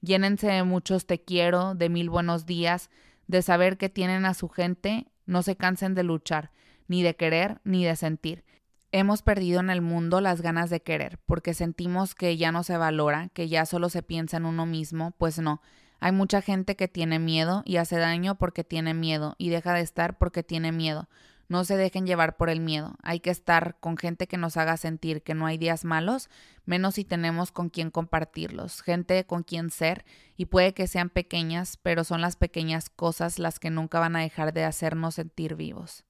Llénense 0.00 0.48
de 0.48 0.62
muchos 0.64 1.06
te 1.06 1.20
quiero, 1.20 1.74
de 1.74 1.88
mil 1.88 2.08
buenos 2.08 2.46
días, 2.46 2.90
de 3.26 3.42
saber 3.42 3.76
que 3.76 3.88
tienen 3.88 4.24
a 4.24 4.34
su 4.34 4.48
gente, 4.48 5.06
no 5.26 5.42
se 5.42 5.56
cansen 5.56 5.94
de 5.94 6.02
luchar, 6.02 6.50
ni 6.88 7.02
de 7.02 7.14
querer, 7.14 7.60
ni 7.64 7.84
de 7.84 7.94
sentir. 7.94 8.44
Hemos 8.90 9.22
perdido 9.22 9.60
en 9.60 9.70
el 9.70 9.80
mundo 9.80 10.20
las 10.20 10.42
ganas 10.42 10.70
de 10.70 10.82
querer, 10.82 11.18
porque 11.26 11.54
sentimos 11.54 12.14
que 12.14 12.36
ya 12.36 12.52
no 12.52 12.62
se 12.62 12.76
valora, 12.76 13.28
que 13.32 13.48
ya 13.48 13.64
solo 13.64 13.88
se 13.88 14.02
piensa 14.02 14.38
en 14.38 14.46
uno 14.46 14.66
mismo, 14.66 15.12
pues 15.18 15.38
no, 15.38 15.62
hay 16.02 16.10
mucha 16.10 16.42
gente 16.42 16.74
que 16.74 16.88
tiene 16.88 17.20
miedo 17.20 17.62
y 17.64 17.76
hace 17.76 17.96
daño 17.96 18.34
porque 18.34 18.64
tiene 18.64 18.92
miedo 18.92 19.36
y 19.38 19.50
deja 19.50 19.72
de 19.72 19.82
estar 19.82 20.18
porque 20.18 20.42
tiene 20.42 20.72
miedo. 20.72 21.08
No 21.46 21.64
se 21.64 21.76
dejen 21.76 22.08
llevar 22.08 22.36
por 22.36 22.50
el 22.50 22.58
miedo. 22.58 22.96
Hay 23.04 23.20
que 23.20 23.30
estar 23.30 23.76
con 23.78 23.96
gente 23.96 24.26
que 24.26 24.36
nos 24.36 24.56
haga 24.56 24.76
sentir 24.76 25.22
que 25.22 25.34
no 25.34 25.46
hay 25.46 25.58
días 25.58 25.84
malos, 25.84 26.28
menos 26.64 26.96
si 26.96 27.04
tenemos 27.04 27.52
con 27.52 27.68
quien 27.68 27.92
compartirlos, 27.92 28.82
gente 28.82 29.24
con 29.26 29.44
quien 29.44 29.70
ser, 29.70 30.04
y 30.36 30.46
puede 30.46 30.74
que 30.74 30.88
sean 30.88 31.08
pequeñas, 31.08 31.76
pero 31.76 32.02
son 32.02 32.20
las 32.20 32.34
pequeñas 32.34 32.90
cosas 32.90 33.38
las 33.38 33.60
que 33.60 33.70
nunca 33.70 34.00
van 34.00 34.16
a 34.16 34.22
dejar 34.22 34.52
de 34.52 34.64
hacernos 34.64 35.14
sentir 35.14 35.54
vivos. 35.54 36.04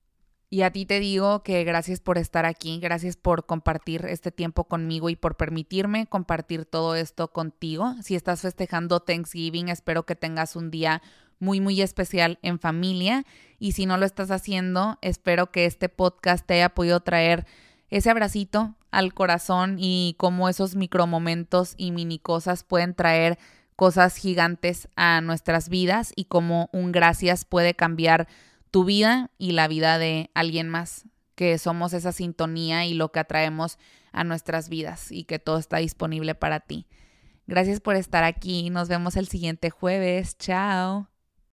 Y 0.53 0.61
a 0.65 0.71
ti 0.71 0.85
te 0.85 1.01
digo 1.01 1.43
que 1.43 1.65
gracias 1.65 2.01
por 2.01 2.19
estar 2.19 2.45
aquí, 2.45 2.79
gracias 2.79 3.17
por 3.17 3.47
compartir 3.47 4.05
este 4.05 4.31
tiempo 4.31 4.65
conmigo 4.65 5.09
y 5.09 5.17
por 5.17 5.39
permitirme 5.39 6.07
compartir 6.07 6.67
todo 6.67 6.95
esto 6.95 7.29
contigo. 7.33 7.95
Si 8.03 8.17
estás 8.17 8.43
festejando 8.43 9.01
Thanksgiving, 9.01 9.71
espero 9.71 10.05
que 10.05 10.15
tengas 10.15 10.55
un 10.55 10.71
día 10.71 11.01
muy, 11.39 11.61
muy 11.63 11.81
especial 11.81 12.39
en 12.43 12.59
familia. 12.59 13.25
Y 13.59 13.73
si 13.73 13.87
no 13.87 13.97
lo 13.97 14.05
estás 14.05 14.31
haciendo, 14.31 14.99
espero 15.01 15.51
que 15.51 15.65
este 15.65 15.89
podcast 15.89 16.45
te 16.45 16.53
haya 16.53 16.69
podido 16.69 17.01
traer 17.01 17.47
ese 17.89 18.11
abracito 18.11 18.75
al 18.91 19.15
corazón 19.15 19.77
y 19.79 20.17
cómo 20.19 20.51
esos 20.51 20.77
micromomentos 20.77 21.73
y 21.79 21.93
mini 21.93 22.19
cosas 22.19 22.63
pueden 22.63 22.93
traer 22.93 23.39
cosas 23.75 24.17
gigantes 24.17 24.89
a 24.97 25.23
nuestras 25.23 25.71
vidas 25.71 26.13
y 26.15 26.27
cómo 26.27 26.69
un 26.75 26.93
gracias 26.93 27.47
puede 27.47 27.73
cambiar 27.73 28.29
tu 28.73 28.85
vida 28.85 29.31
y 29.39 29.53
la 29.53 29.69
vida 29.69 29.99
de 29.99 30.31
alguien 30.35 30.69
más, 30.69 31.05
que 31.37 31.57
somos 31.59 31.93
esa 31.93 32.11
sintonía 32.11 32.85
y 32.87 32.95
lo 32.95 33.13
que 33.13 33.21
atraemos 33.21 33.79
a 34.11 34.25
nuestras 34.25 34.69
vidas 34.69 35.13
y 35.13 35.25
que 35.25 35.39
todo 35.39 35.59
está 35.59 35.77
disponible 35.77 36.35
para 36.35 36.59
ti. 36.59 36.87
Gracias 37.47 37.81
por 37.81 37.97
estar 37.97 38.25
aquí. 38.25 38.71
Nos 38.71 38.89
vemos 38.89 39.17
el 39.17 39.29
siguiente 39.29 39.71
jueves. 39.71 40.37
Chao. 40.39 41.12